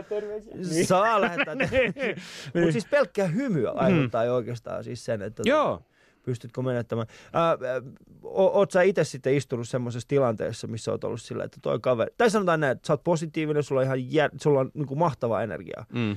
Niin. 0.70 0.86
Saa 0.86 1.20
lähettää. 1.20 1.54
Niin. 1.54 1.94
Mutta 2.54 2.72
siis 2.72 2.86
pelkkä 2.90 3.26
hymy 3.26 3.62
vaikuttaa 3.62 4.24
jo 4.24 4.34
oikeastaan 4.34 4.84
siis 4.84 5.04
sen, 5.04 5.22
että 5.22 5.42
Joo. 5.46 5.82
Pystytkö 6.24 6.62
menettämään. 6.62 7.06
Ää, 7.32 7.48
ää, 7.48 7.56
o- 8.24 8.58
oot 8.58 8.70
sä 8.70 8.82
itse 8.82 9.04
sitten 9.04 9.34
istunut 9.34 9.68
semmoisessa 9.68 10.08
tilanteessa, 10.08 10.66
missä 10.66 10.90
oot 10.90 11.04
ollut 11.04 11.22
sillä, 11.22 11.44
että 11.44 11.58
toi 11.62 11.80
kaveri, 11.80 12.10
tai 12.18 12.30
sanotaan 12.30 12.60
näin, 12.60 12.72
että 12.72 12.86
sä 12.86 12.92
oot 12.92 13.04
positiivinen, 13.04 13.62
sulla 13.62 13.80
on 13.80 13.84
ihan 13.84 14.12
jär, 14.12 14.30
sulla 14.40 14.60
on 14.60 14.70
niin 14.74 14.86
kuin 14.86 14.98
mahtavaa 14.98 15.42
energiaa. 15.42 15.86
Mm. 15.92 16.16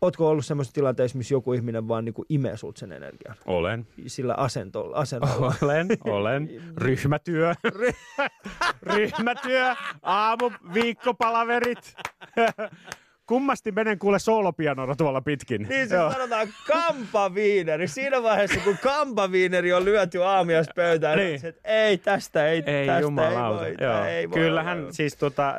Ootko 0.00 0.28
ollut 0.28 0.44
semmoisessa 0.46 0.74
tilanteessa, 0.74 1.18
missä 1.18 1.34
joku 1.34 1.52
ihminen 1.52 1.88
vaan 1.88 2.04
niin 2.04 2.14
kuin 2.14 2.26
imee 2.28 2.56
sulta 2.56 2.78
sen 2.78 2.92
energian? 2.92 3.36
Olen. 3.46 3.86
Sillä 4.06 4.34
asentolla. 4.34 4.96
asentolla. 4.96 5.54
Olen, 5.62 5.86
olen. 6.04 6.50
Ryhmätyö. 6.76 7.54
Ryhmätyö. 8.94 9.74
Aamu, 10.02 10.50
viikkopalaverit. 10.74 11.94
Kummasti 13.26 13.72
menen 13.72 13.98
kuule 13.98 14.18
soolopianolla 14.18 14.96
tuolla 14.96 15.20
pitkin. 15.20 15.66
Niin 15.68 15.88
se 15.88 15.96
sanotaan 15.96 16.48
kampaviineri. 16.66 17.88
Siinä 17.88 18.22
vaiheessa, 18.22 18.60
kun 18.60 18.78
kampaviineri 18.82 19.72
on 19.72 19.84
lyöty 19.84 20.22
aamiaispöytään, 20.22 21.18
Niin. 21.18 21.26
niin. 21.40 21.46
että 21.46 21.60
ei 21.64 21.98
tästä, 21.98 22.48
ei, 22.48 22.62
Ei 22.66 22.86
tästä 22.86 23.00
jumalauta. 23.00 23.66
ei 23.66 23.74
voi. 23.80 23.86
Joo. 23.88 24.04
Ei 24.04 24.30
voi 24.30 24.34
Kyllähän 24.38 24.78
olla. 24.80 24.92
siis 24.92 25.16
tota, 25.16 25.54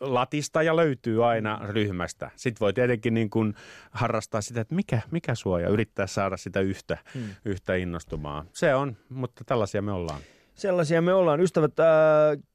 latistaja 0.00 0.76
löytyy 0.76 1.26
aina 1.30 1.60
ryhmästä. 1.68 2.30
Sitten 2.36 2.60
voi 2.60 2.72
tietenkin 2.72 3.14
niin 3.14 3.30
kuin 3.30 3.54
harrastaa 3.90 4.40
sitä, 4.40 4.60
että 4.60 4.74
mikä, 4.74 5.00
mikä 5.10 5.34
suo 5.34 5.58
ja 5.58 5.68
yrittää 5.68 6.06
saada 6.06 6.36
sitä 6.36 6.60
yhtä, 6.60 6.98
hmm. 7.14 7.28
yhtä 7.44 7.74
innostumaan. 7.74 8.46
Se 8.52 8.74
on, 8.74 8.96
mutta 9.08 9.44
tällaisia 9.44 9.82
me 9.82 9.92
ollaan. 9.92 10.20
Sellaisia 10.54 11.02
me 11.02 11.12
ollaan. 11.14 11.40
Ystävät, 11.40 11.80
äh, 11.80 11.86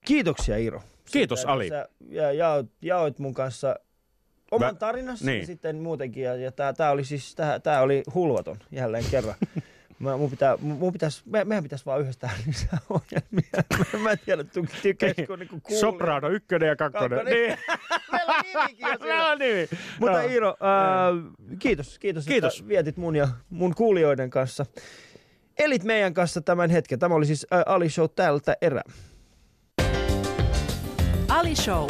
kiitoksia 0.05 0.57
Iro. 0.57 0.81
Kiitos, 1.11 1.45
Ali. 1.45 1.69
Sä 1.69 1.87
ja, 2.09 2.31
jaoit, 2.31 2.67
jaoit 2.81 3.19
mun 3.19 3.33
kanssa 3.33 3.75
oman 4.55 4.77
tarinasi 4.77 5.25
niin. 5.25 5.39
ja 5.39 5.45
sitten 5.45 5.75
muutenkin. 5.75 6.23
Ja, 6.23 6.35
ja 6.35 6.51
tää, 6.51 6.73
tää 6.73 6.91
oli 6.91 7.05
siis, 7.05 7.35
tää, 7.35 7.59
tää 7.59 7.81
oli 7.81 8.03
hulvaton 8.13 8.57
jälleen 8.71 9.05
kerran. 9.11 9.35
Mä, 9.99 10.17
mun 10.17 10.29
pitää, 10.29 10.57
mun 10.57 10.93
pitäis, 10.93 11.25
me, 11.25 11.43
meidän 11.43 11.63
pitäisi 11.63 11.85
vaan 11.85 12.01
yhdessä 12.01 12.19
tehdä 12.19 12.35
lisää 12.47 12.79
ohjelmia. 12.89 13.63
Mä, 13.93 13.99
mä 13.99 14.11
en 14.11 14.19
tiedä, 14.25 14.43
tykkäisikö 14.81 15.37
niinku 15.37 15.59
kuulijat. 15.63 15.79
Soprano 15.79 16.29
ykkönen 16.29 16.67
ja 16.67 16.75
kakkonen. 16.75 17.09
Kakkonen. 17.09 17.33
Niin. 17.33 17.57
Meillä 18.11 18.33
on 18.35 18.43
nimikin 18.43 18.87
jo 18.91 18.97
Meillä 18.99 19.31
on 19.31 19.39
nimi. 19.39 19.67
Mutta 19.99 20.21
Joo. 20.21 20.31
Iiro, 20.31 20.49
äh, 20.49 21.57
kiitos, 21.59 21.99
kiitos, 21.99 22.25
Kiitos. 22.25 22.59
että 22.59 22.67
vietit 22.67 22.97
mun 22.97 23.15
ja 23.15 23.27
mun 23.49 23.75
kuulijoiden 23.75 24.29
kanssa. 24.29 24.65
Elit 25.59 25.83
meidän 25.83 26.13
kanssa 26.13 26.41
tämän 26.41 26.69
hetken. 26.69 26.99
Tämä 26.99 27.15
oli 27.15 27.25
siis 27.25 27.47
äh, 27.53 27.63
Ali 27.65 27.89
Show 27.89 28.07
tältä 28.15 28.57
erää. 28.61 28.83
Ali 31.29 31.55
Show. 31.55 31.89